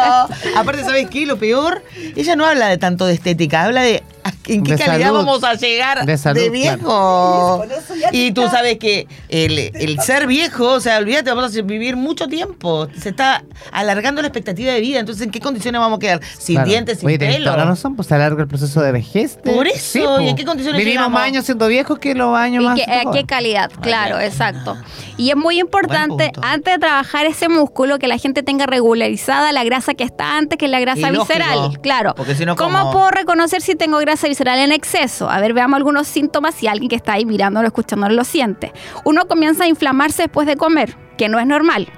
Aparte, 0.56 0.82
¿sabes 0.84 1.08
qué? 1.10 1.26
Lo 1.26 1.38
peor, 1.38 1.82
ella 2.16 2.36
no 2.36 2.44
habla 2.46 2.68
de 2.68 2.78
tanto 2.78 3.06
de 3.06 3.14
estética, 3.14 3.62
habla 3.64 3.82
de 3.82 4.02
¿En 4.46 4.62
qué 4.62 4.72
De 4.72 4.78
calidad 4.84 5.06
salud. 5.08 5.18
vamos 5.18 5.44
a 5.44 5.54
llegar 5.54 6.04
De 6.06 6.50
viejo? 6.50 7.64
Y 8.12 8.32
tú 8.32 8.42
sabes 8.48 8.78
que 8.78 9.06
el, 9.28 9.58
el 9.74 10.00
ser 10.00 10.26
viejo, 10.26 10.64
o 10.74 10.80
sea, 10.80 10.98
olvídate, 10.98 11.30
vamos 11.32 11.56
a 11.56 11.62
vivir 11.62 11.96
mucho 11.96 12.26
tiempo. 12.28 12.88
Se 12.98 13.10
está 13.10 13.44
alargando 13.70 14.20
la 14.22 14.28
expectativa 14.28 14.72
de 14.72 14.80
vida. 14.80 15.00
Entonces, 15.00 15.24
¿en 15.24 15.30
qué 15.30 15.40
condiciones 15.40 15.80
vamos 15.80 15.96
a 15.96 16.00
quedar? 16.00 16.20
Sin 16.38 16.56
Claro. 16.56 16.68
dientes, 16.70 16.98
sin 17.00 17.08
Oye, 17.08 17.18
pelo. 17.18 17.44
toda 17.46 17.56
la 17.56 17.64
razón, 17.64 17.96
pues 17.96 18.08
se 18.08 18.14
alarga 18.14 18.42
el 18.42 18.48
proceso 18.48 18.80
de 18.82 18.92
vejez. 18.92 19.38
de- 19.42 19.52
Por 19.52 19.66
eso, 19.66 20.20
¿y 20.20 20.24
en 20.28 20.30
po. 20.30 20.36
qué 20.36 20.44
condiciones 20.44 20.78
Vivimos 20.78 20.94
llegamos? 21.02 21.12
más 21.12 21.22
años 21.28 21.44
siendo 21.44 21.66
viejos 21.68 21.98
que 21.98 22.14
los 22.14 22.36
años 22.36 22.62
¿Y 22.62 22.66
más. 22.66 22.74
qué, 22.76 22.82
a 22.90 23.02
jóvenes. 23.02 23.12
qué 23.22 23.26
calidad? 23.26 23.70
Claro, 23.80 24.20
exacto. 24.20 24.76
Y 25.16 25.30
es 25.30 25.36
muy 25.36 25.58
importante, 25.60 26.32
antes 26.42 26.74
de 26.74 26.78
trabajar 26.78 27.26
ese 27.26 27.48
músculo, 27.48 27.98
que 27.98 28.08
la 28.08 28.18
gente 28.18 28.42
tenga 28.42 28.66
regularizada 28.66 29.52
la 29.52 29.64
grasa 29.64 29.94
que 29.94 30.04
está 30.04 30.36
antes, 30.36 30.58
que 30.58 30.64
es 30.66 30.70
la 30.70 30.80
grasa 30.80 31.00
Y 31.08 31.12
lógico, 31.12 31.24
visceral. 31.26 31.80
Claro. 31.82 32.14
porque 32.16 32.34
si 32.34 32.44
no, 32.46 32.56
¿Cómo 32.56 32.78
¿cómo? 32.78 32.92
puedo 32.92 33.10
reconocer 33.10 33.62
si 33.62 33.74
tengo 33.74 33.98
grasa 33.98 34.11
visceral 34.20 34.58
en 34.58 34.72
exceso? 34.72 35.30
A 35.30 35.40
ver, 35.40 35.54
veamos 35.54 35.76
algunos 35.76 36.06
síntomas 36.08 36.54
si 36.54 36.66
alguien 36.66 36.88
que 36.88 36.96
está 36.96 37.14
ahí 37.14 37.24
mirándolo, 37.24 37.66
escuchándolo 37.66 38.14
lo 38.14 38.24
siente. 38.24 38.72
Uno 39.04 39.26
comienza 39.26 39.64
a 39.64 39.68
inflamarse 39.68 40.22
después 40.22 40.46
de 40.46 40.56
comer, 40.56 40.96
que 41.16 41.28
no 41.28 41.38
es 41.38 41.46
normal. 41.46 41.88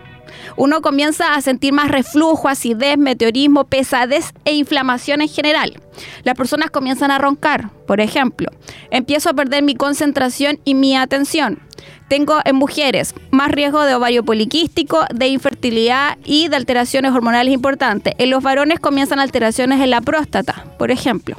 Uno 0.57 0.83
comienza 0.83 1.35
a 1.35 1.41
sentir 1.41 1.73
más 1.73 1.91
reflujo, 1.91 2.49
acidez, 2.49 2.97
meteorismo, 2.99 3.65
pesadez 3.65 4.33
e 4.45 4.55
inflamación 4.55 5.21
en 5.21 5.29
general. 5.29 5.81
Las 6.23 6.37
personas 6.37 6.71
comienzan 6.71 7.11
a 7.11 7.19
roncar, 7.19 7.71
por 7.87 8.01
ejemplo. 8.01 8.51
Empiezo 8.91 9.31
a 9.31 9.35
perder 9.35 9.63
mi 9.63 9.75
concentración 9.75 10.61
y 10.65 10.75
mi 10.75 10.97
atención. 10.97 11.61
Tengo 12.09 12.41
en 12.45 12.57
mujeres 12.57 13.15
más 13.31 13.51
riesgo 13.51 13.83
de 13.85 13.95
ovario 13.95 14.25
poliquístico, 14.25 15.05
de 15.13 15.29
infertilidad 15.29 16.19
y 16.25 16.49
de 16.49 16.57
alteraciones 16.57 17.13
hormonales 17.13 17.53
importantes. 17.53 18.15
En 18.19 18.31
los 18.31 18.43
varones 18.43 18.81
comienzan 18.81 19.19
alteraciones 19.19 19.81
en 19.81 19.91
la 19.91 20.01
próstata, 20.01 20.65
por 20.79 20.91
ejemplo. 20.91 21.37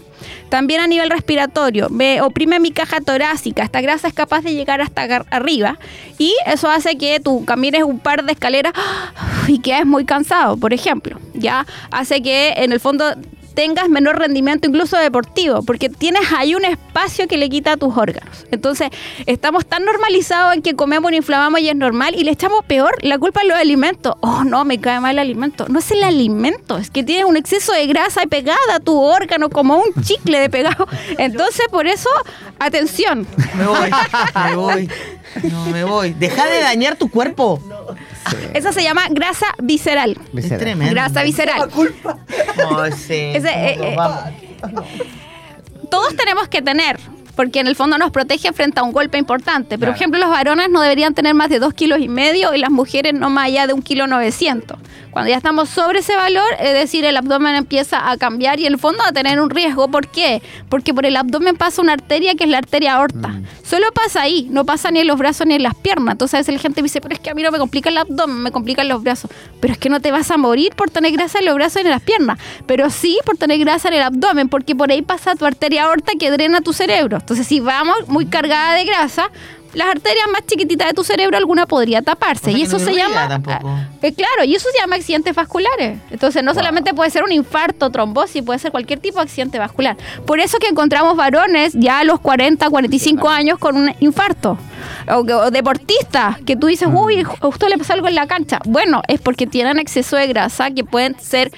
También 0.49 0.81
a 0.81 0.87
nivel 0.87 1.09
respiratorio, 1.09 1.89
me 1.89 2.21
oprime 2.21 2.59
mi 2.59 2.71
caja 2.71 3.01
torácica. 3.01 3.63
Esta 3.63 3.81
grasa 3.81 4.07
es 4.07 4.13
capaz 4.13 4.41
de 4.41 4.53
llegar 4.53 4.81
hasta 4.81 5.03
arriba 5.31 5.77
y 6.17 6.33
eso 6.45 6.69
hace 6.69 6.97
que 6.97 7.19
tú 7.19 7.45
camines 7.45 7.83
un 7.83 7.99
par 7.99 8.23
de 8.23 8.31
escaleras 8.31 8.73
y 9.47 9.59
quedes 9.59 9.85
muy 9.85 10.05
cansado, 10.05 10.57
por 10.57 10.73
ejemplo. 10.73 11.19
Ya 11.33 11.65
hace 11.91 12.21
que 12.21 12.53
en 12.57 12.71
el 12.71 12.79
fondo 12.79 13.15
tengas 13.55 13.89
menor 13.89 14.19
rendimiento 14.19 14.67
incluso 14.67 14.97
deportivo, 14.97 15.63
porque 15.63 15.89
tienes 15.89 16.21
ahí 16.37 16.53
un 16.53 16.65
espacio 16.65 17.27
que 17.27 17.37
le 17.37 17.49
quita 17.49 17.73
a 17.73 17.77
tus 17.77 17.97
órganos. 17.97 18.45
Entonces, 18.51 18.89
estamos 19.25 19.65
tan 19.65 19.85
normalizados 19.85 20.53
en 20.53 20.61
que 20.61 20.75
comemos 20.75 21.11
y 21.11 21.15
inflamamos 21.15 21.61
y 21.61 21.69
es 21.69 21.75
normal 21.75 22.15
y 22.15 22.23
le 22.23 22.31
echamos 22.31 22.63
peor 22.65 22.95
la 23.01 23.17
culpa 23.17 23.41
a 23.41 23.43
los 23.45 23.57
alimentos. 23.57 24.15
Oh, 24.19 24.43
no, 24.43 24.65
me 24.65 24.79
cae 24.79 24.99
mal 24.99 25.13
el 25.13 25.19
alimento. 25.19 25.65
No 25.69 25.79
es 25.79 25.89
el 25.91 26.03
alimento, 26.03 26.77
es 26.77 26.89
que 26.89 27.03
tienes 27.03 27.25
un 27.25 27.37
exceso 27.37 27.73
de 27.73 27.87
grasa 27.87 28.21
pegada 28.27 28.75
a 28.75 28.79
tu 28.79 29.01
órgano 29.01 29.49
como 29.49 29.77
un 29.77 30.03
chicle 30.03 30.39
de 30.39 30.49
pegado. 30.49 30.87
Entonces, 31.17 31.65
por 31.71 31.87
eso, 31.87 32.09
atención. 32.59 33.25
Me 33.55 33.65
voy, 33.65 33.91
me 34.49 34.55
voy. 34.55 34.89
No, 35.43 35.65
me 35.65 35.83
voy. 35.83 36.13
Deja 36.13 36.45
de 36.45 36.61
dañar 36.61 36.95
tu 36.95 37.09
cuerpo. 37.09 37.61
Esa 38.53 38.71
se 38.71 38.83
llama 38.83 39.03
grasa 39.09 39.47
visceral. 39.61 40.17
Es 40.35 40.49
tremendo. 40.49 40.93
Grasa 40.93 41.23
visceral. 41.23 41.69
No, 42.57 42.91
sí. 42.95 43.33
Eh, 43.49 43.77
eh, 43.81 43.97
todos 45.89 46.15
tenemos 46.15 46.47
que 46.47 46.61
tener, 46.61 46.99
porque 47.35 47.59
en 47.59 47.67
el 47.67 47.75
fondo 47.75 47.97
nos 47.97 48.11
protege 48.11 48.51
frente 48.53 48.79
a 48.79 48.83
un 48.83 48.91
golpe 48.91 49.17
importante. 49.17 49.77
Pero, 49.77 49.91
por 49.91 49.97
ejemplo, 49.97 50.19
los 50.19 50.29
varones 50.29 50.69
no 50.69 50.81
deberían 50.81 51.13
tener 51.13 51.33
más 51.33 51.49
de 51.49 51.59
2 51.59 51.73
kilos 51.73 51.99
y 51.99 52.07
medio 52.07 52.53
y 52.53 52.59
las 52.59 52.71
mujeres 52.71 53.13
no 53.13 53.29
más 53.29 53.45
allá 53.45 53.67
de 53.67 53.73
un 53.73 53.81
kilo 53.81 54.07
900. 54.07 54.77
Cuando 55.15 55.29
ya 55.29 55.37
estamos 55.37 55.69
sobre 55.69 55.99
ese 55.99 56.13
valor, 56.17 56.43
es 56.59 56.73
decir, 56.73 57.05
el 57.05 57.15
abdomen 57.15 57.55
empieza 57.55 58.11
a 58.11 58.17
cambiar 58.17 58.59
y 58.59 58.65
en 58.65 58.73
el 58.73 58.77
fondo 58.77 59.01
a 59.01 59.13
tener 59.13 59.39
un 59.39 59.49
riesgo. 59.49 59.87
¿Por 59.87 60.09
qué? 60.09 60.41
Porque 60.67 60.93
por 60.93 61.05
el 61.05 61.15
abdomen 61.15 61.55
pasa 61.55 61.81
una 61.81 61.93
arteria 61.93 62.35
que 62.35 62.43
es 62.43 62.49
la 62.49 62.57
arteria 62.57 62.95
aorta. 62.95 63.33
Solo 63.63 63.93
pasa 63.93 64.23
ahí, 64.23 64.49
no 64.51 64.65
pasa 64.65 64.91
ni 64.91 64.99
en 64.99 65.07
los 65.07 65.17
brazos 65.17 65.47
ni 65.47 65.53
en 65.53 65.63
las 65.63 65.73
piernas. 65.73 66.15
Entonces 66.15 66.33
a 66.33 66.37
veces 66.39 66.55
la 66.55 66.59
gente 66.59 66.81
me 66.81 66.87
dice, 66.87 66.99
pero 66.99 67.15
es 67.15 67.21
que 67.21 67.29
a 67.29 67.33
mí 67.33 67.43
no 67.43 67.51
me 67.51 67.59
complica 67.59 67.87
el 67.87 67.97
abdomen, 67.97 68.43
me 68.43 68.51
complican 68.51 68.89
los 68.89 69.03
brazos. 69.03 69.31
Pero 69.61 69.71
es 69.71 69.79
que 69.79 69.87
no 69.87 70.01
te 70.01 70.11
vas 70.11 70.29
a 70.31 70.35
morir 70.35 70.73
por 70.75 70.89
tener 70.89 71.13
grasa 71.13 71.39
en 71.39 71.45
los 71.45 71.55
brazos 71.55 71.77
y 71.77 71.85
en 71.85 71.91
las 71.91 72.01
piernas. 72.01 72.37
Pero 72.67 72.89
sí 72.89 73.17
por 73.25 73.37
tener 73.37 73.57
grasa 73.59 73.87
en 73.87 73.93
el 73.93 74.01
abdomen, 74.01 74.49
porque 74.49 74.75
por 74.75 74.91
ahí 74.91 75.01
pasa 75.01 75.35
tu 75.35 75.45
arteria 75.45 75.85
aorta 75.85 76.11
que 76.19 76.29
drena 76.29 76.59
tu 76.59 76.73
cerebro. 76.73 77.19
Entonces 77.21 77.47
si 77.47 77.61
vamos 77.61 77.95
muy 78.07 78.25
cargada 78.25 78.73
de 78.73 78.83
grasa, 78.83 79.31
las 79.75 79.89
arterias 79.89 80.25
más 80.31 80.45
chiquititas 80.45 80.87
de 80.87 80.93
tu 80.93 81.03
cerebro 81.03 81.37
alguna 81.37 81.65
podría 81.67 82.01
taparse. 82.01 82.51
y 82.51 82.63
eso 82.63 82.79
se 82.79 82.93
llama... 82.93 83.41
Eh, 84.01 84.13
claro, 84.13 84.43
y 84.45 84.55
eso 84.55 84.69
se 84.71 84.79
llama 84.79 84.95
accidentes 84.95 85.35
vasculares. 85.35 85.99
Entonces, 86.11 86.43
no 86.43 86.53
solamente 86.53 86.93
puede 86.93 87.09
ser 87.09 87.23
un 87.23 87.31
infarto, 87.31 87.89
trombosis, 87.89 88.43
puede 88.43 88.59
ser 88.59 88.71
cualquier 88.71 88.99
tipo 88.99 89.17
de 89.17 89.23
accidente 89.23 89.59
vascular. 89.59 89.97
Por 90.25 90.39
eso 90.39 90.57
que 90.59 90.67
encontramos 90.67 91.15
varones 91.17 91.73
ya 91.73 91.99
a 91.99 92.03
los 92.03 92.19
40, 92.19 92.69
45 92.69 93.29
años 93.29 93.59
con 93.59 93.75
un 93.75 93.93
infarto. 93.99 94.57
O, 95.07 95.51
deportistas 95.51 96.39
que 96.41 96.55
tú 96.55 96.67
dices, 96.67 96.87
uy, 96.91 97.23
justo 97.23 97.67
le 97.67 97.77
pasó 97.77 97.93
algo 97.93 98.07
en 98.07 98.15
la 98.15 98.27
cancha. 98.27 98.59
Bueno, 98.65 99.01
es 99.07 99.19
porque 99.19 99.47
tienen 99.47 99.79
exceso 99.79 100.15
de 100.15 100.27
grasa 100.27 100.71
que 100.71 100.83
pueden 100.83 101.19
ser 101.19 101.51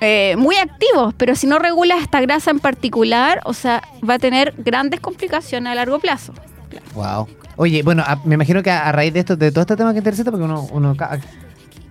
eh, 0.00 0.34
muy 0.36 0.56
activos, 0.56 1.14
pero 1.16 1.34
si 1.34 1.46
no 1.46 1.58
regulas 1.58 2.02
esta 2.02 2.20
grasa 2.20 2.50
en 2.50 2.58
particular, 2.58 3.40
o 3.44 3.54
sea, 3.54 3.82
va 4.08 4.14
a 4.14 4.18
tener 4.18 4.54
grandes 4.58 5.00
complicaciones 5.00 5.70
a 5.70 5.74
largo 5.74 5.98
plazo. 5.98 6.34
Wow. 6.94 7.28
Oye, 7.56 7.82
bueno, 7.82 8.02
a- 8.06 8.20
me 8.24 8.34
imagino 8.34 8.62
que 8.62 8.70
a, 8.70 8.88
a 8.88 8.92
raíz 8.92 9.12
de 9.12 9.20
esto, 9.20 9.36
de 9.36 9.50
todo 9.52 9.62
este 9.62 9.76
tema 9.76 9.92
que 9.92 9.98
interesa, 9.98 10.24
porque 10.24 10.44
uno, 10.44 10.66
uno 10.72 10.96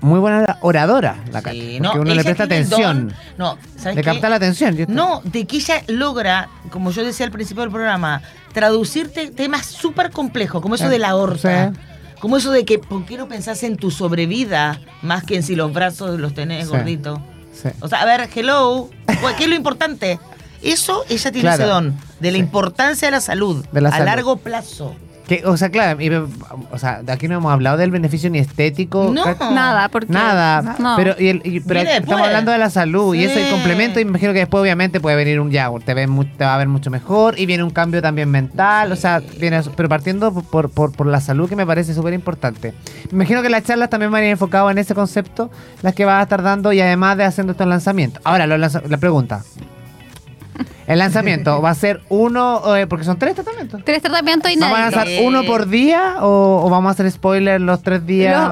muy 0.02 0.20
buena 0.20 0.58
oradora, 0.62 1.16
la 1.32 1.42
Katy, 1.42 1.60
porque 1.60 1.80
no, 1.80 1.94
uno 2.02 2.14
le 2.14 2.24
presta 2.24 2.44
atención. 2.44 3.08
don- 3.08 3.18
no, 3.38 3.58
¿sabes 3.78 3.96
Le 3.96 4.04
capta 4.04 4.28
la 4.30 4.36
atención. 4.36 4.76
yo- 4.76 4.86
No, 4.90 5.22
de 5.24 5.46
que 5.46 5.58
ella 5.58 5.82
logra, 5.88 6.50
como 6.70 6.92
yo 6.92 7.06
decía 7.06 7.26
al 7.26 7.32
principio 7.32 7.62
del 7.62 7.72
programa, 7.72 8.22
traducirte 8.52 9.32
temas 9.32 9.66
súper 9.66 10.12
complejos, 10.12 10.62
como 10.62 10.76
eso 10.76 10.88
Eh, 10.88 10.90
de 10.90 11.00
la 11.00 11.10
aorta. 11.12 11.72
sí. 11.74 11.80
Como 12.20 12.38
eso 12.38 12.52
de 12.52 12.64
que, 12.64 12.80
¿por 12.80 13.04
qué 13.06 13.18
no 13.18 13.28
pensás 13.28 13.64
en 13.64 13.76
tu 13.76 13.92
sobrevida 13.92 14.80
más 15.02 15.24
que 15.26 15.36
en 15.36 15.44
si 15.44 15.56
los 15.58 15.74
brazos 15.74 16.18
los 16.20 16.34
tenés 16.34 16.66
Sí. 16.68 16.72
gorditos? 16.72 17.20
Sí. 17.54 17.68
O 17.82 17.88
sea, 17.90 18.02
a 18.02 18.06
ver, 18.06 18.30
hello, 18.34 18.90
¿qué 19.38 19.44
es 19.44 19.50
lo 19.50 19.56
importante? 19.56 20.20
Eso, 20.64 21.04
ella 21.10 21.32
tiene 21.32 21.42
Claro. 21.42 21.64
ese 21.64 21.72
don, 21.72 21.96
de 22.20 22.32
la 22.32 22.38
importancia 22.38 23.08
de 23.08 23.12
la 23.12 23.22
salud, 23.22 23.66
De 23.72 23.82
la 23.82 23.90
a 23.90 23.92
salud. 23.94 24.06
largo 24.06 24.38
plazo. 24.38 24.96
Que, 25.28 25.42
o 25.46 25.56
sea, 25.56 25.70
claro, 25.70 26.02
y, 26.02 26.10
o 26.10 26.78
sea, 26.78 27.02
de 27.02 27.10
aquí 27.14 27.30
no 27.30 27.36
hemos 27.38 27.50
hablado 27.54 27.78
del 27.78 27.92
beneficio 27.92 28.30
ni 28.30 28.40
estético. 28.40 29.10
No. 29.14 29.24
Nada, 29.54 29.88
porque... 29.88 30.12
Nada, 30.12 30.76
No. 30.80 30.96
pero, 30.98 31.16
y 31.18 31.30
el- 31.30 31.42
y- 31.46 31.62
pero 31.62 31.80
estamos 31.80 32.20
hablando 32.28 32.52
de 32.52 32.58
la 32.58 32.70
salud 32.70 33.16
y 33.16 33.24
eso 33.24 33.40
es 33.40 33.50
complemento 33.50 34.02
y 34.02 34.04
me 34.04 34.10
imagino 34.10 34.34
que 34.34 34.40
después 34.40 34.62
obviamente 34.62 35.00
puede 35.00 35.16
venir 35.16 35.40
un 35.40 35.50
ya, 35.50 35.70
te, 35.86 35.94
ves 35.94 36.10
te 36.38 36.44
va 36.44 36.56
a 36.56 36.58
ver 36.58 36.68
mucho 36.68 36.90
mejor 36.92 37.40
y 37.40 37.46
viene 37.46 37.64
un 37.64 37.70
cambio 37.70 38.02
también 38.02 38.30
mental, 38.30 38.92
o 38.92 38.98
sea, 38.98 39.22
viene 39.40 39.62
pero 39.78 39.88
partiendo 39.88 40.34
por, 40.34 40.70
por, 40.70 40.92
por 40.92 41.08
la 41.08 41.22
salud 41.22 41.48
que 41.48 41.56
me 41.56 41.66
parece 41.66 41.94
súper 41.94 42.14
importante. 42.14 42.74
Me 43.12 43.16
imagino 43.24 43.42
que 43.42 43.50
las 43.50 43.64
charlas 43.64 43.90
también 43.90 44.12
van 44.12 44.24
a 44.24 44.26
ir 44.26 44.32
enfocadas 44.32 44.72
en 44.74 44.78
ese 44.80 44.94
concepto, 44.94 45.50
las 45.84 45.96
que 45.96 46.04
vas 46.04 46.20
a 46.20 46.24
estar 46.24 46.44
dando 46.44 46.74
y 46.74 46.82
además 46.82 47.16
de 47.16 47.24
haciendo 47.24 47.52
estos 47.52 47.66
lanzamientos. 47.68 48.22
Ahora, 48.26 48.46
los 48.46 48.60
la 48.90 48.98
pregunta. 48.98 49.42
El 50.88 51.00
lanzamiento 51.00 51.62
va 51.62 51.70
a 51.72 51.76
ser 51.76 52.02
uno, 52.10 52.76
eh, 52.76 52.88
porque 52.88 53.06
son 53.06 53.18
tres 53.18 53.36
tratamientos. 53.36 53.82
Tres 53.86 54.02
tratamientos 54.02 54.52
y 54.52 54.60
¿Vamos 54.60 54.78
a 54.78 54.82
lanzar 54.82 55.08
uno 55.24 55.44
por 55.44 55.68
día 55.68 56.16
o, 56.22 56.64
o 56.66 56.70
vamos 56.70 56.90
a 56.90 56.92
hacer 56.94 57.10
spoiler 57.12 57.62
los 57.62 57.82
tres 57.84 58.06
días? 58.06 58.52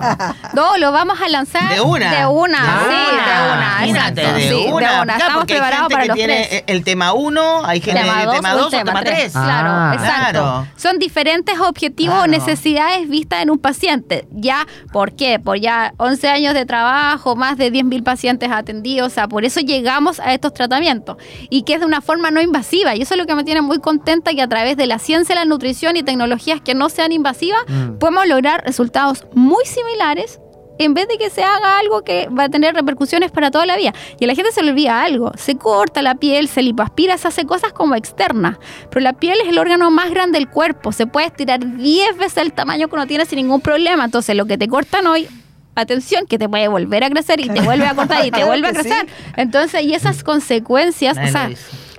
No, 0.53 0.77
lo 0.77 0.91
vamos 0.91 1.19
a 1.21 1.27
lanzar 1.29 1.73
De 1.73 1.81
una. 1.81 2.11
De 2.19 2.25
una, 2.25 2.57
sí, 2.57 3.15
de 3.15 3.53
una. 3.53 3.85
Exacto, 3.87 4.33
de 4.33 4.41
sí, 4.49 4.53
una. 4.53 4.63
de 4.63 4.71
una. 4.71 5.03
Claro, 5.03 5.11
Estamos 5.19 5.45
preparados 5.45 5.79
gente 5.89 5.93
para 5.93 6.01
que 6.03 6.07
los 6.07 6.15
tiene 6.17 6.45
tres. 6.49 6.63
El 6.67 6.83
tema 6.83 7.13
1, 7.13 7.65
hay 7.65 7.81
gente 7.81 8.01
Tema 8.01 8.25
dos 8.25 8.35
tema 8.35 8.49
o 8.49 8.53
el 8.53 8.57
2 8.59 8.67
o 8.67 8.69
tema 8.69 8.83
tema 8.85 9.01
tres. 9.01 9.19
3. 9.19 9.31
Claro, 9.33 9.69
Ah. 9.71 9.91
exacto. 9.93 10.31
Claro. 10.31 10.67
Son 10.77 10.99
diferentes 10.99 11.59
objetivos 11.59 12.15
o 12.15 12.23
Claro. 12.23 12.31
necesidades 12.31 13.09
vistas 13.09 13.41
en 13.41 13.49
un 13.49 13.59
paciente. 13.59 14.27
Ya, 14.31 14.65
¿por 14.91 15.13
qué? 15.13 15.39
Por 15.39 15.59
ya 15.59 15.93
11 15.97 16.29
años 16.29 16.53
de 16.53 16.65
trabajo, 16.65 17.35
más 17.35 17.57
de 17.57 17.71
10.000 17.71 18.03
pacientes 18.03 18.49
atendidos. 18.51 19.11
O 19.11 19.13
sea, 19.13 19.27
por 19.27 19.43
eso 19.45 19.59
llegamos 19.59 20.19
a 20.19 20.33
estos 20.33 20.53
tratamientos. 20.53 21.17
Y 21.49 21.63
que 21.63 21.73
es 21.75 21.79
de 21.79 21.85
una 21.85 22.01
forma 22.01 22.20
no 22.29 22.41
invasiva. 22.41 22.95
Y 22.95 23.01
eso 23.01 23.15
es 23.15 23.19
lo 23.19 23.25
que 23.25 23.33
me 23.33 23.43
tiene 23.43 23.61
muy 23.61 23.79
contenta, 23.79 24.33
que 24.33 24.41
a 24.41 24.47
través 24.47 24.77
de 24.77 24.85
la 24.85 24.99
ciencia, 24.99 25.33
la 25.33 25.45
nutrición 25.45 25.97
y 25.97 26.03
tecnologías 26.03 26.61
que 26.61 26.75
no 26.75 26.89
sean 26.89 27.11
invasivas, 27.11 27.61
Mm. 27.67 27.97
podemos 27.97 28.27
lograr 28.27 28.63
resultados 28.65 29.25
muy 29.33 29.65
similares 29.65 30.39
en 30.77 30.95
vez 30.95 31.07
de 31.07 31.17
que 31.17 31.29
se 31.29 31.43
haga 31.43 31.77
algo 31.77 32.01
que 32.03 32.27
va 32.29 32.45
a 32.45 32.49
tener 32.49 32.73
repercusiones 32.73 33.31
para 33.31 33.51
toda 33.51 33.65
la 33.67 33.77
vida. 33.77 33.93
Y 34.19 34.23
a 34.23 34.27
la 34.27 34.33
gente 34.35 34.51
se 34.51 34.63
le 34.63 34.71
olvida 34.71 35.03
algo. 35.03 35.31
Se 35.37 35.55
corta 35.55 36.01
la 36.01 36.15
piel, 36.15 36.47
se 36.47 36.63
lipoaspira, 36.63 37.17
se 37.19 37.27
hace 37.27 37.45
cosas 37.45 37.71
como 37.71 37.93
externas. 37.95 38.57
Pero 38.89 39.01
la 39.01 39.13
piel 39.13 39.39
es 39.41 39.49
el 39.49 39.59
órgano 39.59 39.91
más 39.91 40.09
grande 40.09 40.39
del 40.39 40.49
cuerpo. 40.49 40.91
Se 40.91 41.05
puede 41.05 41.27
estirar 41.27 41.59
10 41.77 42.17
veces 42.17 42.37
el 42.37 42.53
tamaño 42.53 42.87
que 42.87 42.95
uno 42.95 43.05
tiene 43.05 43.25
sin 43.25 43.37
ningún 43.37 43.61
problema. 43.61 44.05
Entonces, 44.05 44.35
lo 44.35 44.45
que 44.45 44.57
te 44.57 44.67
cortan 44.67 45.05
hoy... 45.05 45.27
Atención, 45.75 46.25
que 46.27 46.37
te 46.37 46.49
puede 46.49 46.67
volver 46.67 47.03
a 47.03 47.09
crecer 47.09 47.39
y 47.39 47.47
te 47.49 47.61
vuelve 47.61 47.85
a 47.85 47.95
cortar 47.95 48.25
y 48.25 48.31
te 48.31 48.43
vuelve 48.45 48.67
a 48.67 48.71
sí. 48.73 48.79
crecer. 48.81 49.07
Entonces, 49.37 49.83
y 49.83 49.93
esas 49.93 50.23
consecuencias, 50.23 51.15
Nadie 51.15 51.29
o 51.29 51.31
sea, 51.31 51.49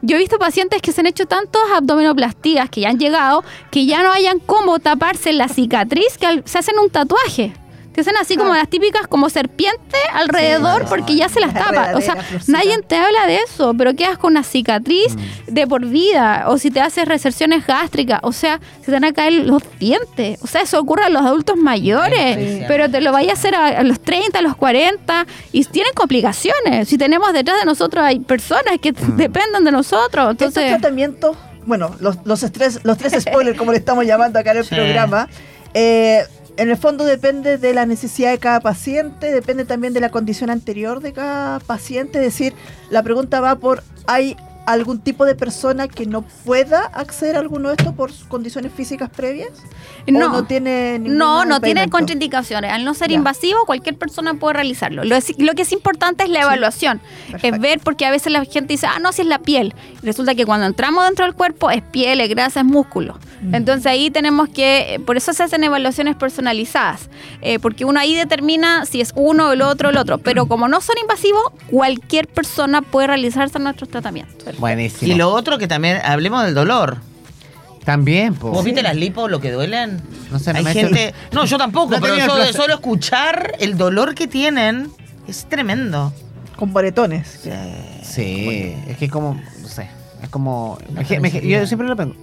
yo 0.03 0.17
he 0.17 0.19
visto 0.19 0.39
pacientes 0.39 0.83
que 0.83 0.93
se 0.93 1.01
han 1.01 1.07
hecho 1.07 1.27
tantos 1.27 1.63
abdominoplastías 1.75 2.69
que 2.69 2.81
ya 2.83 2.89
han 2.91 2.99
llegado 2.99 3.45
que 3.71 3.87
ya 3.87 4.03
no 4.03 4.11
hayan 4.13 4.41
cómo 4.41 4.79
taparse 4.81 5.33
la 5.33 5.49
cicatriz 5.49 6.19
que 6.19 6.27
al- 6.27 6.43
se 6.45 6.59
hacen 6.59 6.79
un 6.79 6.91
tatuaje. 6.91 7.53
Te 7.93 8.01
hacen 8.01 8.15
así 8.21 8.37
como 8.37 8.55
las 8.55 8.69
típicas 8.69 9.07
como 9.07 9.29
serpiente 9.29 9.97
alrededor 10.15 10.87
porque 10.89 11.15
ya 11.15 11.29
se 11.29 11.41
las 11.41 11.53
tapa. 11.53 11.93
O 11.95 12.01
sea, 12.01 12.17
florcita. 12.17 12.59
nadie 12.59 12.81
te 12.83 12.97
habla 12.97 13.27
de 13.27 13.37
eso, 13.37 13.75
pero 13.77 13.95
quedas 13.95 14.17
con 14.19 14.33
una 14.33 14.43
cicatriz 14.43 15.15
Mm. 15.15 15.53
de 15.55 15.67
por 15.67 15.85
vida. 15.87 16.45
O 16.49 16.57
si 16.59 16.71
te 16.71 16.81
haces 16.81 17.07
reserciones 17.07 17.67
gástricas, 17.67 18.21
o 18.23 18.33
sea, 18.33 18.61
se 18.81 18.87
te 18.87 18.93
van 18.93 19.05
a 19.05 19.13
caer 19.13 19.33
los 19.35 19.63
dientes. 19.79 20.39
O 20.43 20.47
sea, 20.47 20.63
eso 20.63 20.81
ocurre 20.81 21.05
a 21.05 21.09
los 21.11 21.23
adultos 21.23 21.57
mayores, 21.57 22.59
Sí. 22.59 22.65
pero 22.67 22.91
te 22.91 23.01
lo 23.01 23.13
vaya 23.13 23.31
a 23.31 23.35
hacer 23.35 23.55
a, 23.55 23.83
los 23.83 24.01
30, 24.01 24.39
a 24.39 24.43
los 24.43 24.57
40 24.57 25.27
y 25.53 25.65
tienen 25.67 25.93
complicaciones. 25.95 26.89
Si 26.89 26.97
tenemos 26.99 27.33
detrás 27.33 27.59
de 27.61 27.67
nosotros 27.67 28.05
hay 28.05 28.21
personas 28.21 28.79
que 28.81 28.93
Mm. 28.93 29.17
dependen 29.17 29.65
de 29.65 29.71
nosotros. 29.73 30.33
Estos 30.33 30.49
Entonces, 30.49 30.69
tratamientos, 30.71 31.37
bueno, 31.67 31.95
los, 32.01 32.17
los, 32.25 32.43
estrés, 32.43 32.81
los 32.85 32.97
tres 32.97 33.23
spoilers, 33.23 33.59
como 33.59 33.73
le 33.73 33.79
estamos 33.79 34.07
llamando 34.07 34.39
acá 34.39 34.53
en 34.53 34.59
el 34.59 34.65
Sí. 34.65 34.75
programa, 34.75 35.29
eh, 35.75 36.23
en 36.63 36.71
el 36.71 36.77
fondo 36.77 37.05
depende 37.05 37.59
de 37.59 37.75
la 37.75 37.87
necesidad 37.87 38.31
de 38.31 38.39
cada 38.39 38.61
paciente, 38.61 39.33
depende 39.33 39.65
también 39.65 39.93
de 39.93 40.01
la 40.01 40.11
condición 40.11 40.49
anterior 40.49 41.01
de 41.01 41.13
cada 41.13 41.59
paciente. 41.59 42.19
Es 42.19 42.25
decir, 42.25 42.55
la 42.89 43.03
pregunta 43.03 43.41
va 43.41 43.57
por, 43.57 43.83
¿hay 44.07 44.37
algún 44.67 45.01
tipo 45.01 45.25
de 45.25 45.35
persona 45.35 45.89
que 45.89 46.07
no 46.07 46.23
pueda 46.23 46.83
acceder 46.95 47.37
a 47.37 47.41
alguno 47.41 47.69
de 47.71 47.75
estos 47.79 47.95
por 47.95 48.11
condiciones 48.29 48.73
físicas 48.73 49.11
previas? 49.11 49.51
¿O 50.09 50.11
No. 50.13 50.29
no 50.33 50.45
tiene 50.45 50.99
ningún 50.99 51.19
No, 51.19 51.45
no 51.45 51.61
tiene 51.61 51.83
impedimento? 51.83 51.97
contraindicaciones. 51.99 52.71
Al 52.73 52.85
no 52.85 52.95
ser 52.95 53.11
Ya. 53.11 53.17
invasivo, 53.17 53.65
cualquier 53.67 53.97
persona 53.97 54.35
puede 54.35 54.55
realizarlo. 54.55 55.05
Lo, 55.05 55.17
es- 55.17 55.35
lo 55.39 55.55
que 55.55 55.63
es 55.63 55.73
importante 55.73 56.25
es 56.25 56.31
la 56.31 56.43
evaluación. 56.43 57.01
Es 57.43 57.59
ver, 57.61 57.81
porque 57.81 58.07
a 58.07 58.11
veces 58.11 58.33
la 58.33 58.45
gente 58.45 58.75
dice, 58.75 58.87
ah, 58.87 58.99
no, 59.01 59.13
si 59.13 59.23
es 59.23 59.27
la 59.29 59.39
piel. 59.39 59.75
Resulta 60.03 60.35
que 60.35 60.47
cuando 60.47 60.67
entramos 60.67 61.05
dentro 61.05 61.25
del 61.25 61.35
cuerpo 61.35 61.71
es 61.71 61.83
piel, 61.83 62.21
es 62.21 62.29
grasa, 62.29 62.61
es 62.61 62.67
músculo. 62.67 63.19
Mm. 63.43 63.55
Entonces 63.55 63.87
ahí 63.87 64.11
tenemos 64.11 64.49
que, 64.49 64.95
eh, 64.95 65.01
por 65.01 65.17
eso 65.17 65.33
se 65.33 65.43
hacen 65.43 65.65
evaluaciones 65.65 66.17
personalizadas. 66.17 67.09
eh, 67.45 67.59
porque 67.59 67.85
uno 67.85 67.99
ahí 67.99 68.15
determina 68.15 68.87
si 68.87 69.01
es 69.01 69.13
uno, 69.17 69.53
el 69.53 69.63
otro, 69.63 69.91
el 69.91 69.97
otro. 69.97 70.19
Pero 70.19 70.47
como 70.47 70.69
no 70.69 70.81
son 70.81 70.97
invasivos, 71.01 71.43
cualquier 71.71 72.29
persona 72.29 72.83
puede 72.83 73.09
realizarse 73.09 73.59
nuestros 73.59 73.89
tratamientos. 73.91 74.52
Buenísimo. 74.59 75.13
Y 75.13 75.17
lo 75.17 75.31
otro 75.31 75.59
que 75.59 75.67
también, 75.69 75.99
hablemos 76.05 76.45
del 76.45 76.55
dolor. 76.55 76.99
También, 77.85 78.35
po. 78.35 78.51
¿Vos 78.51 78.65
viste 78.65 78.83
las 78.83 78.95
lipos, 78.95 79.29
lo 79.31 79.41
que 79.41 79.51
duelen? 79.51 80.01
No 80.31 80.39
sé, 80.39 80.53
no 80.53 80.59
Hay 80.59 80.65
me 80.65 80.71
he 80.73 80.79
hecho- 80.79 80.87
gente... 80.95 81.15
No, 81.33 81.45
yo 81.45 81.59
tampoco, 81.59 81.95
No 81.97 82.01
pero 82.01 82.15
placer. 82.15 82.55
solo 82.55 82.75
escuchar 82.75 83.55
el 83.59 83.77
dolor 83.77 84.15
que 84.15 84.29
tienen 84.29 84.89
es 85.27 85.47
tremendo. 85.49 86.13
Con 86.57 86.73
boretones. 86.73 87.41
Sí, 88.05 88.75
es 88.87 88.97
que 88.99 89.07
es 89.07 89.11
como, 89.11 89.35
no 89.61 89.69
sé, 89.69 89.89
es 90.23 90.29
como... 90.29 90.79
me- 91.21 91.31
yo 91.49 91.67
siempre 91.67 91.89
lo 91.89 91.97
pongo. 91.97 92.15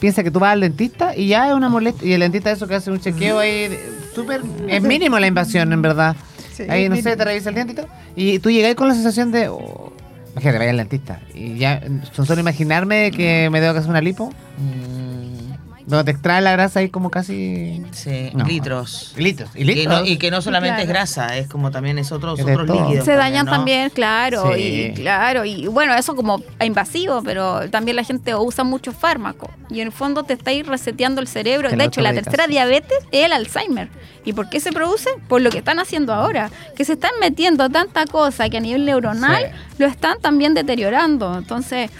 Piensa 0.00 0.24
que 0.24 0.30
tú 0.30 0.40
vas 0.40 0.52
al 0.52 0.60
dentista 0.62 1.14
y 1.14 1.28
ya 1.28 1.46
es 1.48 1.54
una 1.54 1.68
molestia. 1.68 2.08
Y 2.08 2.12
el 2.14 2.20
dentista 2.20 2.50
eso 2.50 2.66
que 2.66 2.74
hace 2.74 2.90
un 2.90 2.98
chequeo 2.98 3.38
ahí, 3.38 3.68
súper... 4.14 4.40
Es 4.66 4.82
mínimo 4.82 5.18
la 5.18 5.26
invasión, 5.26 5.72
en 5.74 5.82
verdad. 5.82 6.16
Sí, 6.54 6.64
ahí, 6.68 6.88
no 6.88 6.96
sé, 6.96 7.16
te 7.16 7.24
revisa 7.24 7.50
el 7.50 7.54
diente 7.54 7.72
y 7.74 7.76
todo. 7.76 7.88
Y 8.16 8.38
tú 8.38 8.50
llegas 8.50 8.74
con 8.76 8.88
la 8.88 8.94
sensación 8.94 9.30
de... 9.30 9.48
oh, 9.48 9.91
imagínate, 10.32 10.58
vaya 10.58 10.70
al 10.70 10.76
dentista. 10.78 11.20
Y 11.34 11.56
ya, 11.58 11.82
solo 12.12 12.40
imaginarme 12.40 13.10
que 13.10 13.48
me 13.50 13.60
debo 13.60 13.72
que 13.72 13.78
hacer 13.80 13.90
una 13.90 14.00
lipo. 14.00 14.32
Donde 15.92 16.04
te 16.04 16.10
extrae 16.12 16.40
la 16.40 16.52
grasa 16.52 16.80
ahí 16.80 16.88
como 16.88 17.10
casi... 17.10 17.82
Sí, 17.92 18.30
No. 18.32 18.44
litros. 18.46 19.12
Litros. 19.16 19.50
Y 19.54 19.60
Y, 19.60 19.64
litros. 19.64 20.00
no, 20.00 20.06
y 20.06 20.16
que 20.16 20.30
no 20.30 20.40
solamente 20.40 20.76
Claro. 20.76 20.82
es 20.84 20.88
grasa, 20.88 21.36
es 21.36 21.48
como 21.48 21.70
también 21.70 21.98
es 21.98 22.10
otros, 22.12 22.38
Es 22.38 22.46
otros 22.46 22.66
líquidos. 22.68 23.04
Se 23.04 23.14
dañan 23.14 23.44
¿no? 23.44 23.52
también, 23.52 23.90
claro, 23.90 24.54
Sí. 24.54 24.60
y 24.62 24.94
claro, 24.94 25.44
y 25.44 25.66
bueno, 25.66 25.94
eso 25.94 26.16
como 26.16 26.42
invasivo, 26.64 27.22
pero 27.22 27.68
también 27.70 27.96
la 27.96 28.04
gente 28.04 28.34
usa 28.34 28.64
muchos 28.64 28.96
fármacos 28.96 29.50
y 29.68 29.80
en 29.80 29.88
el 29.88 29.92
fondo 29.92 30.22
te 30.22 30.32
está 30.32 30.50
ahí 30.50 30.62
reseteando 30.62 31.20
el 31.20 31.28
cerebro. 31.28 31.68
Te 31.68 31.76
de 31.76 31.84
hecho, 31.84 32.00
la 32.00 32.14
tercera 32.14 32.46
diabetes 32.46 32.98
es 33.10 33.26
el 33.26 33.32
Alzheimer. 33.32 33.88
¿Y 34.24 34.32
por 34.32 34.48
qué 34.48 34.60
se 34.60 34.72
produce? 34.72 35.10
Por 35.28 35.42
lo 35.42 35.50
que 35.50 35.58
están 35.58 35.78
haciendo 35.78 36.14
ahora, 36.14 36.50
que 36.76 36.84
se 36.84 36.92
están 36.94 37.10
metiendo 37.20 37.68
tanta 37.68 38.06
cosa 38.06 38.48
que 38.48 38.56
a 38.56 38.60
nivel 38.60 38.86
neuronal 38.86 39.50
lo 39.78 39.86
están 39.86 40.20
también 40.20 40.54
deteriorando. 40.54 41.36
Entonces, 41.36 41.90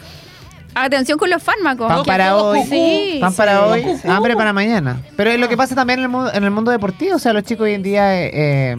atención 0.75 1.19
con 1.19 1.31
los 1.31 1.43
fármacos. 1.43 1.89
Pan 1.89 2.03
para 2.05 2.37
hoy, 2.37 2.63
Sí, 2.69 3.19
pan 3.21 3.35
para 3.35 3.59
sí. 3.59 3.65
hoy, 3.85 4.11
hambre 4.11 4.35
para 4.37 4.53
mañana. 4.53 5.01
Pero 5.17 5.31
es 5.31 5.39
lo 5.41 5.49
que 5.49 5.57
pasa 5.57 5.75
también 5.75 5.99
en 6.01 6.05
el 6.05 6.09
mundo, 6.11 6.31
en 6.33 6.45
el 6.45 6.51
mundo 6.51 6.71
deportivo. 6.71 7.17
O 7.17 7.19
sea, 7.19 7.33
los 7.33 7.43
chicos 7.45 7.65
hoy 7.65 7.75
en 7.75 7.83
día 7.83 8.21
eh, 8.23 8.31
eh, 8.33 8.77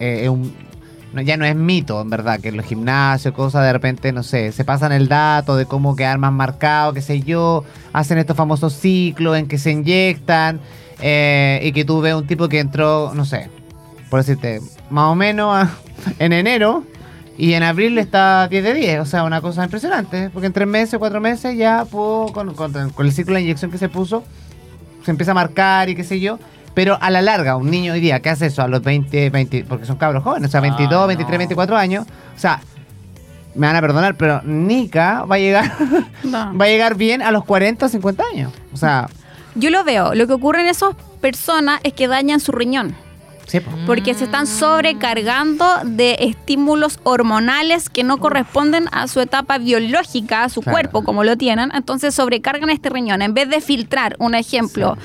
eh, 0.00 0.20
es 0.24 0.28
un- 0.28 0.52
no, 1.12 1.22
ya 1.22 1.36
no 1.36 1.44
es 1.44 1.56
mito, 1.56 2.00
en 2.00 2.08
verdad, 2.08 2.38
que 2.40 2.48
en 2.50 2.56
los 2.56 2.64
gimnasios, 2.66 3.34
cosas 3.34 3.64
de 3.64 3.72
repente, 3.72 4.12
no 4.12 4.22
sé, 4.22 4.52
se 4.52 4.64
pasan 4.64 4.92
el 4.92 5.08
dato 5.08 5.56
de 5.56 5.66
cómo 5.66 5.96
quedar 5.96 6.18
más 6.18 6.30
marcado, 6.32 6.92
qué 6.92 7.02
sé 7.02 7.20
yo, 7.22 7.64
hacen 7.92 8.18
estos 8.18 8.36
famosos 8.36 8.74
ciclos 8.74 9.36
en 9.36 9.48
que 9.48 9.58
se 9.58 9.72
inyectan 9.72 10.60
eh, 11.00 11.60
y 11.64 11.72
que 11.72 11.84
tú 11.84 12.00
ves 12.00 12.14
un 12.14 12.26
tipo 12.28 12.48
que 12.48 12.60
entró, 12.60 13.10
no 13.14 13.24
sé, 13.24 13.50
por 14.08 14.20
decirte, 14.20 14.60
más 14.88 15.06
o 15.10 15.16
menos 15.16 15.52
a- 15.56 15.70
en 16.20 16.32
enero 16.32 16.84
y 17.40 17.54
en 17.54 17.62
abril 17.62 17.96
está 17.98 18.46
10 18.48 18.62
de 18.64 18.74
10, 18.74 19.00
o 19.00 19.04
sea, 19.06 19.24
una 19.24 19.40
cosa 19.40 19.64
impresionante, 19.64 20.30
porque 20.30 20.46
en 20.46 20.52
tres 20.52 20.68
meses, 20.68 20.98
cuatro 20.98 21.20
meses 21.20 21.56
ya 21.56 21.84
pudo, 21.84 22.26
con, 22.32 22.54
con- 22.54 22.90
con 22.90 23.06
el 23.06 23.12
ciclo 23.12 23.34
de 23.34 23.42
inyección 23.42 23.70
que 23.70 23.78
se 23.78 23.88
puso, 23.88 24.22
se 25.04 25.10
empieza 25.10 25.32
a 25.32 25.34
marcar 25.34 25.88
y 25.88 25.94
qué 25.94 26.04
sé 26.04 26.20
yo. 26.20 26.38
Pero 26.74 26.96
a 27.00 27.10
la 27.10 27.20
larga, 27.20 27.56
un 27.56 27.68
niño 27.70 27.92
hoy 27.94 28.00
día 28.00 28.20
que 28.20 28.30
hace 28.30 28.46
eso 28.46 28.62
a 28.62 28.68
los 28.68 28.80
20, 28.82 29.30
20 29.30 29.64
porque 29.68 29.86
son 29.86 29.96
cabros 29.96 30.22
jóvenes, 30.22 30.48
o 30.48 30.52
sea, 30.52 30.60
22, 30.60 31.06
23, 31.08 31.38
24 31.38 31.76
años, 31.76 32.06
o 32.36 32.38
sea, 32.38 32.60
me 33.56 33.66
van 33.66 33.74
a 33.74 33.80
perdonar, 33.80 34.14
pero 34.14 34.40
Nika 34.44 35.24
va 35.24 35.34
a 35.34 35.38
llegar, 35.38 35.72
No. 36.22 36.52
va 36.60 36.64
a 36.66 36.68
llegar 36.68 36.94
bien 36.94 37.22
a 37.22 37.32
los 37.32 37.44
40 37.44 37.86
o 37.86 37.88
50 37.88 38.22
años. 38.32 38.52
O 38.72 38.76
sea, 38.76 39.08
Yo 39.56 39.70
lo 39.70 39.82
veo. 39.82 40.14
Lo 40.14 40.28
que 40.28 40.32
ocurre 40.34 40.60
en 40.60 40.68
esas 40.68 40.94
personas 41.20 41.80
es 41.82 41.92
que 41.92 42.06
dañan 42.06 42.38
su 42.38 42.52
riñón. 42.52 42.94
Sí, 43.50 43.60
porque 43.86 44.14
se 44.14 44.24
están 44.24 44.46
sobrecargando 44.46 45.66
de 45.84 46.16
estímulos 46.20 46.98
hormonales 47.02 47.88
que 47.90 48.04
no 48.04 48.18
corresponden 48.18 48.86
a 48.92 49.08
su 49.08 49.20
etapa 49.20 49.58
biológica, 49.58 50.44
a 50.44 50.48
su 50.48 50.60
Claro. 50.62 50.74
cuerpo 50.74 51.04
como 51.04 51.24
lo 51.24 51.36
tienen, 51.36 51.70
entonces 51.74 52.14
sobrecargan 52.14 52.70
este 52.70 52.90
riñón. 52.90 53.22
En 53.22 53.34
vez 53.34 53.48
de 53.48 53.60
filtrar, 53.60 54.16
un 54.18 54.34
ejemplo, 54.34 54.96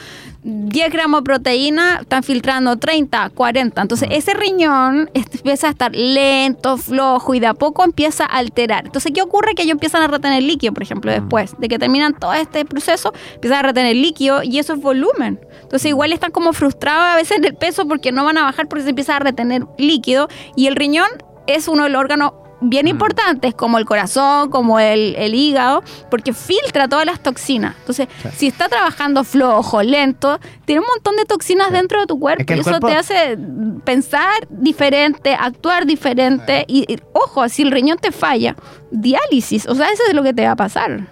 10 0.47 0.91
gramos 0.91 1.21
de 1.21 1.23
proteína, 1.23 1.99
están 2.01 2.21
filtrando 2.21 2.77
30, 2.77 3.31
40. 3.31 3.81
Entonces 3.81 4.07
ese 4.11 4.35
riñón 4.35 5.09
empieza 5.15 5.67
a 5.67 5.69
estar 5.71 5.95
lento, 5.95 6.77
flojo 6.77 7.33
y 7.33 7.39
de 7.39 7.47
a 7.47 7.55
poco 7.55 7.83
empieza 7.83 8.25
a 8.25 8.37
alterar. 8.37 8.85
Entonces, 8.85 9.11
¿qué 9.11 9.23
ocurre? 9.23 9.55
Que 9.55 9.63
ellos 9.63 9.73
empiezan 9.73 10.03
a 10.03 10.07
retener 10.07 10.43
líquido, 10.43 10.71
por 10.71 10.83
ejemplo, 10.83 11.11
después 11.11 11.55
de 11.57 11.67
que 11.67 11.79
terminan 11.79 12.13
todo 12.13 12.33
este 12.35 12.63
proceso, 12.63 13.11
empiezan 13.33 13.59
a 13.59 13.61
retener 13.63 13.95
líquido 13.95 14.43
y 14.43 14.59
eso 14.59 14.73
es 14.73 14.81
volumen. 14.81 15.39
Entonces, 15.63 15.87
igual 15.87 16.13
están 16.13 16.29
como 16.29 16.53
frustrados 16.53 17.05
a 17.05 17.15
veces 17.15 17.41
del 17.41 17.55
peso 17.55 17.87
porque 17.87 18.11
no 18.11 18.23
van 18.23 18.37
a 18.37 18.43
bajar 18.43 18.67
porque 18.67 18.83
se 18.83 18.89
empieza 18.91 19.15
a 19.15 19.19
retener 19.19 19.63
líquido 19.79 20.27
y 20.55 20.67
el 20.67 20.75
riñón 20.75 21.09
es 21.47 21.67
uno 21.67 21.85
de 21.85 21.89
los 21.89 21.99
órganos 21.99 22.33
bien 22.62 22.88
importantes 22.88 23.53
como 23.53 23.78
el 23.78 23.86
corazón, 23.86 24.49
como 24.49 24.80
el, 24.80 25.16
el 25.18 25.36
hígado, 25.36 25.84
porque 26.10 26.34
filtra 26.34 26.88
todas 26.88 27.06
las 27.06 27.20
toxinas. 27.22 27.76
Entonces, 27.80 28.08
si 28.36 28.47
está 28.47 28.70
trabajando 28.70 29.24
flojo, 29.24 29.84
lento, 29.84 30.39
tiene 30.66 30.82
un 30.82 30.88
montón 30.88 31.16
de 31.18 31.26
toxinas 31.26 31.72
dentro 31.72 31.99
de 32.01 32.08
tu 32.08 32.20
cuerpo 32.20 32.41
Es 32.41 32.47
que 32.47 32.56
y 32.56 32.60
eso 32.62 32.70
cuerpo- 32.72 32.88
te 32.88 32.95
hace 32.95 33.38
pensar 33.84 34.47
diferente, 34.49 35.36
actuar 35.39 35.86
diferente 35.86 36.66
y, 36.68 36.91
y, 36.91 36.97
ojo, 37.14 37.47
si 37.49 37.62
el 37.64 37.72
riñón 37.72 37.97
te 37.97 38.12
falla, 38.12 38.56
diálisis, 38.91 39.68
o 39.68 39.76
sea, 39.76 39.88
eso 39.89 40.03
es 40.08 40.14
lo 40.14 40.24
que 40.24 40.34
te 40.34 40.45
va 40.45 40.51
a 40.51 40.56
pasar. 40.56 41.08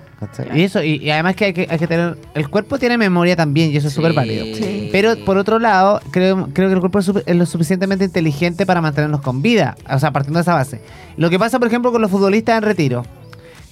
Y 0.55 0.61
eso, 0.63 0.83
y, 0.83 0.95
y 0.97 1.09
además 1.11 1.35
que 1.35 1.45
hay, 1.45 1.53
que 1.53 1.67
hay 1.69 1.77
que 1.79 1.87
tener. 1.87 2.17
El 2.33 2.49
cuerpo 2.49 2.77
tiene 2.79 2.97
memoria 2.97 3.35
también, 3.35 3.71
y 3.71 3.77
eso 3.77 3.87
es 3.87 3.93
súper 3.93 4.13
válido. 4.13 4.45
Pero 4.91 5.15
por 5.25 5.37
otro 5.37 5.59
lado, 5.59 6.01
creo, 6.11 6.49
creo 6.53 6.69
que 6.69 6.73
el 6.75 6.79
cuerpo 6.79 6.99
es, 6.99 7.35
lo 7.35 7.45
suficientemente 7.45 8.05
inteligente 8.05 8.65
para 8.65 8.81
mantenernos 8.81 9.21
con 9.21 9.41
vida. 9.41 9.75
O 9.89 9.99
sea, 9.99 10.11
partiendo 10.11 10.39
de 10.39 10.41
esa 10.43 10.53
base. 10.53 10.81
Lo 11.17 11.29
que 11.29 11.37
pasa, 11.39 11.59
por 11.59 11.67
ejemplo, 11.67 11.91
con 11.91 12.01
los 12.01 12.11
futbolistas 12.11 12.57
en 12.57 12.63
retiro. 12.63 13.05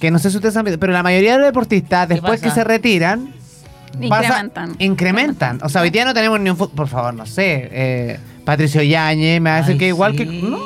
Que 0.00 0.10
no 0.10 0.18
sé 0.18 0.30
si 0.30 0.36
ustedes 0.36 0.56
han 0.56 0.64
visto, 0.64 0.80
pero 0.80 0.92
la 0.92 1.02
mayoría 1.02 1.32
de 1.32 1.38
los 1.38 1.46
deportistas, 1.46 2.08
después 2.08 2.40
que 2.40 2.50
se 2.50 2.64
retiran, 2.64 3.32
pasa- 4.08 4.24
Incrementan. 4.26 4.74
incrementan. 4.78 5.58
O 5.62 5.68
sea, 5.68 5.82
hoy 5.82 5.90
día 5.90 6.04
no 6.04 6.12
tenemos 6.14 6.40
ni 6.40 6.50
un 6.50 6.56
Por 6.56 6.88
favor, 6.88 7.14
no 7.14 7.24
sé. 7.26 7.68
eh, 7.70 8.18
Patricio 8.44 8.82
Yañez, 8.82 9.40
me 9.40 9.50
va 9.50 9.56
a 9.56 9.60
decir 9.60 9.78
que 9.78 9.88
igual 9.88 10.12
sí. 10.12 10.18
que. 10.18 10.24
No. 10.42 10.58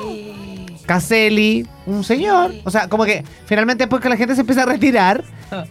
Caselli, 0.86 1.66
un 1.86 2.04
señor. 2.04 2.52
O 2.64 2.70
sea, 2.70 2.88
como 2.88 3.04
que 3.04 3.24
finalmente 3.46 3.84
después 3.84 4.02
que 4.02 4.08
la 4.08 4.16
gente 4.16 4.34
se 4.34 4.42
empieza 4.42 4.62
a 4.62 4.66
retirar, 4.66 5.24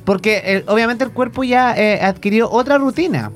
porque 0.06 0.42
eh, 0.46 0.64
obviamente 0.68 1.04
el 1.04 1.12
cuerpo 1.12 1.44
ya 1.44 1.76
eh, 1.78 2.02
adquirió 2.02 2.50
otra 2.50 2.78
rutina. 2.78 3.32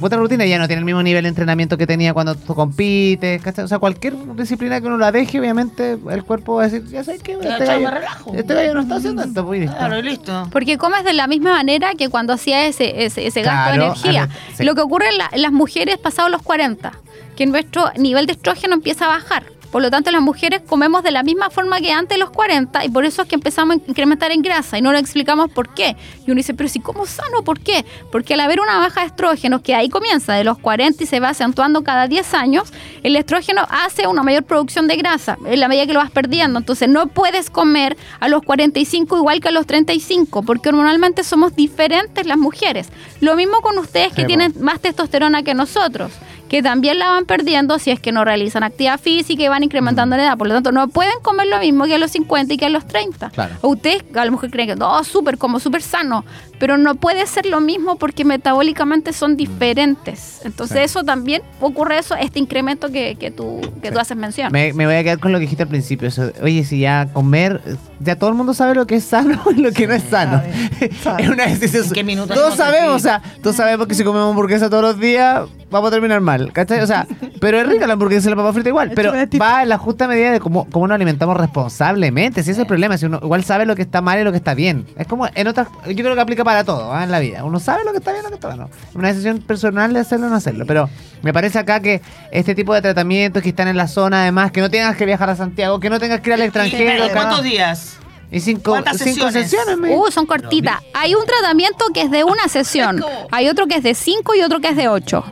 Otra 0.00 0.16
rutina 0.18 0.46
ya 0.46 0.58
no 0.60 0.68
tiene 0.68 0.78
el 0.78 0.84
mismo 0.84 1.02
nivel 1.02 1.24
de 1.24 1.28
entrenamiento 1.30 1.76
que 1.76 1.84
tenía 1.84 2.14
cuando 2.14 2.36
tú 2.36 2.54
compites. 2.54 3.42
¿cachai? 3.42 3.64
O 3.64 3.68
sea, 3.68 3.80
cualquier 3.80 4.14
disciplina 4.36 4.80
que 4.80 4.86
uno 4.86 4.96
la 4.96 5.10
deje, 5.10 5.40
obviamente 5.40 5.98
el 6.10 6.22
cuerpo 6.22 6.54
va 6.54 6.62
a 6.62 6.68
decir, 6.68 6.86
ya 6.88 7.02
sabes 7.02 7.20
qué, 7.20 7.36
Ya, 7.42 7.54
este 7.54 7.64
chao, 7.66 7.74
gallo, 7.74 7.88
me 7.88 7.90
relajo. 7.98 8.32
este 8.32 8.54
gallo 8.54 8.74
no 8.74 8.80
está 8.82 8.94
haciendo 8.94 9.22
esto, 9.24 9.44
pues 9.44 9.58
y 9.58 9.60
listo. 9.62 9.76
Claro, 9.76 9.98
y 9.98 10.02
listo. 10.02 10.48
Porque 10.52 10.78
comes 10.78 11.02
de 11.02 11.14
la 11.14 11.26
misma 11.26 11.50
manera 11.54 11.94
que 11.98 12.08
cuando 12.10 12.32
hacía 12.32 12.64
ese, 12.66 13.04
ese, 13.06 13.26
ese 13.26 13.42
gasto 13.42 13.72
Claro, 13.76 13.82
de 13.94 14.00
energía. 14.00 14.22
a 14.22 14.26
ver, 14.28 14.36
sí. 14.56 14.62
Lo 14.62 14.76
que 14.76 14.82
ocurre 14.82 15.08
en, 15.08 15.18
la- 15.18 15.30
en 15.32 15.42
las 15.42 15.50
mujeres 15.50 15.98
pasados 15.98 16.30
los 16.30 16.42
40, 16.42 16.92
que 17.34 17.46
nuestro 17.46 17.90
nivel 17.96 18.26
de 18.26 18.34
estrógeno 18.34 18.74
empieza 18.74 19.06
a 19.06 19.08
bajar. 19.08 19.46
Por 19.70 19.82
lo 19.82 19.90
tanto, 19.90 20.10
las 20.10 20.22
mujeres 20.22 20.62
comemos 20.66 21.02
de 21.02 21.10
la 21.10 21.22
misma 21.22 21.50
forma 21.50 21.80
que 21.80 21.92
antes 21.92 22.16
de 22.16 22.18
los 22.18 22.30
40 22.30 22.84
y 22.84 22.88
por 22.88 23.04
eso 23.04 23.22
es 23.22 23.28
que 23.28 23.34
empezamos 23.34 23.76
a 23.76 23.90
incrementar 23.90 24.30
en 24.32 24.42
grasa 24.42 24.78
y 24.78 24.82
no 24.82 24.92
le 24.92 24.98
explicamos 24.98 25.50
por 25.50 25.74
qué. 25.74 25.96
Y 26.26 26.30
uno 26.30 26.36
dice, 26.36 26.54
pero 26.54 26.68
si 26.68 26.80
como 26.80 27.06
sano, 27.06 27.42
¿por 27.42 27.60
qué? 27.60 27.84
Porque 28.10 28.34
al 28.34 28.40
haber 28.40 28.60
una 28.60 28.78
baja 28.78 29.00
de 29.00 29.08
estrógenos, 29.08 29.60
que 29.60 29.74
ahí 29.74 29.88
comienza 29.88 30.34
de 30.34 30.44
los 30.44 30.58
40 30.58 31.02
y 31.02 31.06
se 31.06 31.20
va 31.20 31.30
acentuando 31.30 31.84
cada 31.84 32.06
10 32.06 32.34
años, 32.34 32.72
el 33.02 33.16
estrógeno 33.16 33.66
hace 33.68 34.06
una 34.06 34.22
mayor 34.22 34.44
producción 34.44 34.88
de 34.88 34.96
grasa 34.96 35.36
en 35.44 35.60
la 35.60 35.68
medida 35.68 35.86
que 35.86 35.92
lo 35.92 36.00
vas 36.00 36.10
perdiendo. 36.10 36.58
Entonces 36.58 36.88
no 36.88 37.06
puedes 37.08 37.50
comer 37.50 37.96
a 38.20 38.28
los 38.28 38.42
45 38.42 39.18
igual 39.18 39.40
que 39.40 39.48
a 39.48 39.52
los 39.52 39.66
35, 39.66 40.42
porque 40.42 40.68
hormonalmente 40.70 41.24
somos 41.24 41.54
diferentes 41.54 42.26
las 42.26 42.38
mujeres. 42.38 42.88
Lo 43.20 43.36
mismo 43.36 43.60
con 43.60 43.78
ustedes 43.78 44.12
que 44.12 44.22
Sí, 44.22 44.26
tienen 44.26 44.52
más 44.60 44.80
testosterona 44.80 45.42
que 45.42 45.54
nosotros, 45.54 46.12
que 46.48 46.62
también 46.62 46.98
la 46.98 47.08
van 47.10 47.24
perdiendo 47.26 47.78
si 47.78 47.90
es 47.90 48.00
que 48.00 48.10
no 48.12 48.24
realizan 48.24 48.62
actividad 48.62 48.98
física 48.98 49.42
y 49.42 49.48
van 49.48 49.62
incrementando 49.64 50.16
la 50.16 50.22
edad. 50.24 50.38
Por 50.38 50.48
lo 50.48 50.54
tanto, 50.54 50.72
no 50.72 50.88
pueden 50.88 51.12
comer 51.22 51.46
lo 51.48 51.58
mismo 51.58 51.84
que 51.84 51.94
a 51.94 51.98
los 51.98 52.10
50 52.10 52.54
y 52.54 52.56
que 52.56 52.66
a 52.66 52.68
los 52.70 52.86
30. 52.86 53.30
Claro. 53.30 53.54
O 53.60 53.68
Ustedes 53.68 54.02
a 54.16 54.24
lo 54.24 54.32
mejor 54.32 54.50
creen 54.50 54.68
que 54.68 54.76
no, 54.76 55.04
súper, 55.04 55.38
como 55.38 55.60
súper 55.60 55.82
sano, 55.82 56.24
pero 56.58 56.78
no 56.78 56.94
puede 56.96 57.26
ser 57.26 57.46
lo 57.46 57.60
mismo 57.60 57.96
porque 57.96 58.24
metabólicamente 58.24 59.12
son 59.12 59.36
diferentes. 59.36 60.40
Entonces 60.44 60.78
Sí. 60.78 60.84
eso 60.84 61.04
también 61.04 61.42
ocurre 61.60 61.98
eso, 61.98 62.14
este 62.16 62.38
incremento 62.38 62.90
que, 62.90 63.14
que 63.16 63.30
tú, 63.30 63.60
que 63.82 63.90
tú 63.92 63.98
haces 63.98 64.16
mención. 64.16 64.50
Me, 64.52 64.72
me 64.72 64.86
voy 64.86 64.94
a 64.96 65.02
quedar 65.04 65.18
con 65.18 65.32
lo 65.32 65.38
que 65.38 65.42
dijiste 65.42 65.62
al 65.64 65.68
principio. 65.68 66.08
eso, 66.08 66.32
oye, 66.42 66.64
si 66.64 66.80
ya 66.80 67.08
comer, 67.12 67.60
ya 68.00 68.16
todo 68.16 68.30
el 68.30 68.36
mundo 68.36 68.54
sabe 68.54 68.74
lo 68.74 68.86
que 68.86 68.96
es 68.96 69.04
sano 69.04 69.40
y 69.56 69.60
lo 69.60 69.70
que 69.72 69.86
no 69.86 69.94
es 69.94 70.02
sano. 70.04 70.42
es 70.80 71.28
una 71.28 71.46
decisión. 71.46 71.86
Todos 72.26 72.54
sabemos, 72.56 72.96
o 72.96 72.98
sea, 72.98 73.22
todos 73.42 73.56
sabemos 73.56 73.86
que 73.86 73.94
si 73.94 74.02
comemos 74.04 74.30
hamburguesa 74.30 74.68
todos 74.70 74.82
los 74.82 74.98
días, 75.00 75.42
vamos 75.70 75.88
a 75.88 75.90
terminar 75.92 76.20
mal. 76.20 76.52
¿Cachai? 76.52 76.80
O 76.80 76.86
sea, 76.86 77.06
pero 77.40 77.60
es 77.60 77.66
rica 77.66 77.86
la 77.86 77.94
hamburguesa 77.94 78.28
y 78.28 78.30
la 78.30 78.36
papa 78.36 78.52
frita 78.52 78.68
igual. 78.68 78.92
Pero 78.94 79.12
va 79.40 79.62
en 79.62 79.68
la 79.68 79.78
justa 79.78 80.08
medida 80.08 80.30
de 80.30 80.40
cómo, 80.40 80.68
cómo 80.70 80.86
nos 80.86 80.94
alimentamos 80.96 81.36
responsablemente. 81.36 82.42
Si 82.42 82.50
ese 82.50 82.52
es 82.52 82.62
el 82.62 82.66
problema, 82.66 82.98
si 82.98 83.06
uno 83.06 83.20
igual 83.22 83.44
sabe 83.44 83.66
lo 83.66 83.76
que 83.76 83.82
está 83.82 84.00
mal 84.00 84.18
y 84.18 84.24
lo 84.24 84.30
que 84.30 84.38
está 84.38 84.54
bien. 84.54 84.86
Es 84.96 85.06
como 85.06 85.28
en 85.34 85.46
otras. 85.46 85.68
Yo 85.86 85.96
creo 85.96 86.14
que 86.14 86.20
aplica 86.20 86.44
para 86.44 86.64
todo 86.64 86.92
¿ah? 86.92 87.04
en 87.04 87.10
la 87.10 87.20
vida. 87.20 87.44
Uno 87.44 87.60
sabe 87.60 87.84
lo 87.84 87.92
que 87.92 87.98
está 87.98 88.12
bien 88.12 88.22
y 88.22 88.24
lo 88.24 88.30
que 88.30 88.34
está 88.36 88.48
mal. 88.48 88.58
¿no? 88.58 88.70
Una 88.94 89.08
decisión 89.08 89.38
personal 89.40 89.92
de 89.92 90.00
hacerlo 90.00 90.26
o 90.26 90.30
no 90.30 90.36
hacerlo. 90.36 90.64
Pero 90.66 90.88
me 91.22 91.32
parece 91.32 91.58
acá 91.58 91.80
que 91.80 92.00
este 92.30 92.54
tipo 92.54 92.74
de 92.74 92.82
tratamientos 92.82 93.42
que 93.42 93.50
están 93.50 93.68
en 93.68 93.76
la 93.76 93.88
zona, 93.88 94.22
además, 94.22 94.52
que 94.52 94.60
no 94.60 94.70
tengas 94.70 94.96
que 94.96 95.06
viajar 95.06 95.30
a 95.30 95.36
Santiago, 95.36 95.80
que 95.80 95.90
no 95.90 95.98
tengas 95.98 96.20
que 96.20 96.30
ir 96.30 96.34
al 96.34 96.42
extranjero. 96.42 97.04
¿Cuántos 97.12 97.42
días? 97.42 97.98
Y 98.30 98.40
cinco, 98.40 98.72
¿Cuántas 98.72 98.98
cinco 98.98 99.30
sesiones? 99.30 99.78
Uh, 99.90 100.10
son 100.10 100.26
cortitas. 100.26 100.80
Hay 100.92 101.14
un 101.14 101.24
tratamiento 101.24 101.86
que 101.94 102.02
es 102.02 102.10
de 102.10 102.24
una 102.24 102.48
sesión. 102.48 103.02
Hay 103.30 103.48
otro 103.48 103.66
que 103.66 103.76
es 103.76 103.82
de 103.82 103.94
cinco 103.94 104.34
y 104.34 104.42
otro 104.42 104.60
que 104.60 104.68
es 104.68 104.76
de 104.76 104.88
ocho. 104.88 105.24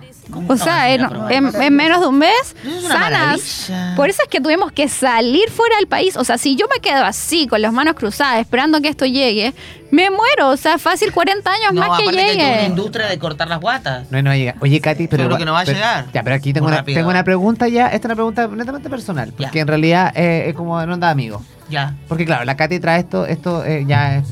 O 0.48 0.56
sea, 0.56 0.90
en, 0.92 1.02
en- 1.30 1.62
en 1.62 1.74
menos 1.74 2.00
de 2.00 2.06
un 2.08 2.18
mes, 2.18 2.54
sanas. 2.88 2.90
maravilla. 3.70 3.94
Por 3.96 4.08
eso 4.10 4.22
es 4.22 4.28
que 4.28 4.40
tuvimos 4.40 4.72
que 4.72 4.88
salir 4.88 5.50
fuera 5.50 5.76
del 5.76 5.86
país. 5.86 6.16
O 6.16 6.24
sea, 6.24 6.36
si 6.38 6.56
yo 6.56 6.66
me 6.72 6.80
quedo 6.80 7.04
así, 7.04 7.46
con 7.46 7.62
las 7.62 7.72
manos 7.72 7.94
cruzadas, 7.94 8.40
esperando 8.40 8.80
que 8.80 8.88
esto 8.88 9.06
llegue, 9.06 9.54
me 9.90 10.10
muero. 10.10 10.48
O 10.50 10.56
sea, 10.56 10.78
fácil 10.78 11.12
40 11.12 11.50
años 11.50 11.72
No, 11.72 11.80
más 11.80 11.98
que 11.98 12.08
aparte 12.08 12.26
que 12.26 12.34
una 12.34 12.52
llegue. 12.52 12.66
industria 12.66 13.06
de 13.06 13.18
cortar 13.18 13.48
las 13.48 13.60
guatas. 13.60 14.10
No, 14.10 14.20
no 14.22 14.34
llega. 14.34 14.56
Oye, 14.60 14.80
Katy, 14.80 15.06
pero. 15.06 15.22
Seguro 15.24 15.38
que 15.38 15.44
no 15.44 15.52
va 15.52 15.60
a 15.60 15.64
pero- 15.64 15.76
llegar. 15.76 16.06
Ya, 16.12 16.22
pero 16.22 16.36
aquí 16.36 16.52
tengo 16.52 16.66
una, 16.66 16.78
rápido. 16.78 16.96
tengo 16.98 17.10
una 17.10 17.24
pregunta 17.24 17.68
ya. 17.68 17.86
Esta 17.86 17.96
es 17.96 18.04
una 18.06 18.14
pregunta 18.16 18.48
netamente 18.48 18.90
personal. 18.90 19.32
Porque 19.36 19.60
en 19.60 19.68
realidad 19.68 20.12
eh, 20.16 20.46
es 20.48 20.54
como 20.54 20.80
en 20.82 20.90
onda 20.90 21.06
de 21.08 21.12
amigo. 21.12 21.42
Ya. 21.68 21.94
Porque 22.08 22.24
claro, 22.24 22.44
la 22.44 22.56
Katy 22.56 22.78
trae 22.80 23.00
esto, 23.00 23.26
esto 23.26 23.64
eh, 23.64 23.84
ya 23.86 24.16
es 24.16 24.24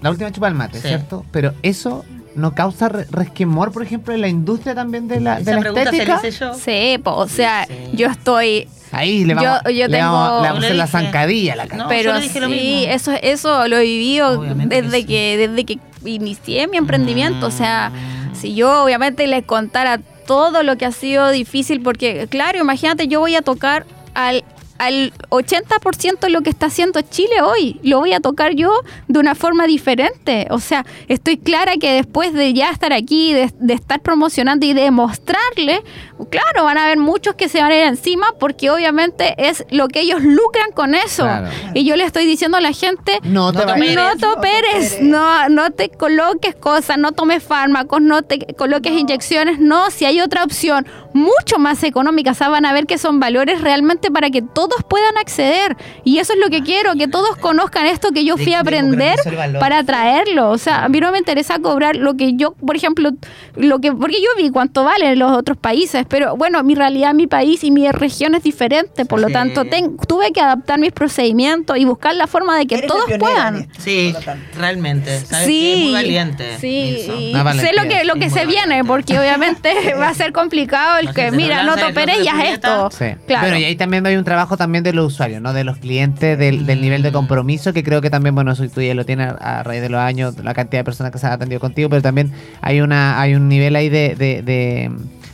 la 0.00 0.10
última 0.10 0.32
chupa 0.32 0.46
del 0.46 0.56
mate, 0.56 0.80
Sí. 0.80 0.88
¿cierto? 0.88 1.24
Pero 1.30 1.54
eso 1.62 2.04
no 2.34 2.54
causa 2.54 2.88
re- 2.88 3.06
resquemor, 3.10 3.72
por 3.72 3.82
ejemplo, 3.82 4.14
en 4.14 4.20
la 4.20 4.28
industria 4.28 4.74
también 4.74 5.08
de 5.08 5.20
la, 5.20 5.36
de 5.36 5.42
Esa 5.42 5.52
la 5.54 5.60
pregunta 5.60 5.90
se 5.90 5.96
estética. 5.98 6.28
hice 6.28 6.38
yo. 6.38 6.54
Sí, 6.54 6.98
po, 7.02 7.12
o 7.16 7.28
sea, 7.28 7.66
yo 7.92 8.08
estoy. 8.08 8.68
Ahí 8.90 9.24
le 9.24 9.34
vamos, 9.34 9.60
Yo- 9.64 9.70
yo 9.70 9.88
le 9.88 9.96
tengo- 9.98 10.12
vamos, 10.12 10.42
le 10.42 10.48
vamos 10.48 10.62
a 10.62 10.66
hacer 10.66 10.76
la 10.76 10.86
zancadilla 10.86 11.52
a 11.54 11.56
la 11.56 11.66
Katy. 11.66 11.82
pero 11.88 12.20
sí, 12.20 12.84
eso, 12.88 13.12
eso 13.22 13.66
lo 13.68 13.78
he 13.78 13.82
vivido 13.84 14.40
desde 14.66 15.06
que, 15.06 15.36
desde 15.38 15.64
que 15.64 15.78
inicié 16.04 16.68
mi 16.68 16.76
emprendimiento. 16.76 17.46
O 17.46 17.50
sea, 17.50 17.90
si 18.34 18.54
yo 18.54 18.84
obviamente 18.84 19.26
les 19.26 19.44
contara 19.44 19.98
todo 20.26 20.62
lo 20.62 20.76
que 20.76 20.84
ha 20.86 20.92
sido 20.92 21.30
difícil, 21.30 21.80
porque 21.82 22.26
claro, 22.28 22.58
imagínate, 22.58 23.08
yo 23.08 23.20
voy 23.20 23.34
a 23.34 23.42
tocar 23.42 23.86
al 24.14 24.44
al 24.82 25.12
80% 25.28 26.18
de 26.18 26.30
lo 26.30 26.40
que 26.40 26.50
está 26.50 26.66
haciendo 26.66 27.00
Chile 27.02 27.40
hoy, 27.40 27.78
lo 27.84 28.00
voy 28.00 28.14
a 28.14 28.20
tocar 28.20 28.54
yo 28.56 28.72
de 29.06 29.20
una 29.20 29.36
forma 29.36 29.68
diferente. 29.68 30.48
O 30.50 30.58
sea, 30.58 30.84
estoy 31.06 31.36
clara 31.36 31.76
que 31.76 31.92
después 31.92 32.32
de 32.32 32.52
ya 32.52 32.70
estar 32.70 32.92
aquí, 32.92 33.32
de, 33.32 33.52
de 33.60 33.74
estar 33.74 34.00
promocionando 34.00 34.66
y 34.66 34.72
de 34.72 34.90
mostrarle, 34.90 35.84
claro, 36.30 36.64
van 36.64 36.78
a 36.78 36.84
haber 36.86 36.98
muchos 36.98 37.36
que 37.36 37.48
se 37.48 37.60
van 37.60 37.70
a 37.70 37.76
ir 37.76 37.84
encima 37.84 38.26
porque 38.40 38.70
obviamente 38.70 39.36
es 39.38 39.64
lo 39.70 39.86
que 39.86 40.00
ellos 40.00 40.20
lucran 40.20 40.72
con 40.74 40.96
eso. 40.96 41.22
Claro. 41.22 41.48
Y 41.74 41.84
yo 41.84 41.94
le 41.94 42.02
estoy 42.02 42.26
diciendo 42.26 42.56
a 42.56 42.60
la 42.60 42.72
gente, 42.72 43.20
No 43.22 43.52
te 43.52 43.64
no 43.64 44.16
te 44.16 44.26
operes, 44.26 45.00
no, 45.00 45.48
no 45.48 45.70
te 45.70 45.90
coloques 45.90 46.56
cosas, 46.56 46.98
no 46.98 47.12
tomes 47.12 47.40
fármacos, 47.40 48.02
no 48.02 48.22
te 48.22 48.52
coloques 48.54 48.92
inyecciones, 48.92 49.60
no, 49.60 49.92
si 49.92 50.06
hay 50.06 50.20
otra 50.20 50.42
opción 50.42 50.86
mucho 51.12 51.58
más 51.58 51.84
económica, 51.84 52.32
o 52.32 52.34
sea, 52.34 52.48
van 52.48 52.64
a 52.64 52.72
ver 52.72 52.86
que 52.86 52.98
son 52.98 53.20
valores 53.20 53.60
realmente 53.60 54.10
para 54.10 54.30
que 54.30 54.42
todos 54.72 54.84
puedan 54.88 55.16
acceder. 55.18 55.76
Y 56.04 56.18
eso 56.18 56.32
es 56.32 56.38
lo 56.38 56.48
que 56.48 56.62
quiero, 56.62 56.94
que 56.94 57.08
todos 57.08 57.36
conozcan 57.36 57.86
esto 57.86 58.10
que 58.12 58.24
yo 58.24 58.36
fui 58.36 58.54
a 58.54 58.60
aprender 58.60 59.16
para 59.60 59.84
traerlo. 59.84 60.50
O 60.50 60.58
sea, 60.58 60.84
a 60.84 60.88
mí 60.88 60.98
no 61.00 61.12
me 61.12 61.18
interesa 61.18 61.58
cobrar 61.58 61.96
lo 61.96 62.16
que 62.16 62.34
yo, 62.34 62.52
por 62.52 62.76
ejemplo, 62.76 63.10
lo 63.56 63.78
que, 63.80 63.92
porque 63.92 64.16
yo 64.20 64.28
vi 64.36 64.50
cuánto 64.50 64.84
vale 64.84 65.12
en 65.12 65.18
los 65.18 65.32
otros 65.32 65.56
países, 65.58 66.04
pero 66.08 66.36
bueno, 66.36 66.62
mi 66.62 66.74
realidad, 66.74 67.12
mi 67.14 67.26
país 67.26 67.62
y 67.64 67.70
mi 67.70 67.90
región 67.90 68.34
es 68.34 68.42
diferente, 68.42 69.04
por 69.04 69.20
lo 69.20 69.28
tanto, 69.28 69.64
ten- 69.64 69.96
tuve 70.08 70.32
que 70.32 70.40
adaptar 70.40 70.78
mis 70.78 70.92
procedimientos 70.92 71.76
y 71.76 71.84
buscar 71.84 72.14
la 72.14 72.26
forma 72.26 72.56
de 72.58 72.66
que 72.66 72.82
todos 72.82 73.04
puedan. 73.18 73.68
Sí, 73.78 74.14
realmente. 74.58 75.20
¿sabes 75.20 75.46
Sí? 75.46 75.80
Muy 75.84 75.92
valiente. 75.92 76.58
Sí, 76.58 77.06
y 77.08 77.34
sé 77.60 77.70
lo 77.76 77.88
que 77.88 78.04
lo 78.04 78.14
que 78.14 78.30
se 78.30 78.46
viene, 78.46 78.84
porque 78.84 79.18
obviamente 79.18 79.94
va 80.00 80.08
a 80.08 80.14
ser 80.14 80.32
complicado 80.32 80.98
el 80.98 81.12
que, 81.12 81.30
mira, 81.30 81.62
no 81.62 81.72
no 81.72 81.74
te 81.76 81.82
lanza 81.82 81.86
el 81.86 81.92
operes 81.92 82.24
y 82.24 82.28
haz 82.28 82.34
Julieta. 82.36 82.52
esto. 82.52 82.90
Sí. 82.90 83.04
Claro. 83.26 83.42
Bueno, 83.42 83.58
y 83.58 83.64
ahí 83.64 83.76
también 83.76 84.06
hay 84.06 84.16
un 84.16 84.24
trabajo 84.24 84.51
también 84.56 84.84
de 84.84 84.92
los 84.92 85.12
usuarios, 85.12 85.40
¿no? 85.42 85.52
De 85.52 85.64
los 85.64 85.78
clientes, 85.78 86.38
del, 86.38 86.66
del 86.66 86.80
nivel 86.80 87.02
de 87.02 87.12
compromiso, 87.12 87.72
que 87.72 87.82
creo 87.82 88.00
que 88.00 88.10
también, 88.10 88.34
bueno, 88.34 88.52
eso 88.52 88.68
tú 88.68 88.80
ya 88.80 88.94
lo 88.94 89.04
tienes 89.04 89.32
a, 89.40 89.62
raíz 89.62 89.82
de 89.82 89.88
los 89.88 90.00
años, 90.00 90.36
la 90.42 90.54
cantidad 90.54 90.80
de 90.80 90.84
personas 90.84 91.12
que 91.12 91.18
se 91.18 91.26
han 91.26 91.32
atendido 91.32 91.60
contigo, 91.60 91.88
pero 91.88 92.02
también 92.02 92.32
hay 92.60 92.80
una 92.80 93.20
hay 93.20 93.34
un 93.34 93.48
nivel 93.48 93.76
ahí 93.76 93.88
de, 93.88 94.14
de, 94.16 94.42
de- 94.42 94.90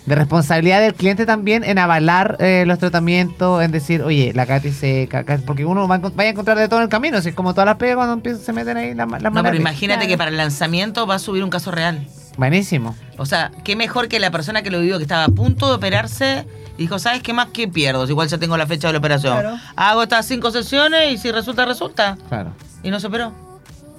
de 0.07 0.15
responsabilidad 0.15 0.81
del 0.81 0.95
cliente 0.95 1.27
también 1.27 1.65
en 1.65 1.79
avalar 1.79 2.37
eh, 2.41 2.65
los 2.67 2.79
tratamientos, 2.79 3.63
en 3.63 3.71
decir, 3.73 4.03
oye, 4.03 4.33
la 4.35 4.47
Katy 4.47 4.73
se... 4.73 5.07
Porque 5.45 5.67
uno 5.67 5.87
va 5.87 5.97
a 5.97 6.27
encontrar 6.27 6.57
de 6.57 6.67
todo 6.67 6.81
en 6.81 6.85
el 6.85 6.89
camino, 6.89 7.19
así 7.19 7.29
es 7.29 7.35
como 7.35 7.53
todas 7.53 7.67
las 7.67 7.77
pegas 7.77 7.97
cuando 7.97 8.15
empiezan, 8.15 8.41
se 8.43 8.55
meten 8.55 8.79
ahí 8.79 8.95
las 8.95 9.07
la 9.21 9.29
No, 9.29 9.43
pero 9.43 9.55
imagínate 9.57 10.09
que 10.09 10.17
para 10.17 10.31
el 10.31 10.39
lanzamiento 10.39 11.07
va 11.07 11.17
a 11.17 11.19
subir 11.19 11.45
un 11.45 11.51
caso 11.51 11.71
real. 11.73 12.07
Buenísimo. 12.39 12.97
O 13.19 13.27
sea, 13.27 13.51
qué 13.65 13.77
mejor 13.77 14.09
que 14.09 14.19
la 14.19 14.31
persona 14.31 14.63
que 14.63 14.71
lo 14.71 14.81
vivió, 14.81 14.97
que 14.97 15.03
estaba 15.03 15.25
a 15.25 15.29
punto 15.29 15.69
de 15.69 15.75
operarse 15.75 16.47
y 16.79 16.83
dijo, 16.83 16.99
¿sabes 16.99 17.23
qué 17.23 17.33
más? 17.35 17.49
¿Qué 17.53 17.69
pierdo? 17.69 18.07
Si 18.07 18.13
Igual 18.13 18.29
ya 18.29 18.39
tengo 18.39 18.57
la 18.57 18.67
fecha 18.67 18.87
de 18.89 18.93
la 18.95 18.99
operación. 19.01 19.39
Claro. 19.39 19.59
Hago 19.77 20.03
estas 20.05 20.25
cinco 20.27 20.51
sesiones 20.51 21.13
y 21.13 21.19
si 21.19 21.31
resulta, 21.31 21.67
resulta. 21.67 22.17
Claro. 22.29 22.53
Y 22.83 22.91
no 22.91 22.99
se 23.01 23.09
operó. 23.09 23.33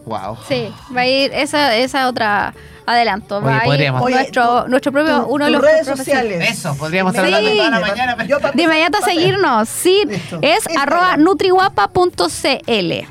Wow. 0.06 0.38
Sí, 0.48 0.74
va 0.96 1.02
a 1.02 1.06
ir 1.08 1.32
esa, 1.34 1.76
esa 1.76 2.08
otra 2.08 2.54
adelanto. 2.88 3.38
Oye, 3.38 3.46
Va 3.46 3.52
a 3.52 3.58
ir 3.58 3.64
podríamos- 3.66 4.02
Oye, 4.02 4.16
nuestro, 4.16 4.68
nuestro 4.68 4.92
propio, 4.92 5.22
tu- 5.24 5.28
uno 5.28 5.46
de 5.46 5.52
los 5.52 5.62
redes 5.62 5.86
sociales. 5.86 6.50
Eso, 6.50 6.76
podríamos 6.76 7.14
estar 7.14 7.28
Sí. 7.28 7.36
hablando 7.36 7.58
toda 7.58 7.70
la 7.70 7.80
mañana. 7.82 8.16
pero- 8.18 8.40
De 8.54 8.64
inmediato 8.64 8.98
a 8.98 9.02
seguirnos, 9.02 9.70
sí, 9.70 10.02
es 10.42 10.64
arroba 10.78 11.18
nutriguapa.cl. 11.18 13.08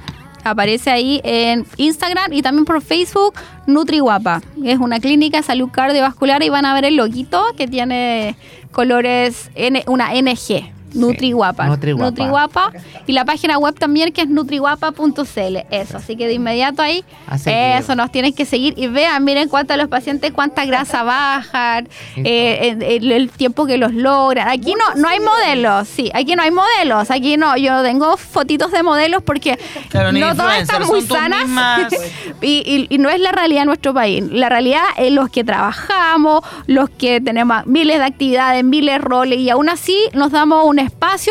Aparece 0.50 0.90
ahí 0.90 1.20
en 1.24 1.66
Instagram 1.76 2.32
y 2.32 2.42
también 2.42 2.64
por 2.64 2.80
Facebook, 2.82 3.34
NutriGuapa. 3.66 4.42
Es 4.64 4.78
una 4.78 5.00
clínica 5.00 5.38
de 5.38 5.42
salud 5.42 5.68
cardiovascular 5.70 6.42
y 6.42 6.48
van 6.48 6.64
a 6.64 6.74
ver 6.74 6.84
el 6.84 6.96
loguito 6.96 7.44
que 7.56 7.66
tiene 7.66 8.36
colores, 8.72 9.50
una 9.86 10.12
NG. 10.12 10.77
NutriGuapa. 10.94 11.66
Nutriguapa. 11.66 12.10
Nutriguapa. 12.10 12.72
Y 13.06 13.12
la 13.12 13.24
página 13.24 13.58
web 13.58 13.74
también 13.78 14.12
que 14.12 14.22
es 14.22 14.28
nutriguapa.cl. 14.28 15.56
Eso, 15.70 15.96
así 15.96 16.16
que 16.16 16.26
de 16.26 16.34
inmediato 16.34 16.82
ahí, 16.82 17.04
seguir. 17.38 17.58
eso, 17.78 17.94
nos 17.94 18.10
tienen 18.10 18.32
que 18.34 18.44
seguir 18.44 18.74
y 18.76 18.86
vean, 18.86 19.24
miren 19.24 19.48
cuánto 19.48 19.74
a 19.74 19.76
los 19.76 19.88
pacientes, 19.88 20.32
cuánta 20.32 20.64
grasa 20.64 21.02
bajan, 21.02 21.88
eh, 22.16 22.76
el, 22.78 22.82
el- 22.82 23.12
el 23.12 23.30
tiempo 23.30 23.66
que 23.66 23.76
los 23.78 23.92
logran. 23.94 24.48
Aquí 24.48 24.74
no, 24.74 25.00
no 25.00 25.08
hay 25.08 25.20
modelos, 25.20 25.88
sí, 25.88 26.10
aquí 26.14 26.34
no 26.36 26.42
hay 26.42 26.50
modelos, 26.50 27.10
aquí 27.10 27.36
no, 27.36 27.56
yo 27.56 27.82
tengo 27.82 28.16
fotitos 28.16 28.70
de 28.72 28.82
modelos 28.82 29.22
porque 29.22 29.58
Claro, 29.88 30.12
no 30.12 30.34
todas 30.34 30.62
están 30.62 30.86
muy 30.86 31.02
sanas 31.02 31.46
y, 32.40 32.62
y- 32.66 32.86
y 32.94 32.98
no 32.98 33.08
es 33.10 33.20
la 33.20 33.32
realidad 33.32 33.62
de 33.62 33.66
nuestro 33.66 33.94
país. 33.94 34.24
La 34.30 34.48
realidad 34.48 34.82
es 34.96 35.12
los 35.12 35.28
que 35.30 35.44
trabajamos, 35.44 36.42
los 36.66 36.90
que 36.90 37.20
tenemos 37.20 37.66
miles 37.66 37.98
de 37.98 38.04
actividades, 38.04 38.64
miles 38.64 38.94
de 38.94 38.98
roles 38.98 39.38
y 39.38 39.50
aún 39.50 39.68
así 39.68 39.96
nos 40.12 40.30
damos 40.32 40.64
un 40.64 40.78
espacio 40.78 40.87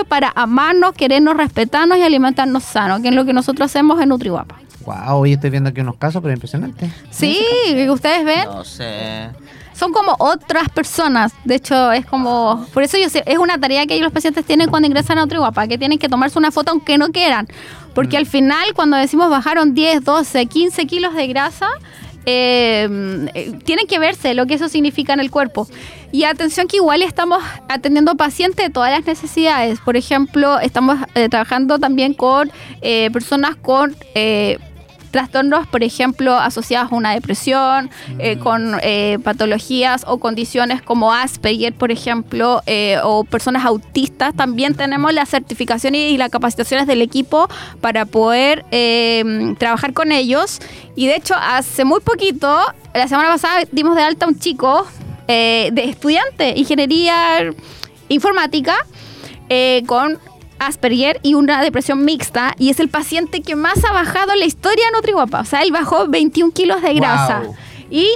para 0.07 0.31
amarnos, 0.35 0.93
querernos, 0.93 1.35
respetarnos 1.37 1.97
y 1.97 2.01
alimentarnos 2.01 2.63
sanos, 2.63 3.01
que 3.01 3.09
es 3.09 3.15
lo 3.15 3.25
que 3.25 3.33
nosotros 3.33 3.65
hacemos 3.65 4.01
en 4.01 4.09
NutriGuapa. 4.09 4.55
Wow, 4.85 5.17
hoy 5.19 5.33
estoy 5.33 5.49
viendo 5.49 5.69
aquí 5.69 5.81
unos 5.81 5.97
casos, 5.97 6.21
pero 6.21 6.33
impresionantes. 6.33 6.89
Sí, 7.09 7.43
que 7.69 7.91
ustedes 7.91 8.23
ven. 8.23 8.45
No 8.45 8.63
sé. 8.63 9.29
son 9.73 9.91
como 9.91 10.15
otras 10.19 10.69
personas. 10.69 11.33
De 11.43 11.55
hecho, 11.55 11.91
es 11.91 12.05
como. 12.05 12.65
Por 12.73 12.83
eso 12.83 12.97
yo 12.97 13.09
sé, 13.09 13.21
es 13.25 13.37
una 13.37 13.59
tarea 13.59 13.85
que 13.85 13.99
los 13.99 14.13
pacientes 14.13 14.45
tienen 14.45 14.69
cuando 14.69 14.87
ingresan 14.87 15.17
a 15.17 15.21
Nutriguapa, 15.21 15.67
que 15.67 15.77
tienen 15.77 15.99
que 15.99 16.07
tomarse 16.07 16.39
una 16.39 16.51
foto 16.51 16.71
aunque 16.71 16.97
no 16.97 17.09
quieran. 17.09 17.47
Porque 17.93 18.15
al 18.15 18.25
final, 18.27 18.73
cuando 18.75 18.95
decimos 18.95 19.29
bajaron 19.29 19.73
10, 19.73 20.03
12, 20.03 20.45
15 20.45 20.85
kilos 20.87 21.15
de 21.15 21.27
grasa, 21.27 21.67
eh, 22.29 23.29
eh, 23.33 23.53
tienen 23.63 23.87
que 23.87 23.99
verse 23.99 24.33
lo 24.33 24.45
que 24.45 24.55
eso 24.55 24.67
significa 24.67 25.13
en 25.13 25.21
el 25.21 25.31
cuerpo. 25.31 25.67
Y 26.11 26.25
atención 26.25 26.67
que 26.67 26.77
igual 26.77 27.01
estamos 27.01 27.41
atendiendo 27.69 28.15
pacientes 28.15 28.65
de 28.65 28.71
todas 28.71 28.91
las 28.91 29.05
necesidades. 29.05 29.79
Por 29.79 29.95
ejemplo, 29.95 30.59
estamos 30.59 30.99
eh, 31.15 31.29
trabajando 31.29 31.79
también 31.79 32.13
con 32.13 32.51
eh, 32.81 33.09
personas 33.11 33.55
con 33.55 33.95
eh, 34.13 34.59
trastornos, 35.17 35.65
por 35.65 35.81
ejemplo, 35.81 36.35
asociados 36.35 36.91
a 36.91 36.95
una 36.95 37.11
depresión, 37.15 37.89
eh, 38.19 38.37
con 38.37 38.77
eh, 38.83 39.17
patologías 39.23 40.03
o 40.05 40.19
condiciones 40.19 40.83
como 40.83 41.11
Asperger, 41.11 41.73
por 41.73 41.89
ejemplo, 41.89 42.61
eh, 42.67 42.99
o 43.03 43.23
personas 43.23 43.65
autistas. 43.65 44.35
También 44.35 44.75
tenemos 44.75 45.11
las 45.15 45.29
certificaciones 45.29 46.11
y 46.11 46.17
las 46.17 46.29
capacitaciones 46.29 46.85
del 46.85 47.01
equipo 47.01 47.47
para 47.81 48.05
poder 48.05 48.63
trabajar 49.57 49.93
con 49.93 50.11
ellos. 50.11 50.59
Y 50.95 51.07
de 51.07 51.15
hecho, 51.15 51.33
hace 51.35 51.83
muy 51.83 52.01
poquito, 52.01 52.55
la 52.93 53.07
semana 53.07 53.29
pasada, 53.29 53.63
dimos 53.71 53.95
de 53.95 54.03
alta 54.03 54.27
a 54.27 54.29
un 54.29 54.37
chico 54.37 54.85
de 55.27 55.83
estudiante, 55.83 56.53
ingeniería 56.55 57.51
informática, 58.07 58.75
con 59.87 60.19
Asperger 60.59 61.19
y 61.23 61.33
una 61.35 61.61
depresión 61.61 62.03
mixta 62.05 62.53
y 62.57 62.69
es 62.69 62.79
el 62.79 62.89
paciente 62.89 63.41
que 63.41 63.55
más 63.55 63.83
ha 63.85 63.91
bajado 63.93 64.33
en 64.33 64.39
la 64.39 64.45
historia 64.45 64.85
de 64.91 64.97
Nutriguapa. 64.97 65.41
O 65.41 65.45
sea, 65.45 65.61
él 65.63 65.71
bajó 65.71 66.07
21 66.07 66.51
kilos 66.51 66.81
de 66.81 66.93
grasa 66.93 67.41
Wow. 67.45 67.55
y 67.89 68.07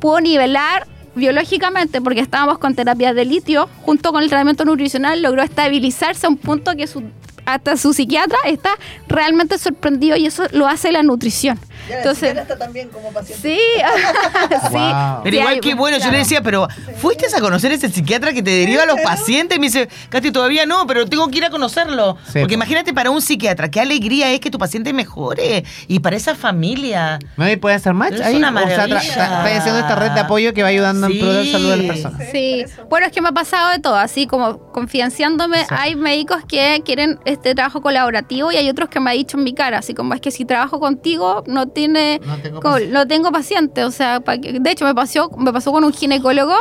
pudo 0.00 0.20
nivelar 0.20 0.86
biológicamente 1.14 2.00
porque 2.00 2.20
estábamos 2.20 2.58
con 2.58 2.74
terapia 2.74 3.12
de 3.14 3.24
litio 3.24 3.68
junto 3.82 4.12
con 4.12 4.22
el 4.22 4.28
tratamiento 4.28 4.64
nutricional 4.64 5.20
logró 5.22 5.42
estabilizarse 5.42 6.26
a 6.26 6.30
un 6.30 6.36
punto 6.38 6.74
que 6.76 6.86
su- 6.86 7.02
hasta 7.46 7.76
su 7.76 7.92
psiquiatra 7.92 8.38
está 8.46 8.70
realmente 9.08 9.58
sorprendido 9.58 10.16
y 10.16 10.26
eso 10.26 10.44
lo 10.52 10.66
hace 10.68 10.92
la 10.92 11.02
nutrición. 11.02 11.58
Entonces, 11.90 12.36
está 12.36 12.56
también 12.56 12.88
como 12.90 13.12
paciente. 13.12 13.42
sí, 13.42 13.58
sí. 14.70 14.78
Pero 15.24 15.30
Sí, 15.34 15.36
igual 15.36 15.54
hay- 15.54 15.60
que 15.60 15.74
bueno, 15.74 15.96
yo 15.96 16.02
claro. 16.02 16.12
le 16.12 16.18
decía, 16.18 16.40
pero 16.42 16.68
¿fuiste 16.98 17.26
a 17.34 17.40
conocer 17.40 17.72
a 17.72 17.74
ese 17.74 17.88
psiquiatra 17.88 18.32
que 18.32 18.42
te 18.42 18.50
deriva 18.50 18.84
a 18.84 18.86
los 18.86 19.00
pacientes? 19.00 19.56
Y 19.56 19.60
me 19.60 19.66
dice, 19.66 19.88
Katy, 20.08 20.30
todavía 20.30 20.64
no, 20.66 20.86
pero 20.86 21.06
tengo 21.06 21.28
que 21.28 21.38
ir 21.38 21.44
a 21.44 21.50
conocerlo. 21.50 22.16
Sí, 22.26 22.38
Porque 22.40 22.48
po. 22.48 22.54
imagínate 22.54 22.92
para 22.94 23.10
un 23.10 23.20
psiquiatra, 23.20 23.68
qué 23.70 23.80
alegría 23.80 24.30
es 24.32 24.40
que 24.40 24.50
tu 24.50 24.58
paciente 24.58 24.92
mejore. 24.92 25.64
Y 25.88 25.98
para 26.00 26.16
esa 26.16 26.34
familia. 26.36 27.18
¿No? 27.36 27.50
Y 27.50 27.56
puede 27.56 27.74
hacer 27.74 27.94
match 27.94 28.14
Es 28.14 28.20
ahí. 28.22 28.36
una 28.36 28.50
o 28.50 28.52
sea, 28.52 28.66
maravilla. 28.66 28.98
tra- 29.00 29.02
está 29.08 29.44
haciendo 29.56 29.80
esta 29.80 29.94
red 29.96 30.10
de 30.12 30.20
apoyo 30.20 30.54
que 30.54 30.62
va 30.62 30.68
ayudando 30.68 31.08
Sí. 31.08 31.14
en 31.14 31.18
pro 31.20 31.32
de 31.32 31.44
la 31.44 31.52
salud 31.52 31.70
de 31.70 31.76
las 31.78 31.86
personas. 31.86 32.28
Sí, 32.30 32.64
bueno, 32.88 33.06
es 33.06 33.12
que 33.12 33.20
me 33.20 33.28
ha 33.30 33.32
pasado 33.32 33.70
de 33.70 33.80
todo, 33.80 33.96
así 33.96 34.26
como 34.28 34.58
confianciándome, 34.72 35.66
hay 35.70 35.96
médicos 35.96 36.38
que 36.46 36.82
quieren 36.84 37.18
este 37.32 37.54
trabajo 37.54 37.80
colaborativo 37.82 38.52
y 38.52 38.56
hay 38.56 38.68
otros 38.70 38.88
que 38.88 39.00
me 39.00 39.10
ha 39.10 39.14
dicho 39.14 39.36
en 39.36 39.44
mi 39.44 39.52
cara, 39.54 39.78
así 39.78 39.94
como 39.94 40.14
es 40.14 40.20
que 40.20 40.30
si 40.30 40.44
trabajo 40.44 40.78
contigo 40.80 41.42
no 41.46 41.66
tiene 41.68 42.20
No 42.24 42.38
tengo 42.38 42.60
paciente. 42.60 42.92
no 42.94 43.06
tengo 43.06 43.32
paciente, 43.32 43.84
o 43.84 43.90
sea, 43.90 44.20
pa- 44.20 44.38
que- 44.38 44.58
de 44.60 44.70
hecho 44.70 44.84
me 44.84 44.94
pasó 44.94 45.30
me 45.36 45.52
pasó 45.52 45.72
con 45.72 45.84
un 45.84 45.92
ginecólogo 45.92 46.54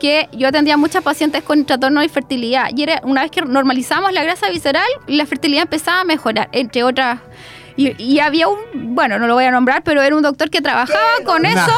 que 0.00 0.28
yo 0.32 0.48
atendía 0.48 0.74
a 0.74 0.76
muchas 0.76 1.02
pacientes 1.02 1.42
con 1.42 1.64
trastorno 1.64 2.00
de 2.00 2.08
fertilidad 2.08 2.68
y 2.76 2.82
era 2.84 3.00
una 3.04 3.22
vez 3.22 3.30
que 3.30 3.42
normalizamos 3.42 4.12
la 4.12 4.22
grasa 4.22 4.48
visceral, 4.48 4.86
la 5.06 5.26
fertilidad 5.26 5.62
empezaba 5.64 6.00
a 6.00 6.04
mejorar, 6.04 6.48
entre 6.52 6.84
otras 6.84 7.18
y, 7.76 7.94
y 8.02 8.18
había 8.18 8.48
un, 8.48 8.58
bueno, 8.96 9.20
no 9.20 9.28
lo 9.28 9.34
voy 9.34 9.44
a 9.44 9.52
nombrar, 9.52 9.84
pero 9.84 10.02
era 10.02 10.16
un 10.16 10.22
doctor 10.22 10.50
que 10.50 10.60
trabajaba 10.60 10.98
con 11.24 11.46
eso, 11.46 11.70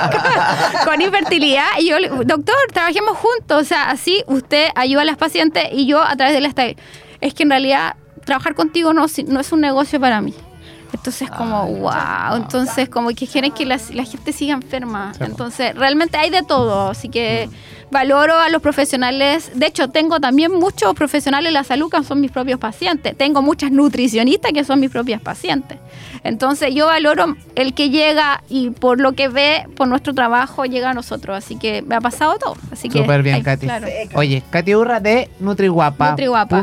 con 0.84 1.00
infertilidad. 1.02 1.66
Y 1.80 1.88
yo, 1.88 1.98
le- 1.98 2.08
doctor, 2.08 2.54
trabajemos 2.72 3.16
juntos. 3.18 3.62
O 3.62 3.64
sea, 3.64 3.90
así 3.90 4.22
usted 4.26 4.68
ayuda 4.74 5.02
a 5.02 5.04
las 5.04 5.16
pacientes 5.18 5.64
y 5.72 5.86
yo 5.86 6.00
a 6.02 6.16
través 6.16 6.34
de 6.34 6.40
la 6.40 6.50
style. 6.50 6.76
Es 7.24 7.32
que 7.32 7.44
en 7.44 7.48
realidad 7.48 7.96
trabajar 8.26 8.54
contigo 8.54 8.92
no, 8.92 9.06
es 9.06 9.52
un 9.52 9.60
negocio 9.60 9.98
para 9.98 10.20
mí. 10.20 10.34
Entonces, 10.92 11.30
como, 11.30 11.66
wow. 11.66 12.36
Entonces, 12.36 12.90
como 12.90 13.08
que 13.08 13.26
quieren 13.26 13.50
que 13.50 13.64
la, 13.64 13.80
la 13.94 14.04
gente 14.04 14.30
siga 14.32 14.52
enferma. 14.52 15.12
Entonces, 15.18 15.74
realmente 15.74 16.18
hay 16.18 16.28
de 16.28 16.42
todo. 16.42 16.90
Así 16.90 17.08
que 17.08 17.48
valoro 17.94 18.34
a 18.38 18.50
los 18.50 18.60
profesionales. 18.60 19.50
De 19.54 19.66
hecho, 19.66 19.88
tengo 19.88 20.20
también 20.20 20.52
muchos 20.52 20.92
profesionales 20.94 21.48
de 21.48 21.52
la 21.52 21.64
salud 21.64 21.90
que 21.90 22.02
son 22.04 22.20
mis 22.20 22.30
propios 22.30 22.58
pacientes. 22.60 23.16
Tengo 23.16 23.40
muchas 23.40 23.70
nutricionistas 23.70 24.52
que 24.52 24.64
son 24.64 24.80
mis 24.80 24.90
propias 24.90 25.22
pacientes. 25.22 25.78
Entonces, 26.24 26.74
yo 26.74 26.86
valoro 26.86 27.36
el 27.54 27.72
que 27.74 27.90
llega 27.90 28.42
y 28.50 28.70
por 28.70 29.00
lo 29.00 29.12
que 29.12 29.28
ve, 29.28 29.66
por 29.76 29.88
nuestro 29.88 30.12
trabajo, 30.14 30.64
llega 30.64 30.90
a 30.90 30.94
nosotros. 30.94 31.36
Así 31.36 31.56
que 31.56 31.80
me 31.82 31.94
ha 31.94 32.00
pasado 32.00 32.36
todo. 32.38 32.56
Así 32.72 32.88
que, 32.88 32.98
Súper 32.98 33.22
bien, 33.22 33.36
ay, 33.36 33.42
Katy. 33.42 33.66
claro. 33.66 33.86
Oye, 34.14 34.42
Katy 34.50 34.74
Urra 34.74 35.00
de 35.00 35.30
Nutriguapa. 35.40 36.10
Nutriguapa. 36.10 36.62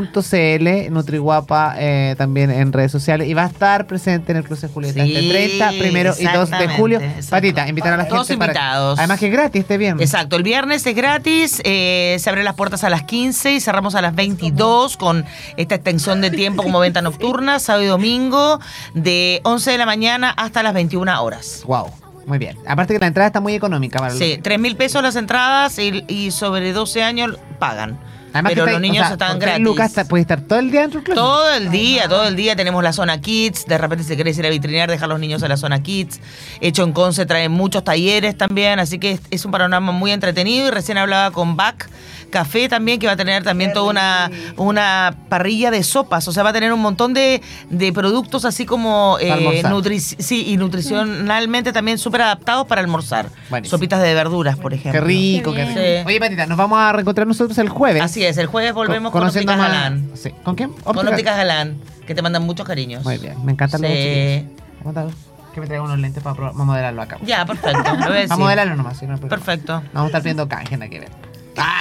Nutriguapa 0.90 1.74
eh, 1.78 2.14
también 2.18 2.50
en 2.50 2.72
redes 2.72 2.92
sociales. 2.92 3.28
Y 3.28 3.34
va 3.34 3.44
a 3.44 3.46
estar 3.46 3.86
presente 3.86 4.32
en 4.32 4.38
el 4.38 4.44
Cruce 4.44 4.68
Julieta 4.68 5.04
Sí, 5.04 5.14
este 5.16 5.28
30, 5.28 5.68
primero 5.78 6.12
y 6.18 6.24
2 6.26 6.50
de 6.50 6.68
julio. 6.68 7.00
exacto. 7.00 7.30
Patita, 7.30 7.68
invitar 7.68 7.92
a 7.94 7.96
la 7.96 8.02
gente. 8.04 8.14
Todos 8.16 8.26
para- 8.28 8.44
invitados. 8.52 8.98
Además 8.98 9.18
que 9.20 9.26
es 9.26 9.32
gratis 9.32 9.60
este 9.62 9.78
viernes. 9.78 10.04
Exacto, 10.12 10.36
el 10.36 10.42
viernes 10.42 10.84
es 10.86 10.94
gratis, 10.94 11.21
eh, 11.24 12.16
se 12.18 12.28
abren 12.30 12.44
las 12.44 12.54
puertas 12.54 12.84
a 12.84 12.90
las 12.90 13.02
15 13.04 13.52
y 13.54 13.60
cerramos 13.60 13.94
a 13.94 14.02
las 14.02 14.14
22 14.14 14.96
con 14.96 15.24
esta 15.56 15.74
extensión 15.76 16.20
de 16.20 16.30
tiempo 16.30 16.62
como 16.62 16.80
venta 16.80 17.02
nocturna, 17.02 17.58
sábado 17.58 17.84
y 17.84 17.86
domingo, 17.88 18.60
de 18.94 19.40
11 19.44 19.70
de 19.72 19.78
la 19.78 19.86
mañana 19.86 20.30
hasta 20.30 20.62
las 20.62 20.74
21 20.74 21.22
horas. 21.22 21.62
Wow, 21.66 21.90
muy 22.26 22.38
bien. 22.38 22.56
Aparte 22.66 22.94
que 22.94 23.00
la 23.00 23.06
entrada 23.06 23.26
está 23.28 23.40
muy 23.40 23.54
económica 23.54 23.98
para 23.98 24.14
Sí, 24.14 24.34
los- 24.34 24.42
3 24.42 24.58
mil 24.58 24.76
pesos 24.76 25.02
las 25.02 25.16
entradas 25.16 25.78
y, 25.78 26.04
y 26.08 26.30
sobre 26.30 26.72
12 26.72 27.02
años 27.02 27.38
pagan. 27.58 27.98
Además 28.32 28.52
pero 28.52 28.64
que 28.66 28.72
los 28.72 28.80
niños 28.80 29.02
o 29.04 29.06
sea, 29.06 29.12
están 29.12 29.28
con 29.30 29.38
tres 29.40 29.48
gratis. 29.50 29.64
lucas 29.64 29.86
está- 29.88 30.04
puedes 30.04 30.24
estar 30.24 30.40
todo 30.40 30.58
el 30.58 30.70
día 30.70 30.80
dentro 30.82 31.00
del 31.00 31.04
club. 31.04 31.16
Todo 31.16 31.52
el 31.54 31.70
día, 31.70 32.08
todo 32.08 32.26
el 32.28 32.36
día 32.36 32.56
tenemos 32.56 32.82
la 32.82 32.92
zona 32.92 33.20
kids. 33.20 33.64
De 33.66 33.78
repente, 33.78 34.04
si 34.04 34.16
querés 34.16 34.38
ir 34.38 34.46
a 34.46 34.50
vitrinear, 34.50 34.90
dejar 34.90 35.04
a 35.06 35.08
los 35.12 35.20
niños 35.20 35.42
en 35.42 35.48
la 35.48 35.56
zona 35.56 35.82
kids. 35.82 36.20
Hecho 36.60 36.82
en 36.84 36.92
Conce 36.92 37.26
trae 37.26 37.48
muchos 37.48 37.84
talleres 37.84 38.36
también, 38.36 38.78
así 38.78 38.98
que 38.98 39.12
es, 39.12 39.20
es 39.30 39.44
un 39.44 39.52
panorama 39.52 39.92
muy 39.92 40.10
entretenido. 40.12 40.68
Y 40.68 40.70
recién 40.70 40.98
hablaba 40.98 41.30
con 41.30 41.56
Bac 41.56 41.88
Café 42.30 42.66
también, 42.70 42.98
que 42.98 43.06
va 43.06 43.12
a 43.12 43.16
tener 43.16 43.42
también 43.42 43.74
toda 43.74 43.90
una, 43.90 44.30
una 44.56 45.14
parrilla 45.28 45.70
de 45.70 45.82
sopas. 45.82 46.26
O 46.28 46.32
sea, 46.32 46.42
va 46.42 46.48
a 46.48 46.52
tener 46.54 46.72
un 46.72 46.80
montón 46.80 47.12
de, 47.12 47.42
de 47.68 47.92
productos 47.92 48.46
así 48.46 48.64
como 48.64 49.16
Para 49.20 49.26
eh, 49.28 49.32
almorzar. 49.32 49.70
nutri- 49.72 50.00
sí, 50.00 50.44
y 50.48 50.56
nutricionalmente 50.56 51.72
también 51.72 51.98
súper 51.98 52.22
adaptados 52.22 52.66
para 52.66 52.80
almorzar. 52.80 53.28
Buenísimo. 53.50 53.76
Sopitas 53.76 54.00
de 54.00 54.14
verduras, 54.14 54.56
por 54.56 54.72
ejemplo. 54.72 55.00
Qué 55.00 55.06
rico, 55.06 55.52
qué, 55.52 55.58
Qué 55.58 55.66
rico. 55.66 55.80
bien. 55.80 56.06
Oye, 56.06 56.20
Patita, 56.20 56.46
nos 56.46 56.56
vamos 56.56 56.78
a 56.78 56.92
reencontrar 56.92 57.26
nosotros 57.26 57.56
el 57.58 57.68
jueves. 57.68 58.02
Así 58.02 58.21
es, 58.24 58.36
el 58.38 58.46
jueves 58.46 58.72
volvemos 58.74 59.12
Co- 59.12 59.18
con 59.18 59.28
Ópticas 59.28 59.56
más- 59.56 59.68
Galán. 59.68 60.10
Sí. 60.14 60.30
¿Con 60.42 60.54
quién? 60.54 60.72
Con 60.72 60.96
Óptica- 60.98 61.36
Galán, 61.36 61.76
que 62.06 62.14
te 62.14 62.22
mandan 62.22 62.42
muchos 62.44 62.66
cariños. 62.66 63.04
Muy 63.04 63.18
bien, 63.18 63.44
me 63.44 63.52
encantan 63.52 63.82
los 63.82 63.90
Sí. 63.90 63.96
chiquillos. 63.96 64.96
A 64.96 65.52
que 65.54 65.60
me 65.60 65.66
traiga 65.66 65.84
unos 65.84 65.98
lentes 65.98 66.22
para, 66.22 66.34
probar- 66.34 66.52
para 66.52 66.64
modelarlo 66.64 67.02
acá. 67.02 67.18
Ya, 67.22 67.44
perfecto. 67.44 67.78
lo 67.82 67.96
voy 67.96 68.06
a 68.06 68.10
decir. 68.12 68.28
Vamos 68.30 68.32
a 68.32 68.36
modelarlo 68.46 68.76
nomás. 68.76 68.96
si 68.98 69.06
no. 69.06 69.18
Perfecto. 69.18 69.82
Vamos 69.92 70.04
a 70.04 70.06
estar 70.06 70.22
viendo 70.22 70.48
canje, 70.48 70.78
que 70.88 71.00
ver. 71.00 71.10
Ah. 71.58 71.78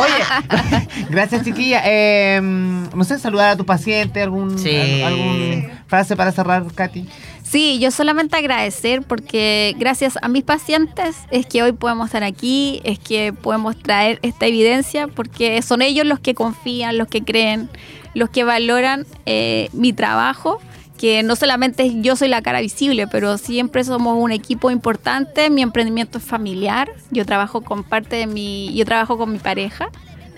Oye, 0.00 0.88
gracias 1.10 1.44
chiquilla. 1.44 1.82
Eh, 1.84 2.40
no 2.40 3.04
sé, 3.04 3.18
saludar 3.18 3.50
a 3.50 3.56
tu 3.56 3.66
paciente, 3.66 4.22
algún, 4.22 4.58
Sí. 4.58 5.02
algún 5.02 5.70
frase 5.86 6.16
para 6.16 6.32
cerrar, 6.32 6.64
Katy. 6.74 7.06
Sí, 7.54 7.78
yo 7.78 7.92
solamente 7.92 8.36
agradecer 8.36 9.02
porque 9.02 9.76
gracias 9.78 10.18
a 10.20 10.26
mis 10.26 10.42
pacientes 10.42 11.14
es 11.30 11.46
que 11.46 11.62
hoy 11.62 11.70
podemos 11.70 12.06
estar 12.06 12.24
aquí, 12.24 12.80
es 12.82 12.98
que 12.98 13.32
podemos 13.32 13.76
traer 13.78 14.18
esta 14.22 14.46
evidencia 14.46 15.06
porque 15.06 15.62
son 15.62 15.80
ellos 15.80 16.04
los 16.04 16.18
que 16.18 16.34
confían, 16.34 16.98
los 16.98 17.06
que 17.06 17.22
creen, 17.22 17.70
los 18.12 18.28
que 18.28 18.42
valoran 18.42 19.06
eh, 19.24 19.68
mi 19.72 19.92
trabajo, 19.92 20.60
que 20.98 21.22
no 21.22 21.36
solamente 21.36 22.02
yo 22.02 22.16
soy 22.16 22.26
la 22.26 22.42
cara 22.42 22.60
visible, 22.60 23.06
pero 23.06 23.38
siempre 23.38 23.84
somos 23.84 24.16
un 24.18 24.32
equipo 24.32 24.72
importante, 24.72 25.48
mi 25.48 25.62
emprendimiento 25.62 26.18
es 26.18 26.24
familiar, 26.24 26.90
yo 27.12 27.24
trabajo 27.24 27.60
con 27.60 27.84
parte 27.84 28.16
de 28.16 28.26
mi, 28.26 28.74
yo 28.74 28.84
trabajo 28.84 29.16
con 29.16 29.30
mi 29.30 29.38
pareja, 29.38 29.90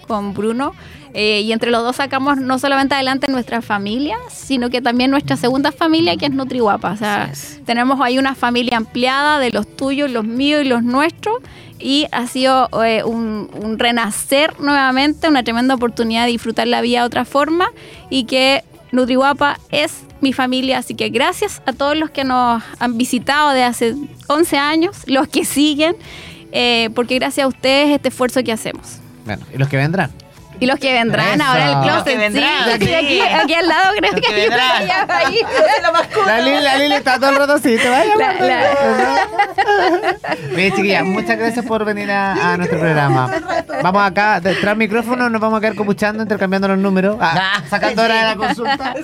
con 0.06 0.34
Bruno. 0.34 0.74
Eh, 1.18 1.40
y 1.40 1.52
entre 1.52 1.70
los 1.70 1.82
dos 1.82 1.96
sacamos 1.96 2.36
no 2.36 2.58
solamente 2.58 2.94
adelante 2.94 3.26
nuestra 3.28 3.62
familia, 3.62 4.18
sino 4.30 4.68
que 4.68 4.82
también 4.82 5.10
nuestra 5.10 5.38
segunda 5.38 5.72
familia, 5.72 6.14
que 6.18 6.26
es 6.26 6.32
Nutriguapa. 6.32 6.92
O 6.92 6.96
sea, 6.98 7.32
tenemos 7.64 7.98
ahí 8.02 8.18
una 8.18 8.34
familia 8.34 8.76
ampliada 8.76 9.38
de 9.38 9.50
los 9.50 9.66
tuyos, 9.76 10.10
los 10.10 10.26
míos 10.26 10.60
y 10.62 10.68
los 10.68 10.82
nuestros. 10.82 11.36
Y 11.78 12.06
ha 12.12 12.26
sido 12.26 12.68
eh, 12.84 13.02
un, 13.02 13.48
un 13.62 13.78
renacer 13.78 14.60
nuevamente, 14.60 15.26
una 15.26 15.42
tremenda 15.42 15.74
oportunidad 15.74 16.26
de 16.26 16.32
disfrutar 16.32 16.66
la 16.66 16.82
vida 16.82 17.00
de 17.00 17.06
otra 17.06 17.24
forma. 17.24 17.68
Y 18.10 18.24
que 18.24 18.62
Nutriguapa 18.92 19.58
es 19.70 20.02
mi 20.20 20.34
familia. 20.34 20.76
Así 20.76 20.94
que 20.94 21.08
gracias 21.08 21.62
a 21.64 21.72
todos 21.72 21.96
los 21.96 22.10
que 22.10 22.24
nos 22.24 22.62
han 22.78 22.98
visitado 22.98 23.52
de 23.52 23.62
hace 23.62 23.94
11 24.26 24.58
años, 24.58 24.96
los 25.06 25.28
que 25.28 25.46
siguen, 25.46 25.96
eh, 26.52 26.90
porque 26.94 27.14
gracias 27.14 27.46
a 27.46 27.48
ustedes 27.48 27.88
este 27.88 28.08
esfuerzo 28.08 28.44
que 28.44 28.52
hacemos. 28.52 28.98
Bueno, 29.24 29.46
y 29.54 29.56
los 29.56 29.70
que 29.70 29.78
vendrán. 29.78 30.10
Y 30.58 30.66
los 30.66 30.78
que 30.78 30.92
vendrán 30.92 31.40
Eso. 31.40 31.50
ahora 31.50 31.64
el 31.66 31.72
Los 31.72 31.82
closet. 31.86 32.04
que 32.12 32.16
vendrán, 32.18 32.80
sí, 32.80 32.86
sí. 32.86 32.94
Aquí, 32.94 33.20
aquí 33.20 33.54
al 33.54 33.68
lado 33.68 33.90
creo 33.98 34.12
Los 34.12 34.20
que, 34.20 34.26
que 34.26 34.34
hay 34.34 34.46
una 34.46 34.56
vendrán. 34.80 35.10
ahí. 35.10 35.40
La 36.26 36.40
Lili, 36.40 36.60
la 36.60 36.76
Lili 36.78 36.94
está 36.94 37.16
todo 37.18 37.30
el 37.30 37.36
rato 37.36 37.52
así, 37.54 37.76
te 37.76 37.88
vaya. 37.88 38.16
La- 38.16 38.32
la- 38.32 39.28
Mire, 40.50 40.72
chiquilla, 40.74 41.04
muchas 41.04 41.38
gracias 41.38 41.64
por 41.64 41.84
venir 41.84 42.10
a, 42.10 42.52
a 42.52 42.56
nuestro 42.56 42.78
programa. 42.78 43.30
Vamos 43.82 44.02
acá, 44.02 44.40
detrás 44.40 44.64
del 44.64 44.76
micrófono, 44.78 45.28
nos 45.28 45.40
vamos 45.40 45.58
a 45.58 45.60
quedar 45.60 45.74
copuchando, 45.76 46.22
intercambiando 46.22 46.68
los 46.68 46.78
números, 46.78 47.16
ah, 47.20 47.62
sacando 47.68 48.02
hora 48.02 48.14
de 48.14 48.22
la 48.22 48.36
consulta. 48.36 48.94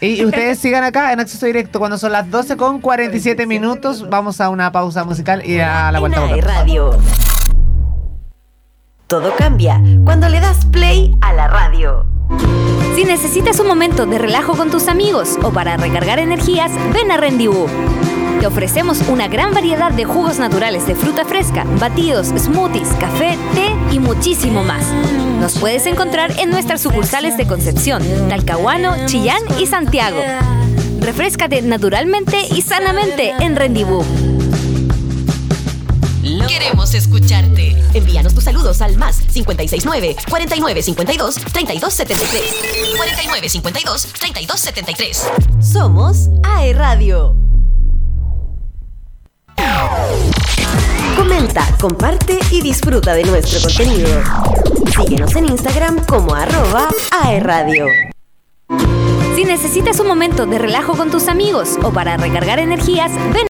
Y 0.00 0.24
ustedes 0.24 0.58
sigan 0.58 0.84
acá 0.84 1.12
en 1.12 1.20
acceso 1.20 1.46
directo. 1.46 1.78
Cuando 1.78 1.98
son 1.98 2.12
las 2.12 2.30
12 2.30 2.56
con 2.56 2.80
47 2.80 3.46
minutos, 3.46 4.08
vamos 4.08 4.40
a 4.40 4.48
una 4.48 4.72
pausa 4.72 5.04
musical 5.04 5.44
y 5.44 5.60
a 5.60 5.92
la 5.92 6.00
vuelta. 6.00 6.20
Radio. 6.40 6.98
Todo 9.06 9.34
cambia 9.36 9.82
cuando 10.04 10.30
le 10.30 10.40
das 10.40 10.64
play 10.64 11.14
a 11.20 11.34
la 11.34 11.46
radio. 11.46 12.06
Si 12.94 13.04
necesitas 13.04 13.60
un 13.60 13.66
momento 13.66 14.06
de 14.06 14.16
relajo 14.16 14.56
con 14.56 14.70
tus 14.70 14.88
amigos 14.88 15.38
o 15.42 15.50
para 15.50 15.76
recargar 15.76 16.18
energías, 16.18 16.72
ven 16.94 17.10
a 17.10 17.18
Rendibú. 17.18 17.66
Te 18.40 18.46
ofrecemos 18.46 19.02
una 19.08 19.28
gran 19.28 19.52
variedad 19.52 19.92
de 19.92 20.06
jugos 20.06 20.38
naturales 20.38 20.86
de 20.86 20.94
fruta 20.94 21.26
fresca, 21.26 21.64
batidos, 21.78 22.28
smoothies, 22.28 22.88
café, 22.98 23.36
té 23.54 23.74
y 23.94 23.98
muchísimo 23.98 24.64
más. 24.64 24.86
Nos 25.38 25.58
puedes 25.58 25.84
encontrar 25.84 26.40
en 26.40 26.48
nuestras 26.48 26.80
sucursales 26.80 27.36
de 27.36 27.46
Concepción, 27.46 28.02
Talcahuano, 28.30 29.04
Chillán 29.04 29.42
y 29.60 29.66
Santiago. 29.66 30.18
Refrescate 31.00 31.60
naturalmente 31.60 32.38
y 32.50 32.62
sanamente 32.62 33.34
en 33.40 33.54
Rendibú. 33.54 34.02
Queremos 36.48 36.94
escucharte. 36.94 37.76
Envíanos 37.92 38.34
tus 38.34 38.44
saludos 38.44 38.80
al 38.80 38.96
más 38.96 39.18
569 39.32 40.16
4952 40.30 41.34
3273. 41.52 42.96
4952 42.96 44.06
3273. 44.18 45.24
Somos 45.60 46.30
AE 46.42 46.72
Radio. 46.72 47.36
Comenta, 51.16 51.76
comparte 51.78 52.38
y 52.50 52.62
disfruta 52.62 53.14
de 53.14 53.24
nuestro 53.24 53.60
contenido. 53.60 54.22
Síguenos 54.96 55.36
en 55.36 55.46
Instagram 55.46 56.04
como 56.06 56.34
arroba 56.34 56.88
AE 57.22 57.40
Radio. 57.40 57.86
Si 59.34 59.44
necesitas 59.44 59.98
un 59.98 60.06
momento 60.06 60.46
de 60.46 60.58
relajo 60.58 60.96
con 60.96 61.10
tus 61.10 61.26
amigos 61.26 61.76
o 61.82 61.92
para 61.92 62.16
recargar 62.16 62.60
energías, 62.60 63.10
ven 63.32 63.42